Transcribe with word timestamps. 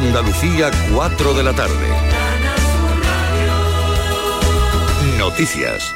Andalucía, 0.00 0.70
4 0.94 1.34
de 1.34 1.42
la 1.42 1.52
tarde. 1.52 1.74
Noticias. 5.18 5.92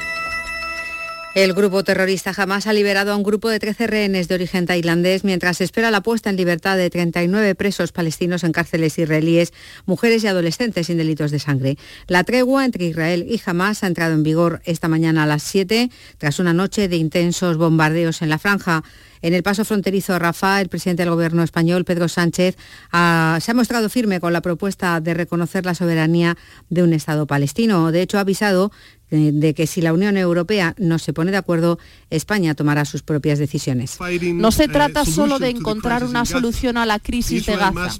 El 1.34 1.52
grupo 1.52 1.82
terrorista 1.82 2.32
jamás 2.32 2.68
ha 2.68 2.72
liberado 2.74 3.12
a 3.12 3.16
un 3.16 3.24
grupo 3.24 3.48
de 3.48 3.58
13 3.58 3.88
rehenes 3.88 4.28
de 4.28 4.36
origen 4.36 4.66
tailandés 4.66 5.24
mientras 5.24 5.60
espera 5.60 5.90
la 5.90 6.02
puesta 6.02 6.30
en 6.30 6.36
libertad 6.36 6.76
de 6.76 6.90
39 6.90 7.56
presos 7.56 7.90
palestinos 7.92 8.44
en 8.44 8.52
cárceles 8.52 8.98
israelíes, 8.98 9.52
mujeres 9.86 10.22
y 10.22 10.28
adolescentes 10.28 10.86
sin 10.86 10.98
delitos 10.98 11.32
de 11.32 11.40
sangre. 11.40 11.76
La 12.06 12.22
tregua 12.22 12.64
entre 12.64 12.84
Israel 12.84 13.26
y 13.28 13.40
Hamas 13.44 13.82
ha 13.82 13.88
entrado 13.88 14.12
en 14.14 14.22
vigor 14.22 14.60
esta 14.64 14.86
mañana 14.86 15.24
a 15.24 15.26
las 15.26 15.42
7 15.42 15.90
tras 16.18 16.38
una 16.38 16.52
noche 16.52 16.86
de 16.86 16.96
intensos 16.96 17.56
bombardeos 17.56 18.22
en 18.22 18.28
la 18.28 18.38
franja. 18.38 18.84
En 19.24 19.32
el 19.32 19.42
paso 19.42 19.64
fronterizo 19.64 20.18
Rafa, 20.18 20.60
el 20.60 20.68
presidente 20.68 21.02
del 21.02 21.10
gobierno 21.10 21.42
español, 21.42 21.86
Pedro 21.86 22.08
Sánchez, 22.08 22.56
se 22.56 22.58
ha 22.92 23.54
mostrado 23.54 23.88
firme 23.88 24.20
con 24.20 24.34
la 24.34 24.42
propuesta 24.42 25.00
de 25.00 25.14
reconocer 25.14 25.64
la 25.64 25.74
soberanía 25.74 26.36
de 26.68 26.82
un 26.82 26.92
Estado 26.92 27.26
palestino. 27.26 27.90
De 27.90 28.02
hecho, 28.02 28.18
ha 28.18 28.20
avisado 28.20 28.70
de 29.14 29.54
que 29.54 29.66
si 29.66 29.80
la 29.80 29.92
Unión 29.92 30.16
Europea 30.16 30.74
no 30.78 30.98
se 30.98 31.12
pone 31.12 31.30
de 31.30 31.36
acuerdo, 31.36 31.78
España 32.10 32.54
tomará 32.54 32.84
sus 32.84 33.02
propias 33.02 33.38
decisiones. 33.38 33.98
No 34.34 34.50
se 34.52 34.68
trata 34.68 35.04
solo 35.04 35.38
de 35.38 35.50
encontrar 35.50 36.04
una 36.04 36.24
solución 36.24 36.76
a 36.76 36.86
la 36.86 36.98
crisis 36.98 37.46
de 37.46 37.56
Gaza. 37.56 37.98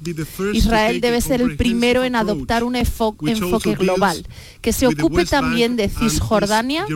Israel 0.53 1.01
debe 1.01 1.21
ser 1.21 1.41
el 1.41 1.57
primero 1.57 2.05
en 2.05 2.17
adoptar 2.17 2.65
un 2.65 2.77
enfoque 2.77 3.75
global, 3.75 4.27
que 4.61 4.73
se 4.73 4.87
ocupe 4.87 5.25
también 5.25 5.77
de 5.77 5.89
Cisjordania 5.89 6.87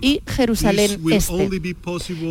y 0.00 0.22
Jerusalén 0.26 1.00
Este. 1.10 1.50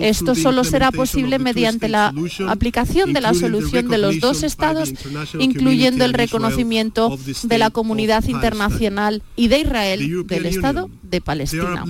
Esto 0.02 0.35
solo 0.35 0.63
será 0.63 0.91
posible 0.91 1.39
mediante 1.39 1.89
la 1.89 2.13
aplicación 2.47 3.13
de 3.13 3.21
la 3.21 3.33
solución 3.33 3.88
de 3.88 3.97
los 3.97 4.19
dos 4.19 4.43
estados, 4.43 4.93
incluyendo 5.39 6.05
el 6.05 6.13
reconocimiento 6.13 7.17
de 7.43 7.57
la 7.57 7.69
comunidad 7.69 8.23
internacional 8.25 9.21
y 9.36 9.47
de 9.47 9.59
Israel, 9.59 10.27
del 10.27 10.45
Estado 10.45 10.89
de 11.09 11.21
Palestina. 11.21 11.83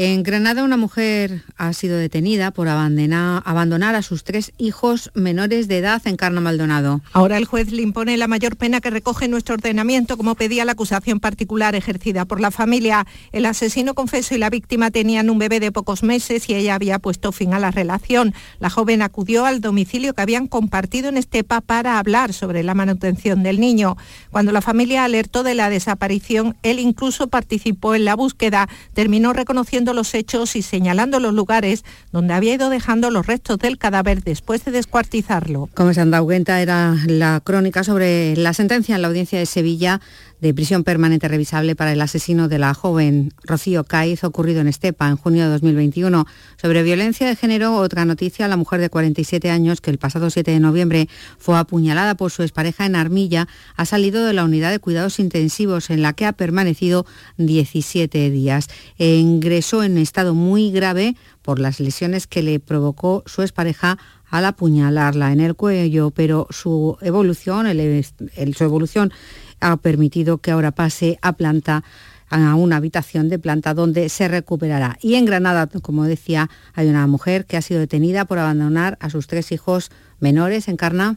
En 0.00 0.22
Granada 0.22 0.62
una 0.62 0.76
mujer 0.76 1.42
ha 1.56 1.72
sido 1.72 1.98
detenida 1.98 2.52
por 2.52 2.68
abandonar, 2.68 3.96
a 3.96 4.02
sus 4.02 4.22
tres 4.22 4.52
hijos 4.56 5.10
menores 5.14 5.66
de 5.66 5.78
edad 5.78 6.00
en 6.04 6.14
Carno 6.14 6.40
Maldonado. 6.40 7.00
Ahora 7.12 7.36
el 7.36 7.46
juez 7.46 7.72
le 7.72 7.82
impone 7.82 8.16
la 8.16 8.28
mayor 8.28 8.56
pena 8.56 8.80
que 8.80 8.90
recoge 8.90 9.26
nuestro 9.26 9.56
ordenamiento, 9.56 10.16
como 10.16 10.36
pedía 10.36 10.64
la 10.64 10.72
acusación 10.72 11.18
particular 11.18 11.74
ejercida 11.74 12.26
por 12.26 12.40
la 12.40 12.52
familia. 12.52 13.08
El 13.32 13.44
asesino 13.44 13.94
confeso 13.94 14.36
y 14.36 14.38
la 14.38 14.50
víctima 14.50 14.92
tenían 14.92 15.30
un 15.30 15.40
bebé 15.40 15.58
de 15.58 15.72
pocos 15.72 16.04
meses 16.04 16.48
y 16.48 16.54
ella 16.54 16.76
había 16.76 17.00
puesto 17.00 17.32
fin 17.32 17.52
a 17.52 17.58
la 17.58 17.72
relación. 17.72 18.34
La 18.60 18.70
joven 18.70 19.02
acudió 19.02 19.46
al 19.46 19.60
domicilio 19.60 20.14
que 20.14 20.22
habían 20.22 20.46
compartido 20.46 21.08
en 21.08 21.16
Estepa 21.16 21.60
para 21.60 21.98
hablar 21.98 22.32
sobre 22.32 22.62
la 22.62 22.74
manutención 22.74 23.42
del 23.42 23.58
niño. 23.58 23.96
Cuando 24.30 24.52
la 24.52 24.62
familia 24.62 25.02
alertó 25.02 25.42
de 25.42 25.56
la 25.56 25.70
desaparición, 25.70 26.56
él 26.62 26.78
incluso 26.78 27.26
participó 27.26 27.96
en 27.96 28.04
la 28.04 28.14
búsqueda. 28.14 28.68
Terminó 28.94 29.32
reconociendo 29.32 29.87
los 29.94 30.14
hechos 30.14 30.56
y 30.56 30.62
señalando 30.62 31.20
los 31.20 31.34
lugares 31.34 31.84
donde 32.12 32.34
había 32.34 32.54
ido 32.54 32.70
dejando 32.70 33.10
los 33.10 33.26
restos 33.26 33.58
del 33.58 33.78
cadáver 33.78 34.22
después 34.22 34.64
de 34.64 34.70
descuartizarlo. 34.70 35.68
Como 35.74 35.94
se 35.94 36.00
han 36.00 36.10
dado 36.10 36.24
cuenta, 36.24 36.60
era 36.60 36.96
la 37.06 37.40
crónica 37.42 37.84
sobre 37.84 38.36
la 38.36 38.52
sentencia 38.54 38.96
en 38.96 39.02
la 39.02 39.08
audiencia 39.08 39.38
de 39.38 39.46
Sevilla 39.46 40.00
de 40.40 40.54
prisión 40.54 40.84
permanente 40.84 41.26
revisable 41.28 41.74
para 41.74 41.92
el 41.92 42.00
asesino 42.00 42.48
de 42.48 42.58
la 42.58 42.74
joven 42.74 43.32
Rocío 43.42 43.84
Caiz, 43.84 44.22
ocurrido 44.24 44.60
en 44.60 44.68
Estepa 44.68 45.08
en 45.08 45.16
junio 45.16 45.44
de 45.44 45.50
2021. 45.50 46.26
Sobre 46.60 46.82
violencia 46.82 47.26
de 47.26 47.36
género, 47.36 47.76
otra 47.76 48.04
noticia, 48.04 48.48
la 48.48 48.56
mujer 48.56 48.80
de 48.80 48.90
47 48.90 49.50
años 49.50 49.80
que 49.80 49.90
el 49.90 49.98
pasado 49.98 50.30
7 50.30 50.50
de 50.50 50.60
noviembre 50.60 51.08
fue 51.38 51.58
apuñalada 51.58 52.14
por 52.14 52.30
su 52.30 52.42
expareja 52.42 52.86
en 52.86 52.96
Armilla, 52.96 53.48
ha 53.76 53.84
salido 53.84 54.24
de 54.24 54.32
la 54.32 54.44
unidad 54.44 54.70
de 54.70 54.78
cuidados 54.78 55.18
intensivos 55.18 55.90
en 55.90 56.02
la 56.02 56.12
que 56.12 56.26
ha 56.26 56.32
permanecido 56.32 57.06
17 57.38 58.30
días. 58.30 58.68
Ingresó 58.98 59.82
en 59.82 59.98
estado 59.98 60.34
muy 60.34 60.70
grave 60.70 61.16
por 61.42 61.58
las 61.58 61.80
lesiones 61.80 62.26
que 62.26 62.42
le 62.42 62.60
provocó 62.60 63.22
su 63.26 63.42
expareja 63.42 63.98
al 64.30 64.44
apuñalarla 64.44 65.32
en 65.32 65.40
el 65.40 65.54
cuello, 65.54 66.10
pero 66.10 66.46
su 66.50 66.98
evolución, 67.00 67.66
su 68.54 68.64
evolución 68.64 69.12
ha 69.60 69.76
permitido 69.76 70.38
que 70.38 70.50
ahora 70.50 70.70
pase 70.70 71.18
a 71.22 71.32
planta 71.32 71.84
a 72.30 72.54
una 72.54 72.76
habitación 72.76 73.28
de 73.28 73.38
planta 73.38 73.74
donde 73.74 74.08
se 74.08 74.28
recuperará. 74.28 74.98
Y 75.00 75.14
en 75.14 75.24
Granada, 75.24 75.66
como 75.66 76.04
decía, 76.04 76.50
hay 76.74 76.88
una 76.88 77.06
mujer 77.06 77.46
que 77.46 77.56
ha 77.56 77.62
sido 77.62 77.80
detenida 77.80 78.26
por 78.26 78.38
abandonar 78.38 78.98
a 79.00 79.10
sus 79.10 79.26
tres 79.26 79.50
hijos 79.52 79.90
menores 80.20 80.68
en 80.68 80.76
Carna. 80.76 81.16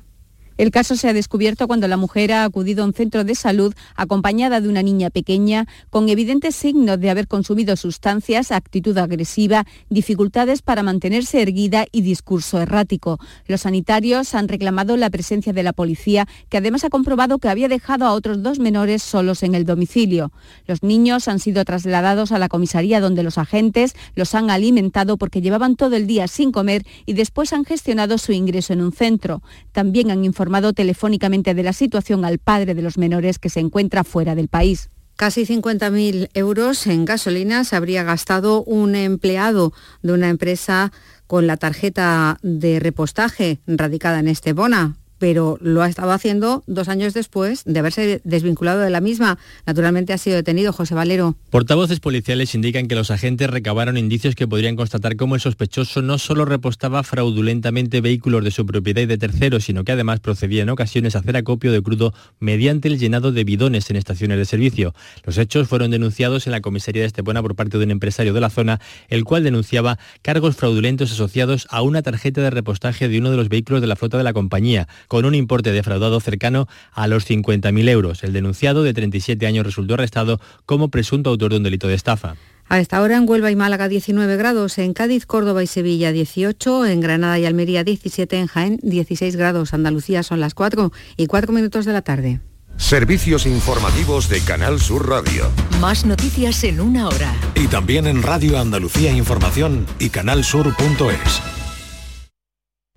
El 0.62 0.70
caso 0.70 0.96
se 0.96 1.10
ha 1.10 1.14
descubierto 1.14 1.66
cuando 1.66 1.88
la 1.88 1.98
mujer 1.98 2.32
ha 2.32 2.44
acudido 2.44 2.84
a 2.84 2.86
un 2.86 2.94
centro 2.94 3.24
de 3.24 3.34
salud 3.34 3.74
acompañada 3.96 4.62
de 4.62 4.70
una 4.70 4.84
niña 4.84 5.10
pequeña 5.10 5.66
con 5.90 6.08
evidentes 6.08 6.56
signos 6.56 7.00
de 7.00 7.10
haber 7.10 7.28
consumido 7.28 7.76
sustancias, 7.76 8.52
actitud 8.52 8.96
agresiva, 9.00 9.66
dificultades 9.90 10.62
para 10.62 10.84
mantenerse 10.84 11.42
erguida 11.42 11.88
y 11.92 12.02
discurso 12.02 12.62
errático. 12.62 13.18
Los 13.48 13.62
sanitarios 13.62 14.36
han 14.36 14.48
reclamado 14.48 14.98
la 14.98 15.10
presencia 15.10 15.52
de 15.52 15.64
la 15.64 15.74
policía, 15.74 16.28
que 16.50 16.58
además 16.58 16.84
ha 16.84 16.90
comprobado 16.90 17.40
que 17.40 17.50
había 17.50 17.68
dejado 17.68 18.06
a 18.06 18.14
otros 18.14 18.44
dos 18.44 18.60
menores 18.60 19.02
solos 19.02 19.42
en 19.42 19.56
el 19.56 19.66
domicilio. 19.66 20.32
Los 20.68 20.84
niños 20.84 21.28
han 21.28 21.40
sido 21.40 21.66
trasladados 21.66 22.32
a 22.32 22.38
la 22.38 22.50
comisaría 22.50 23.02
donde 23.02 23.24
los 23.24 23.40
agentes 23.40 23.96
los 24.14 24.36
han 24.36 24.52
alimentado 24.52 25.18
porque 25.18 25.42
llevaban 25.42 25.76
todo 25.76 25.96
el 25.96 26.06
día 26.06 26.28
sin 26.28 26.52
comer 26.52 26.86
y 27.08 27.14
después 27.14 27.52
han 27.52 27.66
gestionado 27.66 28.20
su 28.20 28.32
ingreso 28.32 28.74
en 28.74 28.84
un 28.84 28.92
centro. 28.92 29.42
También 29.72 30.12
han 30.12 30.24
informado 30.24 30.51
telefónicamente 30.74 31.54
de 31.54 31.64
la 31.64 31.74
situación 31.74 32.26
al 32.26 32.40
padre 32.40 32.76
de 32.76 32.82
los 32.82 32.98
menores 32.98 33.40
que 33.40 33.50
se 33.50 33.60
encuentra 33.60 34.04
fuera 34.04 34.36
del 34.36 34.48
país. 34.48 34.90
Casi 35.16 35.46
50.000 35.46 36.30
euros 36.34 36.88
en 36.88 37.06
gasolina 37.06 37.64
se 37.64 37.76
habría 37.76 38.04
gastado 38.04 38.64
un 38.64 38.96
empleado 38.96 39.72
de 40.02 40.14
una 40.14 40.30
empresa 40.30 40.92
con 41.28 41.48
la 41.48 41.58
tarjeta 41.58 42.40
de 42.42 42.80
repostaje 42.80 43.60
radicada 43.68 44.20
en 44.20 44.28
Estebona 44.28 44.96
pero 45.22 45.60
lo 45.62 45.84
ha 45.84 45.88
estado 45.88 46.14
haciendo 46.14 46.64
dos 46.66 46.90
años 46.90 47.14
después 47.14 47.62
de 47.66 47.78
haberse 47.78 48.22
desvinculado 48.24 48.80
de 48.80 48.90
la 48.90 49.02
misma. 49.02 49.38
Naturalmente 49.68 50.14
ha 50.14 50.18
sido 50.18 50.36
detenido 50.36 50.74
José 50.74 50.96
Valero. 50.96 51.36
Portavoces 51.52 52.00
policiales 52.00 52.56
indican 52.56 52.88
que 52.88 52.96
los 52.96 53.12
agentes 53.12 53.48
recabaron 53.48 54.00
indicios 54.00 54.34
que 54.34 54.48
podrían 54.48 54.76
constatar 54.76 55.18
cómo 55.18 55.36
el 55.36 55.42
sospechoso 55.42 56.02
no 56.02 56.18
solo 56.18 56.44
repostaba 56.44 57.04
fraudulentamente 57.04 58.02
vehículos 58.02 58.44
de 58.44 58.50
su 58.50 58.66
propiedad 58.66 59.04
y 59.04 59.06
de 59.06 59.20
terceros, 59.20 59.64
sino 59.66 59.84
que 59.84 59.92
además 59.92 60.22
procedía 60.22 60.64
en 60.64 60.70
ocasiones 60.70 61.16
a 61.16 61.20
hacer 61.20 61.38
acopio 61.38 61.72
de 61.72 61.84
crudo 61.84 62.16
mediante 62.40 62.88
el 62.88 62.98
llenado 62.98 63.32
de 63.32 63.44
bidones 63.44 63.92
en 63.92 63.98
estaciones 63.98 64.40
de 64.40 64.46
servicio. 64.46 64.96
Los 65.24 65.38
hechos 65.38 65.68
fueron 65.68 65.92
denunciados 65.92 66.48
en 66.48 66.52
la 66.52 66.62
comisaría 66.62 67.04
de 67.04 67.08
Estepona 67.08 67.44
por 67.44 67.56
parte 67.56 67.78
de 67.78 67.84
un 67.84 67.92
empresario 67.92 68.34
de 68.34 68.42
la 68.42 68.50
zona, 68.50 68.82
el 69.08 69.24
cual 69.24 69.44
denunciaba 69.44 70.00
cargos 70.24 70.56
fraudulentos 70.56 71.12
asociados 71.12 71.68
a 71.70 71.84
una 71.84 72.02
tarjeta 72.02 72.42
de 72.42 72.50
repostaje 72.50 73.08
de 73.08 73.20
uno 73.20 73.30
de 73.30 73.38
los 73.38 73.50
vehículos 73.50 73.82
de 73.82 73.88
la 73.88 73.96
flota 73.96 74.18
de 74.18 74.24
la 74.24 74.34
compañía 74.34 74.88
con 75.12 75.26
un 75.26 75.36
importe 75.36 75.74
defraudado 75.74 76.22
cercano 76.22 76.70
a 76.94 77.06
los 77.06 77.30
50.000 77.30 77.90
euros. 77.90 78.24
El 78.24 78.32
denunciado 78.32 78.82
de 78.82 78.94
37 78.94 79.46
años 79.46 79.66
resultó 79.66 79.96
arrestado 79.96 80.40
como 80.66 80.88
presunto 80.88 81.32
autor 81.32 81.52
de 81.52 81.58
un 81.58 81.64
delito 81.64 81.90
de 81.90 81.96
estafa. 81.96 82.38
A 82.70 82.80
esta 82.80 83.02
hora 83.02 83.18
en 83.18 83.28
Huelva 83.28 83.52
y 83.52 83.58
Málaga 83.58 83.90
19 83.90 84.38
grados, 84.38 84.78
en 84.78 84.94
Cádiz, 84.94 85.26
Córdoba 85.26 85.64
y 85.64 85.68
Sevilla 85.68 86.14
18, 86.14 86.86
en 86.86 87.02
Granada 87.02 87.38
y 87.40 87.46
Almería 87.46 87.84
17, 87.84 88.40
en 88.40 88.48
Jaén 88.48 88.80
16 88.84 89.36
grados. 89.36 89.74
Andalucía 89.74 90.24
son 90.24 90.40
las 90.40 90.54
4 90.54 90.94
y 91.18 91.28
4 91.28 91.52
minutos 91.52 91.84
de 91.84 91.92
la 91.92 92.04
tarde. 92.04 92.40
Servicios 92.78 93.46
informativos 93.46 94.30
de 94.30 94.40
Canal 94.40 94.80
Sur 94.80 95.10
Radio. 95.10 95.52
Más 95.82 96.06
noticias 96.06 96.64
en 96.64 96.80
una 96.80 97.10
hora. 97.10 97.36
Y 97.56 97.68
también 97.68 98.08
en 98.08 98.24
Radio 98.24 98.58
Andalucía 98.58 99.12
Información 99.12 99.86
y 100.00 100.08
canalsur.es. 100.08 101.42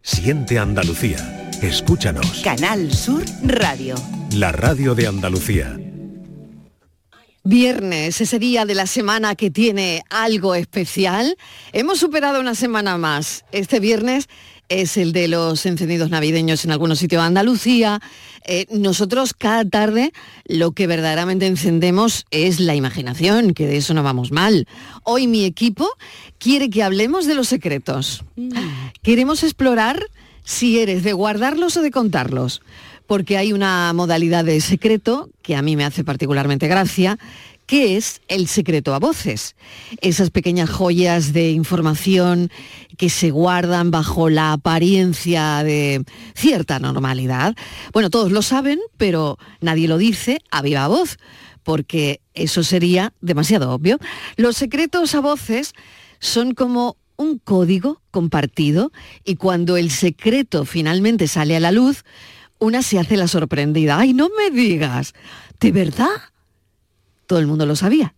Siente 0.01 0.61
Andalucía. 0.61 1.44
Escúchanos. 1.65 2.43
Canal 2.45 2.93
Sur 2.93 3.25
Radio. 3.43 3.95
La 4.35 4.53
radio 4.53 4.95
de 4.95 5.07
Andalucía. 5.07 5.81
Viernes, 7.43 8.21
ese 8.21 8.39
día 8.39 8.67
de 8.67 8.75
la 8.75 8.87
semana 8.87 9.35
que 9.35 9.51
tiene 9.51 10.03
algo 10.11 10.55
especial. 10.55 11.39
Hemos 11.73 12.01
superado 12.01 12.39
una 12.39 12.55
semana 12.55 12.99
más. 12.99 13.47
Este 13.51 13.81
viernes 13.81 14.29
es 14.69 14.99
el 14.99 15.15
de 15.15 15.27
los 15.27 15.65
encendidos 15.65 16.11
navideños 16.11 16.67
en 16.67 16.71
algunos 16.71 16.99
sitios 16.99 17.23
de 17.23 17.29
Andalucía. 17.29 17.99
Eh, 18.45 18.67
nosotros 18.71 19.33
cada 19.33 19.65
tarde 19.65 20.13
lo 20.45 20.73
que 20.73 20.87
verdaderamente 20.87 21.47
encendemos 21.47 22.27
es 22.31 22.61
la 22.61 22.75
imaginación, 22.75 23.55
que 23.55 23.67
de 23.67 23.79
eso 23.79 23.95
no 23.95 24.03
vamos 24.03 24.33
mal. 24.33 24.69
Hoy 25.03 25.29
mi 25.29 25.47
equipo 25.47 25.89
quiere 26.37 26.69
que 26.69 26.83
hablemos 26.83 27.25
de 27.25 27.35
los 27.35 27.49
secretos. 27.49 28.23
Mm. 28.37 28.51
Queremos 29.03 29.43
explorar 29.43 30.11
si 30.45 30.79
eres 30.79 31.03
de 31.03 31.13
guardarlos 31.13 31.77
o 31.77 31.83
de 31.83 31.91
contarlos, 31.91 32.63
porque 33.07 33.37
hay 33.37 33.53
una 33.53 33.93
modalidad 33.93 34.45
de 34.45 34.61
secreto 34.61 35.29
que 35.43 35.57
a 35.57 35.63
mí 35.63 35.77
me 35.77 35.85
hace 35.85 36.05
particularmente 36.05 36.69
gracia, 36.69 37.19
¿Qué 37.67 37.97
es 37.97 38.21
el 38.29 38.47
secreto 38.47 38.95
a 38.95 38.99
voces? 38.99 39.57
Esas 40.03 40.29
pequeñas 40.31 40.69
joyas 40.69 41.33
de 41.33 41.51
información 41.51 42.51
que 42.99 43.09
se 43.09 43.31
guardan 43.31 43.91
bajo 43.91 44.29
la 44.29 44.53
apariencia 44.53 45.65
de 45.65 46.05
cierta 46.35 46.79
normalidad. 46.79 47.57
Bueno, 47.95 48.11
todos 48.11 48.33
lo 48.33 48.43
saben, 48.43 48.81
pero 48.99 49.39
nadie 49.63 49.89
lo 49.89 49.97
dice 49.97 50.41
a 50.51 50.61
viva 50.61 50.87
voz, 50.89 51.17
porque 51.63 52.21
eso 52.35 52.63
sería 52.63 53.15
demasiado 53.23 53.71
obvio. 53.71 53.99
Los 54.37 54.59
secretos 54.59 55.15
a 55.15 55.21
voces 55.21 55.73
son 56.21 56.53
como 56.53 56.99
un 57.25 57.39
código 57.39 58.01
compartido 58.11 58.93
y 59.25 59.37
cuando 59.37 59.77
el 59.77 59.91
secreto 59.91 60.65
finalmente 60.65 61.27
sale 61.27 61.57
a 61.57 61.61
la 61.61 61.73
luz, 61.73 62.05
una 62.59 62.83
se 62.83 62.99
hace 62.99 63.17
la 63.17 63.29
sorprendida. 63.29 63.99
¡Ay, 63.99 64.13
no 64.13 64.29
me 64.29 64.51
digas! 64.51 65.15
¿De 65.59 65.73
verdad? 65.73 66.11
todo 67.27 67.39
el 67.39 67.47
mundo 67.47 67.67
lo 67.67 67.77
sabía. 67.77 68.15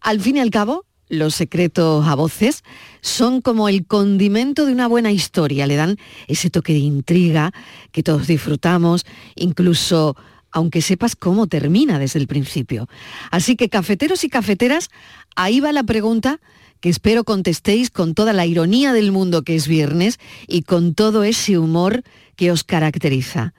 Al 0.00 0.20
fin 0.20 0.36
y 0.36 0.40
al 0.40 0.50
cabo, 0.50 0.84
los 1.08 1.34
secretos 1.34 2.06
a 2.06 2.14
voces 2.14 2.64
son 3.00 3.40
como 3.40 3.68
el 3.68 3.86
condimento 3.86 4.66
de 4.66 4.72
una 4.72 4.88
buena 4.88 5.12
historia, 5.12 5.66
le 5.66 5.76
dan 5.76 5.98
ese 6.26 6.50
toque 6.50 6.72
de 6.72 6.80
intriga 6.80 7.52
que 7.92 8.02
todos 8.02 8.26
disfrutamos, 8.26 9.06
incluso 9.36 10.16
aunque 10.50 10.80
sepas 10.80 11.16
cómo 11.16 11.48
termina 11.48 11.98
desde 11.98 12.18
el 12.18 12.26
principio. 12.26 12.88
Así 13.30 13.56
que 13.56 13.68
cafeteros 13.68 14.24
y 14.24 14.30
cafeteras, 14.30 14.88
ahí 15.36 15.60
va 15.60 15.72
la 15.72 15.84
pregunta 15.84 16.40
que 16.80 16.88
espero 16.88 17.24
contestéis 17.24 17.90
con 17.90 18.14
toda 18.14 18.32
la 18.32 18.46
ironía 18.46 18.92
del 18.92 19.12
mundo 19.12 19.42
que 19.42 19.54
es 19.54 19.68
viernes 19.68 20.18
y 20.46 20.62
con 20.62 20.94
todo 20.94 21.24
ese 21.24 21.58
humor 21.58 22.02
que 22.36 22.50
os 22.50 22.64
caracteriza. 22.64 23.54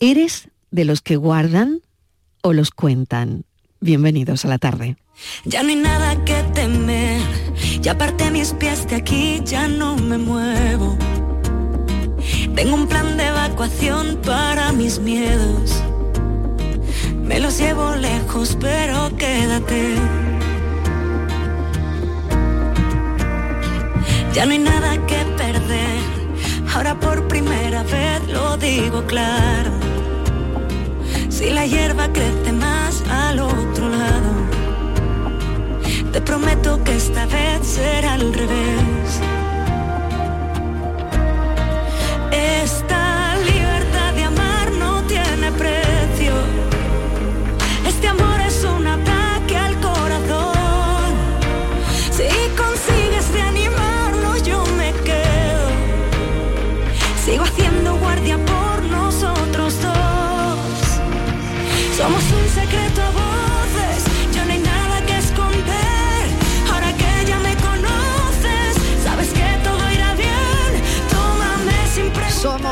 ¿Eres 0.00 0.48
de 0.70 0.84
los 0.84 1.02
que 1.02 1.16
guardan 1.16 1.80
o 2.42 2.52
los 2.52 2.70
cuentan? 2.70 3.44
Bienvenidos 3.80 4.44
a 4.44 4.48
la 4.48 4.58
tarde. 4.58 4.96
Ya 5.44 5.62
no 5.62 5.68
hay 5.68 5.76
nada 5.76 6.24
que 6.24 6.42
temer, 6.54 7.22
ya 7.80 7.92
aparté 7.92 8.30
mis 8.30 8.52
pies 8.52 8.86
de 8.88 8.96
aquí, 8.96 9.40
ya 9.44 9.68
no 9.68 9.96
me 9.96 10.18
muevo. 10.18 10.96
Tengo 12.54 12.74
un 12.74 12.88
plan 12.88 13.16
de 13.16 13.26
evacuación 13.26 14.18
para 14.24 14.72
mis 14.72 14.98
miedos. 14.98 15.82
Me 17.22 17.40
los 17.40 17.58
llevo 17.58 17.94
lejos, 17.96 18.56
pero 18.60 19.16
quédate. 19.16 20.33
Ya 24.34 24.44
no 24.46 24.52
hay 24.52 24.58
nada 24.58 24.98
que 25.06 25.16
perder, 25.36 26.02
ahora 26.74 26.98
por 26.98 27.28
primera 27.28 27.84
vez 27.84 28.26
lo 28.28 28.56
digo 28.56 29.04
claro 29.06 29.70
si 31.28 31.50
la 31.50 31.66
hierba 31.66 32.08
crece 32.12 32.52
más 32.52 33.02
al 33.08 33.38
otro 33.38 33.88
lado. 33.88 34.32
Te 36.12 36.20
prometo 36.20 36.82
que 36.82 36.96
esta 36.96 37.26
vez 37.26 37.64
será 37.64 38.14
al 38.14 38.32
revés. 38.32 39.20
Esta 42.32 43.03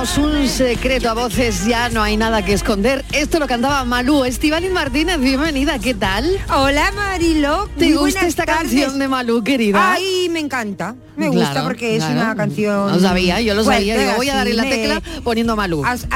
un 0.03 0.49
secreto 0.49 1.11
a 1.11 1.15
voces, 1.15 1.65
ya 1.65 1.89
no 1.89 2.03
hay 2.03 2.17
nada 2.17 2.45
que 2.45 2.55
esconder. 2.55 3.05
Esto 3.13 3.39
lo 3.39 3.47
cantaba 3.47 3.85
Malú. 3.85 4.25
Estivaliz 4.25 4.73
Martínez, 4.73 5.21
bienvenida, 5.21 5.79
¿qué 5.79 5.95
tal? 5.95 6.41
Hola 6.49 6.91
Marilo. 6.91 7.69
¿Te 7.79 7.95
gusta 7.95 8.27
esta 8.27 8.45
canción 8.45 8.99
de 8.99 9.07
Malú, 9.07 9.45
querida? 9.45 9.93
Ay, 9.93 10.29
me 10.29 10.41
encanta. 10.41 10.97
Me 11.15 11.29
gusta 11.29 11.63
porque 11.63 11.97
es 11.97 12.05
una 12.05 12.35
canción. 12.35 12.91
Lo 12.91 12.99
sabía, 12.99 13.41
yo 13.41 13.55
lo 13.55 13.63
sabía. 13.63 13.97
Digo, 13.97 14.13
voy 14.17 14.29
a 14.29 14.37
darle 14.37 14.55
la 14.55 14.65
tecla 14.65 15.03
poniendo 15.23 15.55
Malú. 15.55 15.85
Has, 15.85 16.07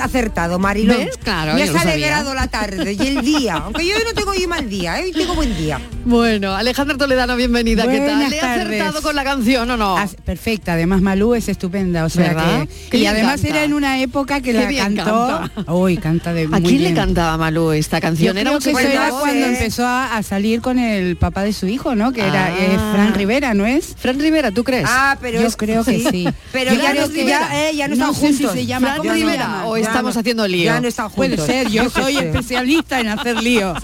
acertado, 0.00 0.58
Marilo. 0.58 0.96
¿Ves? 0.96 1.18
Claro. 1.18 1.54
Me 1.54 1.64
has 1.64 1.74
alegrado 1.74 2.32
la 2.34 2.48
tarde 2.48 2.96
y 2.98 3.06
el 3.06 3.20
día. 3.20 3.56
Aunque 3.56 3.86
yo 3.86 3.94
no 4.04 4.14
tengo 4.14 4.30
hoy 4.30 4.46
mal 4.46 4.70
día, 4.70 5.00
¿eh? 5.00 5.04
hoy 5.04 5.12
tengo 5.12 5.34
buen 5.34 5.54
día. 5.56 5.80
Bueno, 6.06 6.54
Alejandra 6.54 6.96
Toledano, 6.96 7.36
bienvenida. 7.36 7.86
¿Qué 7.86 7.98
tal? 7.98 8.30
¿Le 8.30 8.40
has 8.40 8.60
acertado 8.60 9.02
con 9.02 9.14
la 9.14 9.24
canción 9.24 9.70
o 9.70 9.76
no? 9.76 9.96
perfecta, 10.24 10.72
además 10.72 11.02
Malú 11.02 11.34
es 11.34 11.48
estupenda, 11.48 12.04
o 12.04 12.08
sea 12.08 12.66
que. 12.90 12.98
Y 12.98 13.06
además 13.06 13.33
era 13.42 13.64
en 13.64 13.72
una 13.72 13.98
época 14.00 14.40
que 14.40 14.52
la 14.52 14.68
cantó. 14.68 15.50
Uy, 15.72 15.96
canta 15.96 16.32
de 16.32 16.48
¿A 16.52 16.60
quién 16.60 16.84
le 16.84 16.94
cantaba 16.94 17.36
Malú 17.36 17.72
esta 17.72 18.00
canción? 18.00 18.36
era 18.38 18.58
que 18.58 18.70
era 18.70 19.10
cuando 19.10 19.46
empezó 19.46 19.86
a, 19.86 20.22
salir 20.22 20.60
con 20.60 20.78
el 20.78 21.16
papá 21.16 21.42
de 21.42 21.52
su 21.52 21.66
hijo, 21.66 21.94
¿no? 21.94 22.12
Que 22.12 22.22
era 22.22 22.50
eh, 22.50 22.76
ah. 22.78 22.92
Fran 22.94 23.14
Rivera, 23.14 23.54
¿no 23.54 23.66
es? 23.66 23.94
Fran 23.98 24.18
Rivera, 24.18 24.52
¿tú 24.52 24.64
crees? 24.64 24.86
Ah, 24.88 25.18
pero 25.20 25.40
yo 25.40 25.50
creo 25.52 25.84
que 25.84 25.98
sí. 26.10 26.28
pero 26.52 26.72
ya, 26.74 26.94
no, 26.94 27.06
ya, 27.10 27.68
eh, 27.68 27.76
ya 27.76 27.88
no, 27.88 27.94
están 27.94 28.14
juntos. 28.14 28.52
se 28.52 28.66
llama 28.66 28.94
Fran 28.94 29.14
Rivera 29.14 29.64
o 29.66 29.76
estamos 29.76 30.16
haciendo 30.16 30.46
lío. 30.46 30.64
Ya 30.64 30.80
no 30.80 30.88
están 30.88 31.08
juntos. 31.08 31.36
Puede 31.44 31.46
ser, 31.46 31.68
yo 31.70 31.90
soy 31.90 32.18
especialista 32.18 33.00
en 33.00 33.08
hacer 33.08 33.42
lío. 33.42 33.74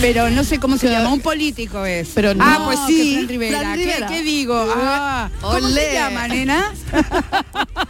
Pero 0.00 0.30
no 0.30 0.44
sé 0.44 0.58
cómo 0.58 0.76
se 0.78 0.90
llama, 0.90 1.12
un 1.12 1.20
político 1.20 1.84
es. 1.84 2.10
Pero 2.14 2.34
no, 2.34 2.44
ah, 2.44 2.62
pues 2.64 2.78
sí. 2.86 3.14
Fran 3.16 3.28
Rivera. 3.28 4.06
¿Qué, 4.08 4.22
digo? 4.22 4.66
Ah, 4.76 5.28
¿Cómo 5.40 5.68
se 5.68 5.92
llama, 5.92 6.28
nena? 6.28 6.72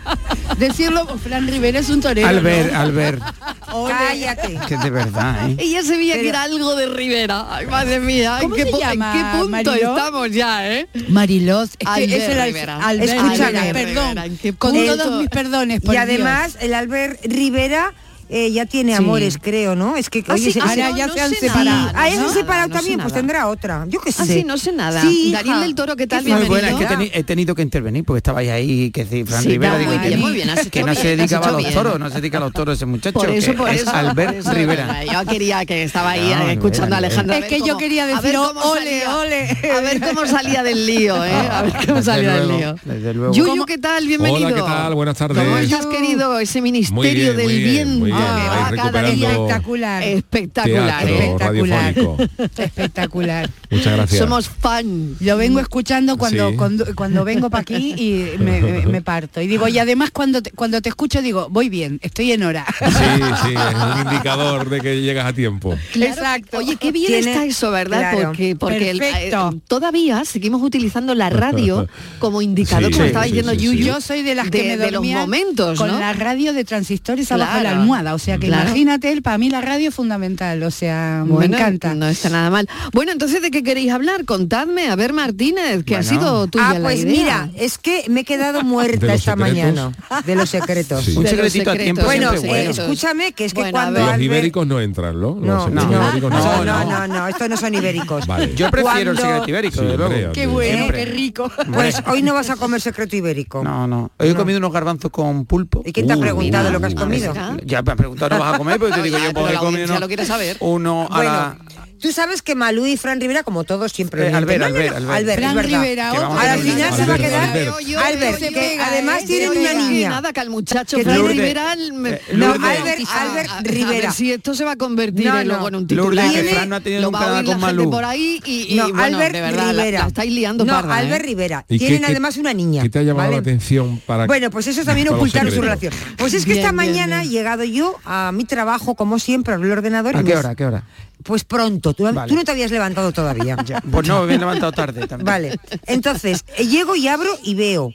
Decirlo, 0.58 1.01
Fran 1.18 1.46
Rivera 1.46 1.78
es 1.78 1.90
un 1.90 2.00
torero. 2.00 2.26
Albert, 2.26 2.74
Albert. 2.74 3.22
Cállate. 3.88 4.58
Que 4.68 4.76
de 4.76 4.90
verdad, 4.90 5.50
¿eh? 5.50 5.56
Ella 5.58 5.82
se 5.82 5.96
veía 5.96 6.14
que 6.14 6.28
era 6.28 6.42
algo 6.42 6.74
de 6.74 6.86
Rivera. 6.86 7.46
Ay, 7.48 7.66
madre 7.66 8.00
mía. 8.00 8.38
¿en 8.42 8.52
qué, 8.52 8.64
llama, 8.64 9.14
¿En 9.14 9.18
qué 9.18 9.38
punto 9.38 9.74
estamos 9.74 10.30
ya, 10.30 10.70
eh? 10.70 10.88
Marilos. 11.08 11.70
Es 11.78 11.88
que 11.88 12.04
es 12.04 12.44
Rivera. 12.44 12.92
Escúchame, 12.92 13.72
perdón. 13.72 14.38
Con 14.58 14.74
todos 14.74 15.20
mis 15.20 15.28
perdones, 15.28 15.80
Y 15.84 15.96
además, 15.96 16.56
el 16.60 16.74
Albert 16.74 17.24
Rivera 17.24 17.92
eh, 18.34 18.50
ya 18.50 18.64
tiene 18.64 18.94
amores, 18.94 19.36
creo, 19.38 19.76
¿no? 19.76 19.94
Es 19.94 20.08
que 20.08 20.24
ah, 20.26 20.32
oye, 20.32 20.54
ahora 20.58 20.96
ya 20.96 21.08
se 21.10 21.20
han 21.20 21.30
separado. 21.30 21.92
Ah, 21.94 22.08
se 22.10 22.18
han 22.18 22.30
separado 22.30 22.70
también, 22.70 22.98
pues 23.00 23.12
tendrá 23.12 23.46
otra. 23.48 23.84
Yo 23.88 24.00
qué 24.00 24.10
sé. 24.10 24.22
Ah, 24.22 24.26
sí, 24.26 24.44
no 24.44 24.56
sé 24.56 24.72
nada. 24.72 25.02
Sí, 25.02 25.30
Daniel 25.32 25.60
del 25.60 25.74
Toro, 25.74 25.96
¿qué 25.96 26.06
tal? 26.06 26.24
Muy 26.24 26.46
buena, 26.46 26.70
es 26.70 26.76
que 26.76 27.10
he 27.12 27.24
tenido 27.24 27.54
que 27.54 27.60
intervenir 27.60 28.04
porque 28.04 28.18
estabais 28.18 28.50
ahí, 28.50 28.90
que 28.90 29.04
sí, 29.04 29.24
Fran 29.24 29.44
Rivera, 29.44 29.76
digo, 29.76 29.92
muy 29.92 30.08
bien, 30.08 30.20
muy 30.20 30.32
bien, 30.32 30.48
que 30.70 30.82
no 30.82 30.94
se 30.94 31.16
dedicaba 31.16 31.48
a 31.48 31.52
los 31.52 31.70
toros, 31.74 32.00
no 32.00 32.08
se 32.08 32.16
dedica 32.16 32.38
a 32.38 32.40
los 32.40 32.52
toros 32.52 32.78
ese 32.78 32.86
muchacho. 32.86 33.18
Por 33.18 33.28
eso, 33.28 33.52
por 33.54 33.68
eso. 33.68 33.90
Albert 33.90 34.46
Rivera. 34.46 35.04
Yo 35.04 35.26
quería 35.30 35.66
que 35.66 35.82
estaba 35.82 36.12
ahí 36.12 36.32
escuchando 36.52 36.94
a 36.94 36.98
Alejandra. 36.98 37.36
Es 37.36 37.44
que 37.44 37.60
yo 37.60 37.76
quería 37.76 38.06
decir, 38.06 38.36
ole, 38.36 39.06
ole. 39.08 39.58
A 39.76 39.80
ver 39.80 40.00
cómo 40.00 40.26
salía 40.26 40.62
del 40.62 40.86
lío, 40.86 41.22
¿eh? 41.22 41.32
A 41.32 41.62
ver 41.62 41.86
cómo 41.86 42.02
salía 42.02 42.34
del 42.34 42.48
lío. 42.48 42.74
Desde 42.82 43.12
luego. 43.12 43.34
Yuyu, 43.34 43.66
¿qué 43.66 43.76
tal? 43.76 44.06
Bienvenido. 44.06 44.46
Hola, 44.46 44.56
¿qué 44.56 44.62
tal? 44.62 44.94
Buenas 44.94 45.18
tardes. 45.18 45.36
¿Cómo 45.36 45.56
has 45.56 45.86
querido 45.86 46.38
ese 46.38 46.62
ministerio 46.62 47.34
del 47.34 47.62
viento? 47.62 48.21
Espectacular. 48.22 50.02
Espectacular, 50.02 51.08
espectacular. 51.08 51.94
espectacular. 52.58 53.50
Muchas 53.70 53.96
gracias. 53.96 54.18
Somos 54.18 54.48
fan. 54.48 55.16
Lo 55.20 55.36
vengo 55.36 55.60
escuchando 55.60 56.16
cuando 56.16 56.52
cuando, 56.94 57.24
vengo 57.24 57.50
para 57.50 57.62
aquí 57.62 57.94
y 57.96 58.38
me, 58.38 59.02
parto. 59.02 59.40
Y 59.40 59.46
digo, 59.46 59.68
y 59.68 59.78
además 59.78 60.10
cuando 60.10 60.42
te, 60.42 60.50
cuando 60.52 60.80
te 60.80 60.88
escucho 60.88 61.22
digo, 61.22 61.48
voy 61.50 61.68
bien, 61.68 61.98
estoy 62.02 62.32
en 62.32 62.42
hora. 62.42 62.64
Sí, 62.78 62.94
sí, 63.42 63.54
es 63.54 63.74
un 63.74 64.06
indicador 64.06 64.68
de 64.68 64.80
que 64.80 65.00
llegas 65.00 65.26
a 65.26 65.32
tiempo. 65.32 65.76
Exacto. 65.94 66.58
Oye, 66.58 66.76
qué 66.76 66.92
bien 66.92 67.12
está 67.14 67.44
eso, 67.44 67.70
¿verdad? 67.70 68.14
Porque, 68.14 68.56
porque 68.56 68.90
eh, 68.90 69.32
todavía 69.66 70.24
seguimos 70.24 70.62
utilizando 70.62 71.14
la 71.14 71.30
radio 71.30 71.88
como 72.18 72.42
indicador, 72.42 72.92
como 72.92 73.04
estaba 73.04 73.24
diciendo 73.24 73.52
Yuyu. 73.52 73.86
Yo 73.86 74.00
soy 74.00 74.22
de 74.22 74.34
las 74.34 74.50
que 74.50 74.62
me 74.62 74.76
de 74.76 74.90
los 74.90 75.04
momentos, 75.04 75.78
con 75.78 75.88
la 75.88 76.12
radio 76.12 76.52
de 76.52 76.64
transistores 76.64 77.30
abajo 77.32 77.58
de 77.58 77.62
la 77.64 77.70
almohada. 77.70 78.01
O 78.10 78.18
sea 78.18 78.38
que 78.38 78.48
imagínate, 78.48 79.20
para 79.22 79.38
mí 79.38 79.50
la 79.50 79.60
radio 79.60 79.88
es 79.88 79.94
fundamental, 79.94 80.62
o 80.62 80.70
sea, 80.70 81.24
me 81.26 81.46
encanta. 81.46 81.94
No 81.94 82.06
está 82.06 82.28
nada 82.28 82.50
mal. 82.50 82.68
Bueno, 82.92 83.12
entonces, 83.12 83.42
¿de 83.42 83.50
qué 83.50 83.62
queréis 83.62 83.92
hablar? 83.92 84.24
Contadme, 84.24 84.88
a 84.88 84.96
ver, 84.96 85.12
Martínez, 85.12 85.84
que 85.84 85.96
ha 85.96 86.02
sido 86.02 86.46
tuya 86.48 86.70
Ah, 86.70 86.76
pues 86.80 87.04
mira, 87.04 87.50
es 87.56 87.78
que 87.78 88.04
me 88.08 88.20
he 88.20 88.24
quedado 88.24 88.62
muerta 88.64 89.14
esta 89.14 89.36
mañana 89.36 89.92
de 90.24 90.34
los 90.34 90.50
secretos. 90.56 91.08
Un 91.08 91.26
secretito 91.26 91.70
a 91.70 91.76
tiempo 91.76 92.02
Bueno, 92.04 92.32
eh, 92.32 92.68
escúchame, 92.70 93.32
que 93.32 93.44
es 93.44 93.54
que 93.54 93.70
cuando... 93.70 94.00
Los 94.00 94.20
ibéricos 94.20 94.66
no 94.66 94.80
entran, 94.80 95.20
¿no? 95.20 95.34
No, 95.34 95.68
no, 95.68 95.86
no, 95.86 96.84
no, 96.84 97.08
no, 97.08 97.28
estos 97.28 97.48
no 97.48 97.56
son 97.56 97.74
ibéricos. 97.74 98.24
Yo 98.56 98.70
prefiero 98.70 99.12
el 99.12 99.18
secreto 99.18 99.48
ibérico, 99.48 100.32
Qué 100.32 100.46
bueno, 100.46 100.86
qué 100.92 101.04
rico. 101.04 101.50
Pues 101.72 102.02
hoy 102.06 102.22
no 102.22 102.34
vas 102.34 102.50
a 102.50 102.56
comer 102.56 102.80
secreto 102.80 103.16
ibérico. 103.16 103.62
No, 103.62 103.86
no. 103.86 104.10
Hoy 104.18 104.30
he 104.30 104.34
comido 104.34 104.58
unos 104.58 104.72
garbanzos 104.72 105.10
con 105.10 105.44
pulpo. 105.46 105.82
¿Y 105.84 105.92
quién 105.92 106.06
te 106.06 106.12
ha 106.12 106.16
preguntado 106.16 106.70
lo 106.70 106.80
que 106.80 106.86
has 106.86 106.94
comido? 106.94 107.34
Ya 107.64 107.82
me 107.92 107.94
ha 107.94 107.96
preguntado, 107.96 108.36
¿no 108.36 108.44
vas 108.44 108.54
a 108.54 108.58
comer? 108.58 108.78
Porque 108.78 108.94
te 108.96 109.02
digo 109.02 109.18
yo, 109.18 109.32
comido 109.58 110.00
lo 110.00 110.08
quieres 110.08 110.28
saber. 110.28 110.56
uno 110.60 111.08
a 111.10 111.22
la 111.22 111.56
Tú 112.02 112.10
sabes 112.10 112.42
que 112.42 112.56
Malú 112.56 112.84
y 112.84 112.96
Fran 112.96 113.20
Rivera, 113.20 113.44
como 113.44 113.62
todos, 113.62 113.92
siempre... 113.92 114.28
Eh, 114.28 114.34
Albert, 114.34 114.64
Albert, 114.64 114.96
Albert, 115.08 115.66
Rivera, 115.68 116.10
al 116.10 116.58
final 116.58 116.94
se 116.94 117.06
va 117.06 117.14
a 117.14 117.18
quedar 117.18 117.52
que, 117.52 118.78
además 118.80 119.24
tiene 119.24 119.50
una 119.50 119.72
niña. 119.72 120.08
Nada, 120.08 120.32
que 120.32 120.40
al 120.40 120.50
muchacho 120.50 120.96
que 120.96 121.04
Rivera... 121.04 121.76
No, 121.76 122.08
eh, 122.08 122.20
Albert 122.34 123.50
Rivera. 123.62 124.10
Si 124.10 124.32
esto 124.32 124.52
se 124.52 124.64
va 124.64 124.72
a 124.72 124.76
convertir 124.76 125.30
luego 125.44 125.68
en 125.68 125.76
un 125.76 125.86
titular. 125.86 126.26
Lourdes, 126.26 126.42
que 126.42 126.54
Fran 126.54 126.68
no 126.70 126.76
ha 126.76 126.80
tenido 126.80 127.02
nunca 127.02 127.44
con 127.44 127.90
por 127.90 128.04
ahí 128.04 128.40
y, 128.46 128.80
Albert 128.80 129.36
Rivera. 129.36 130.06
estáis 130.08 130.32
liando 130.32 130.64
No, 130.64 130.76
Albert 130.76 131.22
¿eh? 131.22 131.26
Rivera. 131.26 131.64
Tienen 131.68 132.04
además 132.04 132.36
una 132.36 132.52
niña. 132.52 132.82
¿Qué 132.82 132.90
te 132.90 132.98
ha 132.98 133.02
llamado 133.02 133.30
la 133.30 133.38
atención 133.38 134.02
para... 134.04 134.26
Bueno, 134.26 134.50
pues 134.50 134.66
eso 134.66 134.84
también 134.84 135.08
ocultaron 135.08 135.52
su 135.52 135.62
relación. 135.62 135.94
Pues 136.16 136.34
es 136.34 136.44
que 136.44 136.54
esta 136.54 136.72
mañana 136.72 137.22
he 137.22 137.28
llegado 137.28 137.62
yo 137.62 137.94
a 138.04 138.32
mi 138.32 138.44
trabajo, 138.44 138.96
como 138.96 139.20
siempre, 139.20 139.54
al 139.54 139.70
ordenador. 139.70 140.16
¿A 140.16 140.24
qué 140.24 140.36
hora? 140.36 140.56
¿Qué 140.56 140.64
hora? 140.64 140.82
Pues 141.24 141.44
pronto, 141.44 141.94
tú, 141.94 142.10
no 142.10 142.44
te 142.44 142.50
habías 142.50 142.70
levantado 142.70 143.12
todavía. 143.12 143.56
Pues 143.90 144.08
no, 144.08 144.24
me 144.24 144.34
he 144.34 144.38
levantado 144.38 144.72
tarde 144.72 145.06
también. 145.06 145.26
Vale, 145.26 145.58
entonces 145.86 146.44
eh, 146.56 146.66
llego 146.66 146.96
y 146.96 147.08
abro 147.08 147.30
y 147.42 147.54
veo, 147.54 147.92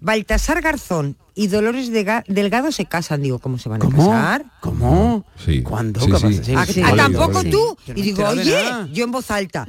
Baltasar 0.00 0.60
Garzón 0.62 1.16
y 1.34 1.48
Dolores 1.48 1.90
Delgado 2.26 2.72
se 2.72 2.86
casan. 2.86 3.22
Digo, 3.22 3.38
¿cómo 3.38 3.58
se 3.58 3.68
van 3.68 3.82
a 3.82 3.88
casar? 3.88 4.44
¿Cómo? 4.60 5.24
Sí. 5.44 5.62
¿Cuándo? 5.62 6.00
Sí, 6.00 6.40
sí. 6.42 6.54
¿A, 6.54 6.60
¿A, 6.60 6.62
ah, 6.62 6.66
ah, 6.84 6.96
tampoco 6.96 7.44
tú? 7.44 7.76
Y 7.86 8.02
digo, 8.02 8.26
oye, 8.28 8.62
yo 8.92 9.04
en 9.04 9.10
voz 9.10 9.30
alta 9.30 9.66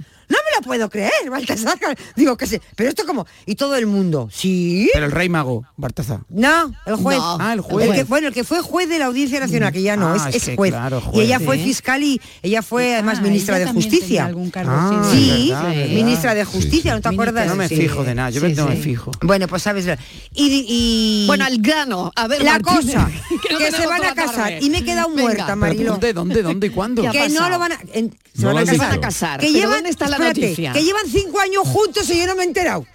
me 0.52 0.56
lo 0.56 0.62
puedo 0.62 0.90
creer, 0.90 1.30
Baltasar. 1.30 1.78
Digo 2.16 2.38
que 2.38 2.48
sí. 2.48 2.60
Pero 2.76 2.90
esto 2.90 3.06
como. 3.06 3.26
Y 3.46 3.56
todo 3.56 3.76
el 3.76 3.86
mundo. 3.86 4.30
Sí. 4.32 4.90
Pero 4.94 5.06
el 5.06 5.12
rey 5.12 5.30
mago, 5.30 5.64
Baltasar. 5.78 6.22
No, 6.30 6.74
el 6.86 6.96
juez. 6.96 7.20
Ah, 7.22 7.54
el 7.54 7.62
juez. 7.62 8.08
Bueno, 8.08 8.28
el 8.28 8.34
que 8.34 8.44
fue 8.44 8.62
juez 8.62 8.90
de 8.90 9.00
la 9.00 9.06
Audiencia 9.06 9.40
Nacional, 9.40 9.72
que 9.72 9.82
ya 9.82 9.96
no, 9.96 10.14
ah, 10.14 10.30
es, 10.32 10.52
juez. 10.56 10.72
Claro. 10.72 11.02
Y 11.14 11.22
ella 11.22 11.40
fue 11.40 11.58
¿eh? 11.58 11.64
fiscal 11.64 12.04
y 12.04 12.22
ella 12.42 12.62
fue 12.62 12.94
ah, 12.94 13.00
además 13.00 13.22
ministra 13.22 13.60
de 13.60 13.68
justicia. 13.68 14.26
Algún 14.26 14.50
cargo, 14.52 15.12
sí, 15.12 15.52
ah, 15.54 15.72
ministra 15.90 16.34
de 16.34 16.46
justicia, 16.46 16.94
¿no 16.94 17.02
te 17.02 17.10
acuerdas? 17.10 17.48
No 17.48 17.56
me 17.56 17.70
fijo 17.70 18.04
de 18.04 18.16
nada, 18.16 18.30
yo 18.30 18.42
no 18.42 18.68
me 18.68 18.76
fijo. 18.76 19.12
Bueno, 19.22 19.48
pues 19.48 19.64
sabes. 19.64 19.88
Y, 20.34 21.26
bueno, 21.28 21.46
al 21.46 21.58
grano, 21.60 22.12
a 22.16 22.28
ver. 22.28 22.44
La 22.44 22.60
cosa, 22.60 23.10
que, 23.48 23.72
se 23.72 23.88
van 23.88 24.04
a 24.04 24.14
casar. 24.14 24.62
Y 24.62 24.70
me 24.70 24.80
he 24.80 24.84
quedado 24.84 25.10
muerta, 25.10 25.56
Marilo. 25.56 25.92
¿Dónde, 25.92 26.14
dónde, 26.14 26.42
dónde 26.42 26.68
y 26.68 26.70
cuándo? 26.70 27.10
Que 27.12 27.30
no 27.30 27.50
lo 27.50 27.60
van 27.60 27.74
a. 27.74 27.80
Se 28.34 28.46
van 28.46 28.58
a 28.68 29.00
casar. 29.00 29.40
Que 29.40 29.52
llevan, 29.52 29.86
está 29.86 30.08
la 30.08 30.18
que 30.42 30.84
llevan 30.84 31.08
cinco 31.08 31.40
años 31.40 31.68
juntos 31.68 32.10
y 32.10 32.20
yo 32.20 32.28
no 32.28 32.36
me 32.36 32.44
he 32.44 32.48
enterado. 32.48 32.86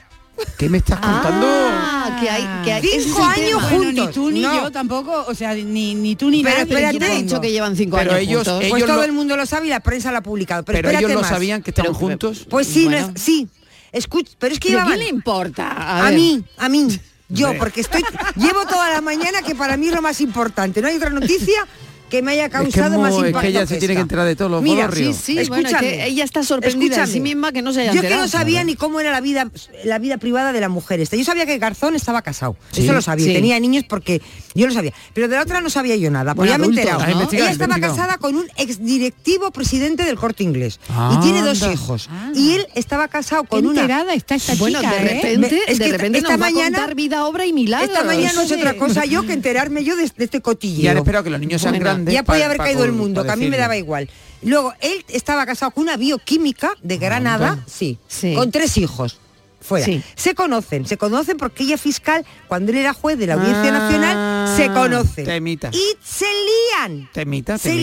¿Qué 0.59 0.69
me 0.69 0.79
estás 0.79 0.99
ah, 1.03 1.23
contando? 1.23 2.21
Que 2.21 2.31
hay, 2.31 2.65
que 2.65 2.73
hay 2.73 3.01
cinco 3.01 3.23
años 3.23 3.39
tema. 3.39 3.61
juntos. 3.63 3.95
Bueno, 3.95 4.07
ni 4.07 4.13
tú 4.13 4.31
ni 4.31 4.43
yo 4.43 4.71
tampoco, 4.71 5.25
o 5.27 5.35
sea, 5.35 5.55
ni, 5.55 5.95
ni 5.95 6.15
tú 6.15 6.31
ni 6.31 6.43
pero, 6.43 6.59
nadie. 6.59 6.75
Pero 6.75 7.13
han 7.13 7.23
dicho 7.23 7.41
que 7.41 7.51
llevan 7.51 7.77
cinco 7.77 7.97
pero 7.97 8.13
años 8.13 8.23
ellos, 8.23 8.47
juntos. 8.47 8.61
Ellos 8.61 8.71
pues 8.71 8.87
todo 8.87 9.05
el 9.05 9.13
mundo 9.13 9.37
lo 9.37 9.47
sabe 9.47 9.67
y 9.67 9.71
la 9.71 9.81
prensa 9.81 10.13
lo 10.13 10.19
ha 10.19 10.23
publicado. 10.23 10.65
Pero, 10.65 10.91
ellos 10.91 11.11
no 11.11 11.25
sabían 11.25 11.63
que 11.63 11.71
estaban 11.71 11.95
juntos. 11.95 12.47
Pues 12.51 12.67
sí, 12.67 12.89
no 12.89 12.97
es, 12.97 13.07
sí. 13.17 13.49
Escucha, 13.93 14.33
pero 14.39 14.53
es 14.53 14.61
que 14.61 14.71
llevaban. 14.71 14.99
Le 14.99 15.09
importa? 15.09 15.69
A, 15.69 16.09
a 16.09 16.11
mí, 16.11 16.45
a 16.59 16.69
mí. 16.69 16.89
Yo, 17.29 17.57
porque 17.59 17.81
estoy 17.81 18.05
llevo 18.37 18.67
toda 18.67 18.91
la 18.91 19.01
mañana 19.01 19.43
que 19.43 19.55
para 19.55 19.77
mí 19.77 19.89
es 19.89 19.95
lo 19.95 20.03
más 20.03 20.21
importante. 20.21 20.81
No 20.81 20.89
hay 20.89 20.97
otra 20.97 21.11
noticia 21.11 21.67
que 22.09 22.23
me 22.23 22.33
haya 22.33 22.49
causado 22.49 22.99
más 23.01 23.15
impacto. 23.15 23.47
Ella 23.47 23.67
se 23.67 23.77
tiene 23.79 23.95
que 23.95 24.01
enterar 24.01 24.27
de 24.27 24.37
todos 24.37 24.51
los 24.51 24.63
Mira, 24.63 24.91
sí, 24.93 25.13
sí, 25.13 25.39
Escúchame, 25.39 25.81
que 25.81 26.07
ella 26.07 26.25
está 26.25 26.43
sorprendida 26.43 27.01
de 27.01 27.07
sí 27.07 27.21
misma 27.21 27.53
que 27.53 27.63
no 27.63 27.73
se 27.73 27.83
haya 27.83 27.93
Yo 27.93 28.03
que 28.03 28.11
no 28.11 28.29
sabía 28.29 28.65
ni 28.65 28.77
cómo 28.77 29.01
era 29.01 29.11
la 29.11 29.21
vida 29.21 29.51
la 29.85 29.99
vida 29.99 30.19
privada 30.19 30.53
de 30.53 30.61
la 30.61 30.69
mujer 30.69 31.01
esta. 31.01 31.17
Yo 31.17 31.25
sabía 31.25 31.47
que 31.47 31.59
Garzón 31.59 31.95
estaba 31.95 32.23
casado. 32.23 32.57
Eso 32.75 32.93
lo 32.93 33.03
sabía, 33.03 33.33
tenía 33.33 33.59
niños 33.61 33.85
porque 33.89 34.23
yo 34.55 34.67
lo 34.67 34.73
sabía, 34.73 34.93
pero 35.13 35.29
de 35.29 35.37
la 35.37 35.43
otra 35.43 35.61
no 35.61 35.71
sabía 35.71 35.97
yo 35.97 36.11
nada, 36.11 36.35
porque 36.35 36.51
bueno, 36.51 36.65
ya 36.65 36.71
me 36.71 36.77
he 36.77 36.81
enterado. 36.81 37.33
Ella 37.33 37.51
estaba 37.51 37.79
casada 37.79 38.19
con 38.19 38.37
un 38.37 38.47
exdirectivo 38.57 39.51
presidente 39.51 40.05
del 40.05 40.17
Corte 40.17 40.43
Inglés 40.43 40.81
y 41.13 41.21
tiene 41.21 41.43
dos 41.43 41.63
hijos. 41.63 42.09
Ah. 42.11 42.31
Y 42.35 42.55
él 42.55 42.67
estaba 42.75 43.09
casado 43.09 43.45
con 43.45 43.63
Qué 43.63 43.69
enterada 43.69 44.05
una 44.05 44.15
está 44.15 44.35
esta 44.35 44.53
chica, 44.53 44.61
Bueno, 44.61 44.81
de 44.81 44.87
¿eh? 44.87 45.37
repente, 45.37 46.19
esta 46.19 46.37
mañana 46.37 46.87
vida, 46.95 47.27
obra 47.27 47.47
y 47.47 47.53
milagros. 47.53 47.91
Esta 47.91 48.05
mañana 48.05 48.33
no 48.33 48.43
es 48.43 48.53
otra 48.53 48.75
cosa 48.77 49.05
yo 49.05 49.27
que 49.27 49.33
enterarme 49.33 49.85
yo 49.85 49.97
de, 49.97 50.05
este, 50.05 50.25
este 50.25 50.41
cotilleo. 50.41 50.85
Ya 50.85 50.93
espero 50.93 51.23
que 51.23 51.31
los 51.31 51.41
niños 51.41 51.63
sean 51.63 51.79
grandes 51.79 51.96
ya 52.05 52.23
podía 52.23 52.47
haber 52.47 52.59
caído 52.59 52.85
el 52.85 52.93
mundo, 52.93 53.25
que 53.25 53.31
a 53.31 53.37
mí 53.37 53.49
me 53.49 53.57
daba 53.57 53.77
igual. 53.77 54.09
Luego, 54.43 54.75
él 54.81 55.05
estaba 55.09 55.47
casado 55.47 55.73
con 55.73 55.83
una 55.85 55.97
bioquímica 55.97 56.73
de 56.83 56.99
Granada, 56.99 57.65
sí, 57.67 57.99
sí, 58.07 58.35
con 58.35 58.51
tres 58.51 58.77
hijos. 58.77 59.21
Fuera. 59.61 59.85
Sí. 59.85 60.01
Se 60.15 60.37
conocen, 60.37 60.87
se 60.87 60.97
conocen 60.97 61.39
porque 61.39 61.65
ella 61.65 61.77
fiscal, 61.77 62.25
cuando 62.47 62.71
él 62.71 62.79
era 62.79 62.93
juez 62.93 63.19
de 63.19 63.27
la 63.27 63.35
Audiencia 63.35 63.73
Nacional, 63.73 64.57
se 64.57 64.69
conocen. 64.69 65.25
Y 65.73 65.97
se 66.05 66.27
lían. 66.27 67.09
Temita, 67.13 67.59
temita. 67.59 67.59
Se 67.59 67.75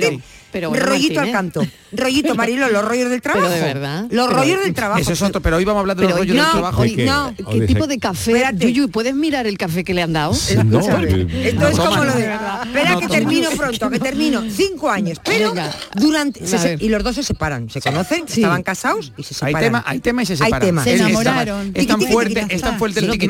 lían. 0.00 0.22
Pero 0.52 0.72
rollito 0.72 1.20
al 1.20 1.28
¿eh? 1.28 1.32
canto. 1.32 1.62
Rollito, 1.92 2.34
Marilo, 2.34 2.68
los 2.68 2.84
rollos 2.84 3.10
del 3.10 3.22
trabajo. 3.22 3.48
Pero 3.48 3.64
verdad. 3.64 4.06
Los 4.10 4.28
pero, 4.28 4.38
rollos 4.38 4.60
del 4.62 4.74
trabajo. 4.74 5.00
Eso 5.00 5.12
es 5.12 5.22
otro, 5.22 5.40
pero 5.40 5.56
hoy 5.56 5.64
vamos 5.64 5.78
a 5.78 5.80
hablar 5.80 5.96
de 5.96 6.02
pero 6.02 6.16
los 6.16 6.18
rollos 6.18 6.36
del 6.36 6.50
trabajo. 6.50 6.84
No, 6.84 7.34
¿qué, 7.50 7.66
tipo 7.66 7.86
de 7.86 7.98
café? 7.98 8.44
Yuyu, 8.54 8.88
¿puedes 8.90 9.14
mirar 9.14 9.46
el 9.46 9.58
café 9.58 9.84
que 9.84 9.94
le 9.94 10.02
han 10.02 10.12
dado? 10.12 10.34
Sí, 10.34 10.56
no, 10.56 10.80
como 10.80 12.04
lo 12.04 12.12
de... 12.12 12.22
Verdad. 12.22 12.66
Espera 12.66 12.98
que 12.98 13.08
termino 13.08 13.50
pronto, 13.56 13.90
que 13.90 13.98
termino. 13.98 14.42
Cinco 14.50 14.90
años. 14.90 15.18
Pero 15.24 15.52
durante... 15.94 16.40
Y 16.80 16.88
los 16.88 17.02
dos 17.02 17.16
se 17.16 17.22
separan, 17.22 17.70
se 17.70 17.80
conocen, 17.80 18.24
sí. 18.26 18.40
estaban 18.40 18.62
casados 18.62 19.12
y 19.16 19.22
se 19.22 19.34
separan. 19.34 19.56
Hay 19.56 19.64
tema, 19.64 19.84
hay 19.86 20.00
tema 20.00 20.22
y 20.22 20.26
se 20.26 20.36
separan. 20.36 20.62
Hay 20.62 20.68
tema. 20.68 20.84
Se 20.84 20.94
enamoraron. 20.94 21.72
Es 21.74 21.86
tan 21.86 22.00
fuerte, 22.00 22.46
es 22.48 22.60
tan 22.60 22.78
fuerte 22.78 23.00
el 23.00 23.10
tiqui 23.10 23.28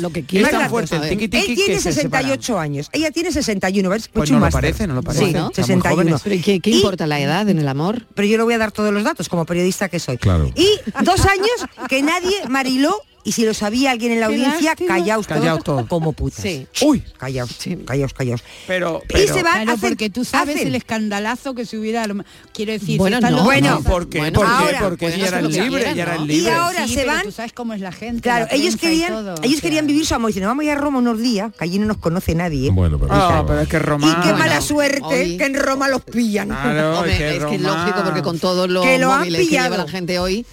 lo 0.00 0.10
que 0.10 0.24
Es 0.30 0.50
tan 0.50 0.68
fuerte 0.68 0.96
el 0.96 1.08
tiqui 1.08 1.24
Él 1.36 1.54
tiene 1.54 1.80
68 1.80 2.58
años, 2.58 2.90
ella 2.92 3.10
tiene 3.10 3.32
61. 3.32 3.86
Pues 4.12 4.30
no 4.30 4.40
lo 4.40 4.50
parece, 4.50 4.86
no 4.86 4.94
lo 4.94 5.02
parece. 5.02 5.34
61. 5.52 6.18
¿Qué, 6.60 6.70
qué 6.70 6.76
importa 6.76 7.06
la 7.06 7.20
edad 7.20 7.48
en 7.48 7.58
el 7.58 7.68
amor? 7.68 8.06
Pero 8.14 8.28
yo 8.28 8.36
le 8.36 8.44
voy 8.44 8.54
a 8.54 8.58
dar 8.58 8.72
todos 8.72 8.92
los 8.92 9.04
datos 9.04 9.28
como 9.28 9.44
periodista 9.46 9.88
que 9.88 9.98
soy. 10.00 10.18
Claro. 10.18 10.50
Y 10.54 10.68
dos 11.04 11.24
años 11.26 11.66
que 11.88 12.02
nadie, 12.02 12.34
Mariló, 12.48 13.02
y 13.26 13.32
si 13.32 13.44
lo 13.44 13.54
sabía 13.54 13.90
alguien 13.90 14.12
en 14.12 14.20
la 14.20 14.26
audiencia, 14.26 14.76
callaos, 14.76 15.26
callaos 15.26 15.64
todos, 15.64 15.78
todos, 15.78 15.88
como 15.88 16.12
putas. 16.12 16.42
Sí. 16.42 16.64
Uy, 16.82 17.02
callaos, 17.18 17.50
sí. 17.58 17.74
callaos, 17.84 18.14
callaos. 18.14 18.44
Pero, 18.68 19.02
y 19.12 19.26
se 19.26 19.42
van 19.42 19.68
a 19.68 19.72
hacer, 19.72 19.90
porque 19.90 20.10
tú 20.10 20.24
sabes 20.24 20.60
el 20.60 20.76
escandalazo 20.76 21.52
que 21.56 21.66
se 21.66 21.76
hubiera 21.76 22.06
quiero 22.52 22.70
decir, 22.70 22.98
bueno, 22.98 23.18
bueno, 23.42 23.82
porque 23.84 24.18
bueno, 24.18 24.38
porque, 24.38 24.52
ahora, 24.52 24.80
porque 24.80 25.06
bueno, 25.06 25.20
ya 25.20 25.26
eran 25.26 25.50
libres, 25.50 25.96
ya 25.96 26.02
eran 26.04 26.26
libres. 26.28 26.46
Y 26.46 26.56
ahora 26.56 26.86
se 26.86 27.04
van. 27.04 27.24
Tú 27.24 27.32
sabes 27.32 27.52
cómo 27.52 27.72
es 27.72 27.80
la 27.80 27.90
gente. 27.90 28.22
Claro, 28.22 28.46
ellos 28.52 28.76
querían 28.76 29.34
ellos 29.42 29.60
querían 29.60 29.88
vivir 29.88 30.06
su 30.06 30.14
amor, 30.14 30.28
dicen, 30.28 30.44
vamos 30.44 30.62
a 30.62 30.66
ir 30.66 30.70
a 30.70 30.76
Roma 30.76 31.00
unos 31.00 31.18
días, 31.18 31.52
que 31.52 31.64
allí 31.64 31.80
no 31.80 31.86
nos 31.86 31.96
conoce 31.96 32.32
nadie. 32.36 32.70
Bueno, 32.70 32.96
pero, 33.00 33.60
es 33.60 33.68
que 33.68 33.80
Roma 33.80 34.20
Y 34.22 34.24
qué 34.24 34.34
mala 34.34 34.60
suerte 34.60 35.36
que 35.36 35.44
en 35.44 35.54
Roma 35.54 35.88
los 35.88 36.02
pillan. 36.02 36.52
Es, 36.52 37.16
que 37.16 37.36
es, 37.38 37.60
lógico 37.60 38.04
porque 38.04 38.22
con 38.22 38.38
todos 38.38 38.70
los 38.70 38.84
que 38.84 38.98
lo 38.98 39.08
móviles 39.08 39.48
que 39.48 39.56
la 39.56 39.88
gente 39.88 40.20
hoy 40.20 40.46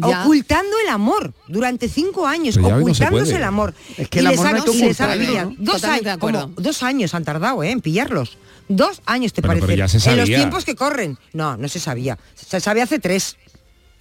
Ocultando 0.00 0.76
el 0.84 0.88
amor 0.88 1.34
durante 1.48 1.88
cinco 1.88 2.26
años, 2.26 2.56
ocultándose 2.56 3.36
el 3.36 3.44
amor. 3.44 3.74
Es 3.98 4.08
que 4.08 4.20
y 4.20 4.22
les, 4.22 4.40
no 4.40 4.46
han, 4.46 4.56
dos, 4.56 4.68
años, 5.84 6.48
dos 6.56 6.82
años 6.82 7.14
han 7.14 7.24
tardado 7.24 7.62
¿eh? 7.62 7.70
en 7.70 7.80
pillarlos. 7.80 8.38
Dos 8.68 9.02
años, 9.04 9.32
te 9.32 9.42
parece. 9.42 9.72
En 10.10 10.16
los 10.16 10.26
tiempos 10.28 10.64
que 10.64 10.74
corren. 10.74 11.18
No, 11.32 11.56
no 11.56 11.68
se 11.68 11.78
sabía. 11.78 12.18
Se 12.34 12.60
sabe 12.60 12.80
hace 12.80 12.98
tres. 12.98 13.36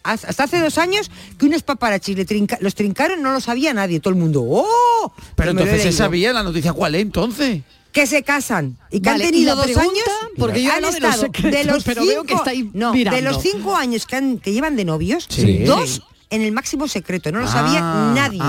Hasta 0.04 0.44
hace 0.44 0.60
dos 0.60 0.78
años 0.78 1.12
que 1.38 1.46
unos 1.46 1.62
paparachis 1.62 2.18
los 2.60 2.76
trincaron 2.76 3.22
no 3.22 3.34
lo 3.34 3.40
sabía 3.40 3.74
nadie, 3.74 4.00
todo 4.00 4.14
el 4.14 4.20
mundo. 4.20 4.44
¡Oh! 4.44 5.14
Pero, 5.36 5.52
entonces 5.52 5.84
se 5.84 5.92
sabía 5.92 6.34
la 6.34 6.42
noticia 6.42 6.74
cuál, 6.74 6.96
¿eh? 6.96 7.02
entonces 7.02 7.62
que 7.92 8.08
se 8.08 8.24
casan 8.24 8.78
y 8.90 9.02
que 9.02 9.10
han 9.10 9.20
tenido 9.20 9.56
dos 9.56 9.76
años 9.78 10.06
porque 10.38 10.64
yo 10.64 10.72
han 10.72 10.86
estado 10.86 11.28
de 11.30 11.64
los, 11.66 11.84
cinco, 11.84 12.44
no, 12.74 12.94
de 12.94 13.22
los 13.22 13.42
cinco 13.42 13.76
años 13.76 14.06
que, 14.06 14.52
llevan 14.52 14.76
de 14.76 14.86
novios 14.86 15.28
dos 15.66 16.04
en 16.30 16.42
el 16.42 16.52
máximo 16.52 16.88
secreto 16.88 17.32
no 17.32 17.40
lo 17.40 17.48
sabía 17.48 17.82
nadie 18.14 18.40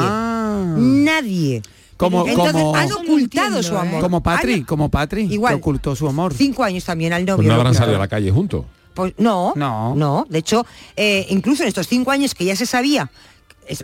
nadie 0.76 1.62
como, 1.96 2.26
Entonces, 2.26 2.52
como, 2.54 2.74
han 2.74 2.90
ocultado 2.90 3.62
su 3.62 3.76
amor. 3.76 4.00
Como 4.00 4.20
Patri, 4.24 4.64
como 4.64 4.88
Patri, 4.88 5.22
igual, 5.22 5.54
ocultó 5.54 5.94
su 5.94 6.08
amor. 6.08 6.34
Cinco 6.34 6.64
años 6.64 6.84
también 6.84 7.12
al 7.12 7.20
pues 7.20 7.28
novio. 7.28 7.36
Pues 7.36 7.48
no 7.48 7.54
habrán 7.54 7.74
salido 7.76 7.96
a 7.96 8.00
la 8.00 8.08
calle 8.08 8.28
juntos. 8.32 8.64
Pues 8.92 9.14
no, 9.18 9.52
no, 9.54 9.94
no. 9.94 10.26
De 10.28 10.40
hecho, 10.40 10.66
eh, 10.96 11.26
incluso 11.30 11.62
en 11.62 11.68
estos 11.68 11.86
cinco 11.86 12.10
años 12.10 12.34
que 12.34 12.44
ya 12.44 12.56
se 12.56 12.66
sabía 12.66 13.08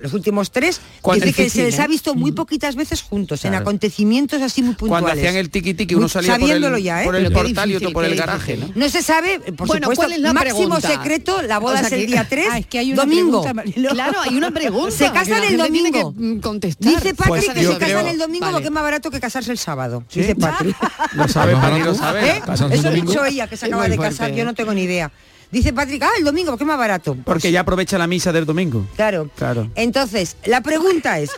los 0.03 0.13
últimos 0.13 0.51
tres, 0.51 0.81
Cuando 1.01 1.25
dice 1.25 1.45
que 1.45 1.51
se 1.51 1.65
les 1.65 1.79
ha 1.79 1.85
¿eh? 1.85 1.89
visto 1.89 2.15
muy 2.15 2.33
mm. 2.33 2.35
poquitas 2.35 2.77
veces 2.77 3.03
juntos, 3.03 3.45
en 3.45 3.55
acontecimientos 3.55 4.43
así 4.43 4.63
muy 4.63 4.75
puntuales. 4.75 5.05
Cuando 5.05 5.21
hacían 5.21 5.37
el 5.37 5.51
tiki 5.51 5.75
tiki, 5.75 5.95
uno 5.95 6.09
salía 6.09 6.39
por 6.39 6.51
el, 6.51 6.83
ya, 6.83 7.03
¿eh? 7.03 7.05
por 7.05 7.17
el 7.17 7.33
portal 7.33 7.71
y 7.71 7.77
otro 7.77 7.93
por 7.93 8.05
el 8.05 8.17
garaje. 8.17 8.59
¿no? 8.75 8.89
se 8.89 9.03
sabe, 9.03 9.41
por 9.41 9.69
bueno, 9.69 9.87
supuesto, 9.87 10.07
¿cuál 10.07 10.13
es 10.13 10.33
máximo 10.33 10.81
secreto, 10.81 11.43
la 11.43 11.59
boda 11.59 11.81
es 11.81 11.93
el 11.93 12.07
día 12.07 12.27
3, 12.29 12.49
ah, 12.51 12.59
es 12.59 12.67
que 12.67 12.79
hay 12.79 12.93
una 12.93 13.03
domingo. 13.03 13.43
Pregunta, 13.43 13.91
claro, 13.91 14.21
hay 14.21 14.37
una 14.37 14.51
pregunta. 14.51 14.91
Se 14.91 15.13
casan 15.13 15.45
el 15.45 15.57
domingo. 15.57 16.13
Mm, 16.17 16.39
Contestar. 16.41 16.93
Dice 16.93 17.15
Patrick 17.15 17.53
pues 17.53 17.55
que 17.55 17.73
se 17.73 17.79
casan 17.79 18.09
el 18.09 18.19
domingo 18.19 18.47
vale. 18.47 18.55
porque 18.55 18.67
es 18.69 18.73
más 18.73 18.83
barato 18.83 19.11
que 19.11 19.21
casarse 19.21 19.51
el 19.53 19.59
sábado. 19.59 20.05
Dice 20.13 20.35
Patrick. 20.35 20.77
Lo 21.13 21.29
sabe, 21.29 21.53
lo 21.85 21.95
sabe. 21.95 22.29
¿Eh? 22.29 22.43
Eso 22.71 22.91
lo 22.91 22.91
dicho 22.91 23.25
ella, 23.25 23.47
que 23.47 23.57
se 23.57 23.67
acaba 23.67 23.89
de 23.89 23.99
casar, 23.99 24.33
yo 24.33 24.45
no 24.45 24.55
tengo 24.55 24.73
ni 24.75 24.83
idea. 24.83 25.11
Dice 25.51 25.73
Patrick, 25.73 26.03
ah, 26.03 26.11
el 26.19 26.25
domingo, 26.25 26.51
porque 26.51 26.65
es 26.65 26.69
más 26.69 26.79
barato. 26.79 27.17
Porque 27.25 27.51
ya 27.51 27.61
aprovecha 27.61 27.97
la 27.99 28.07
misa 28.07 28.33
del 28.33 28.45
domingo. 28.45 28.87
Claro. 28.97 29.31
Claro. 29.37 29.71
Entonces, 29.77 30.37
la 30.45 30.61
pregunta 30.61 31.19
es, 31.21 31.31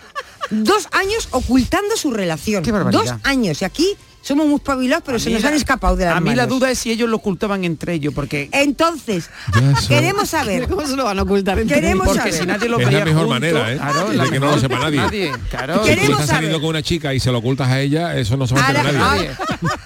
dos 0.50 0.88
años 0.92 1.28
ocultando 1.30 1.96
su 1.96 2.10
relación. 2.10 2.62
Qué 2.64 2.72
barbaridad. 2.72 3.02
Dos 3.02 3.14
años. 3.22 3.62
Y 3.62 3.64
aquí 3.64 3.88
somos 4.22 4.46
muy 4.46 4.56
espabilados, 4.56 5.02
pero 5.06 5.16
A 5.16 5.20
se 5.20 5.30
nos 5.30 5.40
la- 5.42 5.48
han 5.48 5.54
escapado 5.54 5.96
de 5.96 6.04
las 6.04 6.14
A 6.16 6.20
mí 6.20 6.34
la 6.34 6.46
duda 6.46 6.70
es 6.70 6.78
si 6.78 6.90
ellos 6.90 7.08
lo 7.08 7.16
ocultaban 7.16 7.64
entre 7.64 7.94
ellos, 7.94 8.12
porque 8.12 8.50
Entonces, 8.52 9.30
queremos 9.88 10.28
saber. 10.28 10.68
¿Cómo 10.68 10.86
se 10.86 10.94
lo 10.96 11.04
van 11.04 11.18
a 11.18 11.22
ocultar 11.22 11.58
entre 11.58 11.76
Queremos 11.80 12.04
porque 12.06 12.18
saber. 12.18 12.34
si 12.34 12.46
nadie 12.46 12.68
lo 12.68 12.78
Es 12.78 12.84
la 12.84 12.90
veía 12.90 13.04
mejor 13.06 13.28
manera, 13.28 13.72
¿eh? 13.72 13.76
claro, 13.78 14.10
de 14.10 14.16
la 14.16 14.24
que 14.24 14.30
no 14.40 14.46
mejor- 14.46 14.54
lo 14.56 14.60
sepa 14.60 14.78
nadie. 14.90 15.32
claro. 15.48 15.84
Si 15.86 15.94
tú 15.96 16.12
estás 16.12 16.26
saliendo 16.26 16.60
con 16.60 16.68
una 16.70 16.82
chica 16.82 17.14
y 17.14 17.20
se 17.20 17.30
lo 17.32 17.38
ocultas 17.38 17.68
a 17.68 17.80
ella, 17.80 18.14
eso 18.18 18.36
no 18.36 18.46
se 18.46 18.54
va 18.56 18.66
a 18.66 18.70
enterar 18.70 18.92
nadie. 18.94 19.30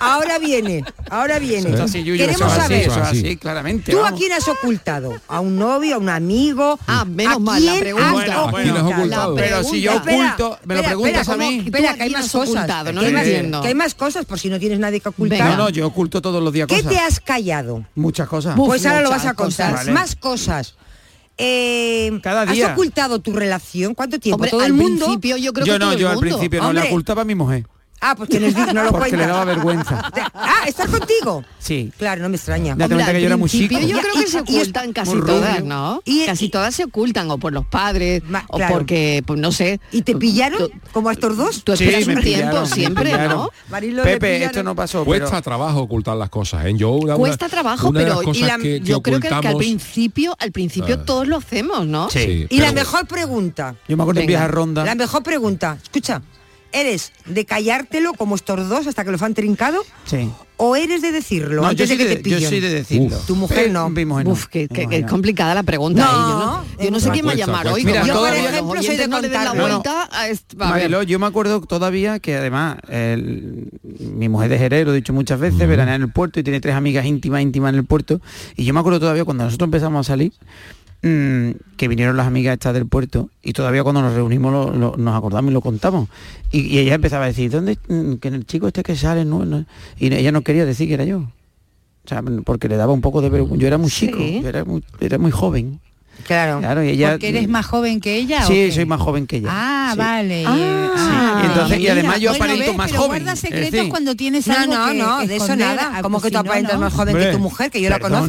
ahora 0.01 0.39
viene, 0.41 0.83
ahora 1.11 1.39
viene. 1.39 1.71
Eso 1.71 1.83
así, 1.85 2.03
Yuyu, 2.05 2.19
Queremos 2.19 2.41
eso 2.41 2.61
saber. 2.61 2.81
eso 2.89 3.01
es 3.03 3.09
Así. 3.09 3.37
claramente. 3.37 3.93
¿Tú 3.93 4.05
a 4.05 4.13
quién 4.13 4.33
has 4.33 4.47
ocultado? 4.49 5.21
¿A 5.29 5.41
un 5.41 5.57
novio, 5.57 5.97
a 5.97 5.99
un 5.99 6.09
amigo? 6.09 6.79
Ah, 6.87 7.05
menos 7.05 7.37
¿A 7.37 7.39
mal, 7.39 7.65
la 7.65 7.71
quién 7.73 7.83
pregunta. 7.83 8.07
has 8.09 8.13
Bueno, 8.13 8.33
¿A 8.49 8.53
quién 8.63 8.77
has 8.77 8.83
bueno, 8.83 8.97
ocultado? 8.99 9.35
La 9.37 9.43
Pero 9.43 9.65
si 9.65 9.81
yo 9.81 9.97
oculto, 9.97 10.59
me 10.65 10.75
lo 10.75 10.81
Espera, 10.81 10.89
preguntas 10.89 11.21
espera, 11.29 11.35
a 11.35 11.37
mí. 11.51 11.59
Espera, 11.65 11.71
¿Tú 11.71 11.73
que 11.73 11.87
hay 11.87 11.89
a 11.89 11.95
quién 12.09 12.13
más 12.13 12.25
has 12.25 12.33
cosas. 12.33 12.49
ocultado? 12.55 12.93
No 12.93 13.01
que, 13.01 13.07
hay 13.07 13.13
más, 13.13 13.61
que 13.63 13.69
hay 13.69 13.75
más 13.75 13.95
cosas 13.95 14.25
por 14.25 14.39
si 14.39 14.49
no 14.49 14.59
tienes 14.59 14.79
nadie 14.79 15.01
que 15.01 15.09
ocultar. 15.09 15.39
Venga. 15.39 15.57
No, 15.57 15.65
no, 15.65 15.69
yo 15.71 15.87
oculto 15.87 16.21
todos 16.23 16.43
los 16.43 16.53
días 16.53 16.67
¿Qué 16.69 16.77
cosas. 16.77 16.91
te 16.93 16.99
has 16.99 17.21
callado? 17.21 17.85
Muchas 17.95 18.29
cosas. 18.29 18.55
pues 18.57 18.85
ahora 18.87 19.01
lo 19.03 19.11
vas 19.11 19.25
a 19.27 19.35
contar. 19.35 19.71
cosas. 19.71 19.87
Vale. 19.87 19.93
Más 19.93 20.17
cosas. 20.17 20.75
Eh, 21.37 22.21
Cada 22.23 22.47
día. 22.47 22.67
¿Has 22.69 22.73
ocultado 22.73 23.19
tu 23.19 23.33
relación? 23.33 23.95
¿Cuánto 23.95 24.19
tiempo? 24.21 24.37
Hombre, 24.37 24.51
¿Todo 24.51 24.61
al 24.61 24.67
el 24.69 24.73
mundo? 24.75 25.05
principio 25.07 25.37
yo 25.37 25.53
creo 25.53 25.67
yo 25.67 25.73
que 25.73 25.79
no, 25.81 25.87
todo 25.87 25.95
el 25.95 26.01
yo 26.01 26.09
al 26.11 26.19
principio 26.19 26.61
no, 26.63 26.73
le 26.73 26.79
Hombre. 26.81 26.91
ocultaba 26.93 27.23
a 27.23 27.25
mi 27.25 27.35
mujer. 27.35 27.67
Ah, 28.07 28.15
pues 28.15 28.29
dices, 28.29 28.55
no 28.75 28.85
lo 28.85 28.91
Porque 28.93 29.13
le 29.13 29.17
cuentas. 29.17 29.29
daba 29.29 29.45
vergüenza. 29.47 30.13
Ah, 30.35 30.65
¿estás 30.67 30.89
contigo? 30.91 31.43
Sí. 31.59 31.91
Claro, 31.97 32.21
no 32.23 32.29
me 32.29 32.37
extraña. 32.37 32.75
Date 32.75 32.95
cuenta 32.95 33.13
que 33.13 33.21
yo 33.21 33.27
era 33.29 33.37
muy 33.39 33.49
chico. 33.49 33.79
Yo 33.81 33.99
creo 33.99 34.13
que 34.15 34.27
se 34.27 34.43
Y- 34.47 34.53
y 34.53 34.57
es 34.57 34.63
ocultan 34.69 34.93
casi 34.93 35.13
rubio. 35.15 35.27
todas, 35.27 35.65
¿no? 35.65 36.03
Y- 36.05 36.27
casi 36.27 36.45
y- 36.47 36.49
todas 36.51 36.75
se 36.75 36.85
ocultan 36.85 37.31
o 37.31 37.39
por 37.39 37.55
los 37.55 37.65
padres 37.65 38.23
Ma- 38.29 38.45
o 38.49 38.59
claro. 38.59 38.75
porque, 38.75 39.23
pues 39.27 39.41
no 39.41 39.53
sé. 39.53 39.81
¿Y 39.91 40.03
te 40.03 40.15
pillaron 40.17 40.59
Tú- 40.59 40.71
como 40.93 41.09
a 41.09 41.13
estos 41.13 41.35
dos? 41.37 41.65
Tú 41.65 41.73
esperas 41.73 42.07
un 42.07 42.21
tiempo 42.21 42.23
pillaron, 42.23 42.67
siempre. 42.67 43.29
¿no? 43.29 43.49
Marilo, 43.71 44.05
le 44.05 44.13
Pepe, 44.19 44.45
esto 44.45 44.63
no 44.63 44.75
pasó, 44.75 45.03
Cuesta 45.05 45.31
pero 45.31 45.43
trabajo 45.43 45.81
ocultar 45.81 46.17
las 46.19 46.29
cosas, 46.29 46.67
¿eh? 46.67 46.75
Yo 46.77 46.91
una, 46.91 47.15
Cuesta 47.17 47.49
trabajo, 47.49 47.89
una 47.89 48.01
pero 48.01 48.15
las 48.17 48.23
y 48.23 48.27
cosas 48.27 48.49
la- 48.49 48.57
que, 48.59 48.63
que 48.63 48.81
yo 48.81 49.01
creo 49.01 49.19
que, 49.21 49.29
que 49.29 49.35
al 49.49 49.57
principio, 49.57 50.37
al 50.39 50.53
principio 50.53 50.97
Ah. 51.01 51.05
todos 51.07 51.27
lo 51.27 51.39
hacemos, 51.39 51.87
¿no? 51.87 52.11
Sí. 52.11 52.47
Y 52.51 52.61
la 52.61 52.73
mejor 52.73 53.07
pregunta. 53.07 53.77
yo 53.89 53.97
me 53.97 54.03
acuerdo 54.03 54.21
en 54.21 54.27
Venga. 54.27 54.39
viaje 54.41 54.45
a 54.45 54.55
Ronda. 54.55 54.85
La 54.85 54.95
mejor 54.95 55.23
pregunta. 55.23 55.79
Escucha, 55.83 56.21
¿eres 56.75 57.13
de 57.27 57.45
callártelo 57.45 58.13
como 58.15 58.35
estos 58.35 58.69
dos 58.69 58.87
hasta 58.87 59.05
que 59.05 59.11
los 59.13 59.23
han 59.23 59.35
trincado? 59.35 59.83
Sí. 60.05 60.29
¿O 60.57 60.77
eres 60.77 61.03
de 61.03 61.11
decirlo 61.11 61.63
No, 61.63 61.69
antes 61.69 61.89
yo, 61.89 61.97
de 61.97 61.99
que 62.05 62.13
soy 62.13 62.23
te 62.23 62.31
de, 62.31 62.41
yo 62.41 62.49
soy 62.49 62.61
de 62.61 62.71
decirlo. 62.71 63.17
Tu 63.27 63.35
mujer 63.35 63.73
no. 63.73 63.91
Mi 63.91 64.05
mujer 64.05 64.25
no. 64.27 64.33
Uf, 64.33 64.47
que, 64.47 64.69
no. 65.03 65.09
complicada 65.09 65.53
la 65.55 65.65
pregunta. 65.65 66.05
No, 66.05 66.11
¿eh? 66.13 66.15
Yo 66.15 66.39
no, 66.39 66.85
yo 66.85 66.91
no 66.93 67.01
sé 67.01 67.07
no. 67.09 67.13
quién 67.13 67.27
va 67.27 67.33
a 67.33 67.35
llamar 67.35 67.67
hoy. 67.67 67.85
Mira, 67.85 68.03
Yo, 68.07 68.15
por 68.15 68.23
todavía- 68.23 68.51
ejemplo, 68.51 68.83
soy 68.83 68.97
de 68.97 69.09
no 69.09 69.21
den 69.21 69.33
la 69.33 69.53
vuelta 69.53 70.09
a 70.13 70.29
est- 70.29 70.53
a 70.55 70.65
ver. 70.67 70.69
Mariló, 70.69 71.03
yo 71.03 71.19
me 71.19 71.27
acuerdo 71.27 71.61
todavía 71.63 72.21
que 72.21 72.37
además 72.37 72.77
el- 72.89 73.69
mi 73.99 74.29
mujer 74.29 74.49
de 74.49 74.59
Jerez, 74.59 74.85
lo 74.87 74.93
he 74.93 74.97
dicho 74.97 75.13
muchas 75.13 75.41
veces, 75.41 75.67
veranea 75.67 75.97
en 75.97 76.03
el 76.03 76.13
puerto 76.13 76.39
y 76.39 76.45
tiene 76.45 76.61
tres 76.61 76.77
amigas 76.77 77.05
íntimas, 77.05 77.43
íntimas 77.43 77.71
en 77.73 77.81
el 77.81 77.85
puerto. 77.85 78.21
Y 78.57 78.65
yo 78.65 78.73
me 78.75 78.79
acuerdo 78.81 79.01
todavía 79.01 79.25
cuando 79.25 79.45
nosotros 79.45 79.67
empezamos 79.67 80.07
a 80.07 80.13
salir, 80.13 80.33
mm, 81.05 81.51
que 81.77 81.89
vinieron 81.89 82.17
las 82.17 82.27
amigas 82.27 82.55
estas 82.55 82.75
del 82.75 82.87
puerto 82.87 83.29
y 83.43 83.53
todavía 83.53 83.83
cuando 83.83 84.01
nos 84.03 84.15
reunimos 84.15 84.53
lo- 84.53 84.73
lo- 84.75 84.97
nos 84.97 85.15
acordamos 85.17 85.51
y 85.51 85.55
lo 85.55 85.61
contamos. 85.61 86.09
Y, 86.51 86.61
y 86.63 86.79
ella 86.79 86.95
empezaba 86.95 87.25
a 87.25 87.29
decir, 87.29 87.51
¿dónde? 87.51 87.79
mm, 87.89 88.15
Que 88.15 88.29
el 88.29 88.47
chico 88.47 88.67
este 88.67 88.83
que 88.83 88.97
sale, 88.97 89.25
no, 89.25 89.45
no?". 89.45 89.65
Y 89.99 90.13
ella 90.13 90.33
no 90.33 90.43
quería 90.43 90.65
decir 90.65 90.89
que 90.89 90.95
era 90.95 91.05
yo. 91.05 91.19
O 91.21 92.09
sea, 92.09 92.23
porque 92.45 92.69
le 92.69 92.77
daba 92.77 92.93
un 92.93 93.01
poco 93.01 93.21
de 93.23 93.29
vergüenza. 93.31 93.57
Yo 93.61 93.67
era 93.67 93.79
muy 93.79 93.91
chico, 93.91 94.19
Sí. 94.19 94.41
yo 94.43 94.49
era 94.49 94.65
muy, 94.65 94.83
era 95.01 95.19
muy 95.19 95.31
joven. 95.31 95.81
Claro. 96.27 96.61
Claro, 96.61 96.83
y 96.83 96.89
ella... 96.91 97.13
Porque 97.13 97.29
eres 97.29 97.49
más 97.49 97.67
joven 97.67 98.01
que 98.01 98.15
ella. 98.17 98.45
¿o 98.45 98.47
Sí, 98.47 98.55
qué? 98.55 98.73
soy 98.73 98.87
más 98.87 99.01
joven 99.01 99.27
que 99.27 99.37
ella. 99.37 99.49
Ah, 99.51 99.91
Sí. 99.93 99.99
vale. 99.99 100.45
Ah, 100.47 101.41
Y 101.43 101.47
entonces- 101.47 101.79
y 101.81 101.89
además 101.89 102.21
yo 102.21 102.31
bueno, 102.31 102.45
aparento 102.45 102.71
ves, 102.71 102.77
más 102.79 102.91
pero 102.91 103.03
joven, 103.03 103.23
guarda 103.25 103.37
secretos 103.37 103.73
decir- 103.73 103.91
cuando 103.91 104.15
tienes 104.17 104.47
No, 104.47 104.55
algo 104.59 104.75
no, 104.75 104.87
que 104.89 104.95
no, 104.95 105.27
de 105.27 105.37
eso 105.37 105.57
nada. 105.57 105.93
Ah, 105.95 106.03
Como 106.03 106.21
pues 106.21 106.25
que 106.25 106.31
tú 106.31 106.39
si 106.39 106.45
no, 106.45 106.51
aparentas 106.51 106.75
no. 106.77 106.81
más 106.81 106.93
joven 106.95 107.17
que 107.17 107.27
tu 107.33 107.39
mujer, 107.39 107.71
que 107.71 107.81
yo 107.81 107.91
la 107.91 107.99
conozco. 107.99 108.27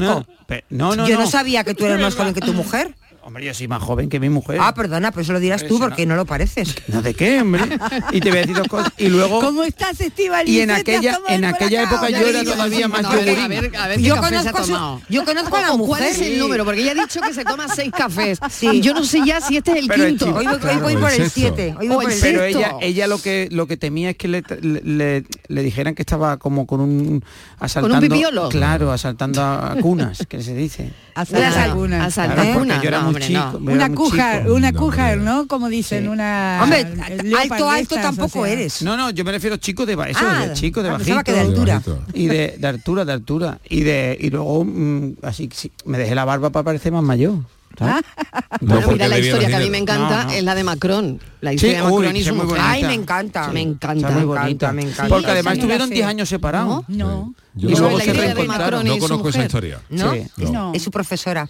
no, 0.69 0.95
no, 0.95 1.07
yo 1.07 1.15
no. 1.15 1.21
no. 1.23 1.27
sabía 1.29 1.63
que 1.63 1.73
tú 1.73 1.85
eres 1.85 2.01
más 2.01 2.15
joven 2.15 2.33
que 2.33 2.41
tu 2.41 2.53
mujer. 2.53 2.93
Hombre, 3.27 3.43
yo 3.43 3.55
soy 3.55 3.67
más 3.67 3.81
joven 3.81 4.07
que 4.07 4.19
mi 4.19 4.29
mujer. 4.29 4.59
Ah, 4.61 4.75
perdona, 4.75 5.09
pero 5.09 5.23
eso 5.23 5.33
lo 5.33 5.39
dirás 5.39 5.65
tú 5.65 5.79
porque 5.79 6.05
no 6.05 6.15
lo 6.15 6.25
pareces. 6.25 6.75
¿No 6.87 7.01
de 7.01 7.15
qué, 7.15 7.41
hombre? 7.41 7.63
Y 8.11 8.19
te 8.19 8.29
voy 8.29 8.37
a 8.37 8.41
decir 8.41 8.55
dos 8.55 8.67
cosas. 8.67 8.93
Y 8.99 9.07
luego... 9.09 9.39
¿Cómo 9.41 9.63
estás, 9.63 9.99
Estival? 9.99 10.47
Y 10.47 10.59
en 10.59 10.69
aquella, 10.69 11.17
en 11.29 11.43
aquella 11.43 11.83
época 11.85 12.07
yo 12.11 12.17
era 12.19 12.43
todavía 12.43 12.87
más 12.87 13.03
a 13.03 13.13
yogurín. 13.15 13.39
a 13.39 13.47
ver, 13.47 13.75
a 13.77 13.87
ver 13.87 13.97
qué 13.97 14.03
Yo 14.03 14.15
café 14.17 14.29
se 14.29 14.49
ha 14.49 14.51
conozco, 14.51 14.75
a 14.75 14.99
su- 14.99 15.01
yo 15.13 15.25
conozco 15.25 15.55
a 15.57 15.61
la 15.61 15.73
mujer. 15.75 15.87
¿Cuál 15.87 16.03
es 16.03 16.21
el 16.21 16.37
número? 16.37 16.65
Porque 16.65 16.81
ella 16.83 16.91
ha 16.91 16.93
dicho 17.03 17.19
que 17.19 17.33
se 17.33 17.43
toma 17.43 17.67
seis 17.67 17.91
cafés. 17.97 18.37
Sí. 18.51 18.79
Yo 18.81 18.93
no 18.93 19.03
sé 19.03 19.21
ya 19.25 19.41
si 19.41 19.57
este 19.57 19.71
es 19.71 19.77
el 19.79 19.87
Pero 19.87 20.05
quinto. 20.05 20.25
Hoy 20.27 20.45
voy, 20.45 20.45
hoy 20.45 20.59
Claro, 20.59 20.79
voy 20.81 20.93
el 20.93 20.99
por 20.99 21.11
el. 21.11 21.29
7. 21.31 21.75
Hoy 21.79 21.87
voy 21.87 22.03
por 22.05 22.13
el 22.13 22.19
Pero 22.21 22.39
sexto. 22.41 22.59
ella, 22.59 22.73
ella 22.79 23.07
lo 23.07 23.17
que 23.19 23.47
lo 23.51 23.65
que 23.65 23.75
temía 23.77 24.11
es 24.11 24.17
que 24.17 24.27
le, 24.27 24.43
le, 24.61 24.81
le- 24.83 25.25
le 25.47 25.63
dijeran 25.63 25.95
que 25.95 26.03
estaba 26.03 26.37
como 26.37 26.67
con 26.67 26.79
un 26.79 27.23
asaltando. 27.59 28.01
pipiolo? 28.07 28.49
Claro, 28.49 28.91
asaltando 28.91 29.41
a 29.41 29.75
cunas, 29.81 30.27
que 30.29 30.43
se 30.43 30.53
dice. 30.53 30.91
Asaltar 31.15 31.53
Claro, 31.53 31.71
algunas. 31.71 32.05
asaltar 32.07 32.35
Claro, 32.35 32.59
porque 32.59 32.73
cunas. 32.73 32.83
No, 33.19 33.25
hombre, 33.25 33.27
chico. 33.27 33.59
no. 33.59 33.71
Una 33.73 33.87
muy 33.87 33.95
cuja, 33.97 34.39
chico. 34.41 34.53
una 34.53 34.71
No, 34.71 34.79
cujar. 34.79 35.17
¿no? 35.17 35.47
Como 35.47 35.69
dicen, 35.69 36.07
una... 36.09 36.59
Hombre, 36.63 36.79
alto, 37.37 37.65
de 37.65 37.69
alto 37.71 37.95
tampoco 37.95 38.39
o 38.39 38.43
sea. 38.45 38.53
eres. 38.53 38.81
No, 38.81 38.95
no, 38.97 39.09
yo 39.11 39.23
me 39.25 39.31
refiero 39.31 39.57
chico 39.57 39.85
de 39.85 39.95
ba- 39.95 40.09
eso, 40.09 40.19
Ah, 40.21 40.47
de 40.47 40.53
chico, 40.53 40.81
de 40.83 40.89
ah, 40.89 40.93
bajito. 40.93 41.23
que 41.23 41.31
de 41.33 41.39
altura. 41.39 41.81
Y 42.13 42.27
de, 42.27 42.55
de 42.57 42.67
altura, 42.67 43.05
de 43.05 43.13
altura. 43.13 43.59
Y 43.69 43.81
de 43.81 44.17
y 44.19 44.29
luego 44.29 44.63
mm, 44.65 45.13
así 45.23 45.49
sí, 45.53 45.71
me 45.85 45.97
dejé 45.97 46.15
la 46.15 46.25
barba 46.25 46.49
para 46.49 46.63
parecer 46.63 46.91
más 46.91 47.03
mayor. 47.03 47.33
¿sabes? 47.77 48.03
No, 48.61 48.67
Bueno, 48.75 48.81
porque 48.87 48.93
mira, 49.03 49.07
la 49.09 49.19
historia 49.19 49.47
que 49.49 49.55
a 49.55 49.59
mí 49.59 49.69
me 49.69 49.77
encanta 49.79 50.23
No, 50.23 50.29
no. 50.29 50.31
es 50.31 50.43
la 50.43 50.55
de 50.55 50.63
Macron. 50.63 51.19
La 51.41 51.49
Sí, 51.51 51.55
historia 51.55 51.77
de 51.81 51.87
uy, 51.87 51.91
Macron 51.93 52.15
y 52.15 52.19
sí, 52.19 52.25
su 52.29 52.35
mujer. 52.35 52.57
Ay, 52.61 52.83
me 52.83 52.93
encanta. 52.93 53.49
Me 53.49 53.61
encanta. 53.61 54.09
Me 54.11 54.21
encanta, 54.21 54.71
me 54.71 54.81
encanta. 54.83 55.07
Porque 55.09 55.25
Sí, 55.25 55.31
además 55.31 55.53
esa 55.57 55.61
no 55.63 55.67
la 55.67 55.73
estuvieron 55.75 55.87
sé. 55.89 55.93
10 55.95 56.07
años 56.07 56.29
separados. 56.29 56.85
No. 56.87 57.33
Yo 57.53 57.69
Y 57.69 57.71
luego 57.75 57.97
la 57.97 58.03
se 58.03 58.11
historia 58.11 58.21
de 58.29 58.33
reencontraron. 58.33 58.79
Macron 58.79 58.87
y 58.87 58.89
No 58.89 58.95
su 58.95 58.99
conozco 59.01 59.29
esa 59.29 59.37
mujer. 59.39 59.45
historia. 59.47 59.81
¿No? 59.89 60.13
Sí. 60.13 60.21
No. 60.37 60.51
No. 60.51 60.71
Es 60.73 60.83
su 60.83 60.91
profesora. 60.91 61.49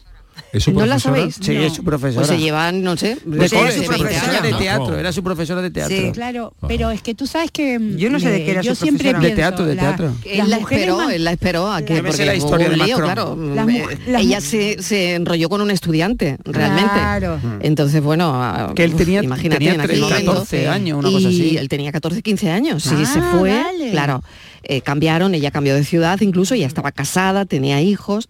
¿Es 0.56 0.64
su 0.64 0.72
¿No 0.72 0.80
la 0.86 0.96
profesora? 0.96 1.16
sabéis? 1.18 1.36
Sí, 1.42 1.56
es 1.56 1.74
su 1.74 1.84
profesora. 1.84 2.26
Pues 2.26 2.38
se 2.40 2.44
llevan, 2.44 2.82
no 2.82 2.96
sé, 2.96 3.16
de 3.26 3.38
Pues 3.38 3.52
es 3.52 3.60
su 3.76 3.84
su 3.84 3.90
20 3.90 3.98
profesora 3.98 4.42
de 4.42 4.48
años. 4.48 4.60
teatro, 4.60 4.88
No. 4.92 4.98
era 4.98 5.12
su 5.12 5.24
profesora 5.24 5.62
de 5.62 5.72
teatro. 5.72 5.96
Sí. 5.98 6.12
Claro, 6.14 6.54
pero 6.68 6.92
es 6.92 7.02
que 7.02 7.14
tú 7.14 7.28
sabes 7.28 7.52
que 7.52 7.78
mm, 7.78 7.98
Yo 7.98 8.10
no 8.10 8.20
sé 8.20 8.30
de 8.32 8.46
qué 8.46 8.52
era 8.52 8.62
yo 8.62 8.74
su 8.74 8.84
siempre 8.86 9.10
profesora. 9.12 9.20
De 9.20 9.36
pienso, 9.36 9.50
teatro, 9.50 9.66
de 9.66 9.76
la- 9.76 9.82
teatro. 9.82 10.14
Él 10.24 10.38
las 10.38 10.48
la 10.50 10.60
mujeres 10.60 10.84
esperó, 10.86 10.98
más- 10.98 11.14
él 11.14 11.24
la 11.24 11.32
esperó 11.32 11.72
a 11.72 11.82
que 11.82 12.02
porque 12.04 12.26
la 12.26 12.36
historia 12.36 12.70
de 12.70 12.78
lío, 12.78 12.98
claro. 12.98 13.36
Las 13.56 13.68
Eh, 13.70 13.86
las 14.08 14.22
ella 14.22 14.42
se, 14.42 14.82
se 14.82 15.16
enrolló 15.16 15.50
con 15.50 15.62
un 15.62 15.72
estudiante, 15.72 16.38
realmente. 16.46 16.92
Claro. 16.94 17.40
Entonces, 17.62 18.02
bueno, 18.02 18.32
ah, 18.36 18.72
Que 18.76 18.86
él 18.86 18.92
uf, 18.94 18.98
tenía- 18.98 19.24
imagínate 19.24 19.58
tenía 19.60 19.74
en 19.74 19.82
aquel 19.82 20.00
13, 20.00 20.02
momento. 20.10 20.32
14 20.32 20.68
años, 20.70 21.00
una 21.00 21.10
y 21.10 21.14
cosa 21.14 21.28
así. 21.28 21.58
él 21.58 21.68
tenía 21.70 21.92
14, 21.92 22.22
15 22.22 22.50
años, 22.50 22.84
sí, 22.84 22.96
Ah, 22.98 23.06
se 23.06 23.22
fue, 23.22 23.52
vale. 23.62 23.92
claro. 23.92 24.24
eh, 24.68 24.82
cambiaron, 24.82 25.36
ella 25.36 25.52
cambió 25.52 25.76
de 25.76 25.84
ciudad, 25.84 26.20
incluso 26.22 26.56
ella 26.56 26.66
estaba 26.66 26.92
casada, 26.92 27.46
tenía 27.46 27.82
hijos. 27.82 28.30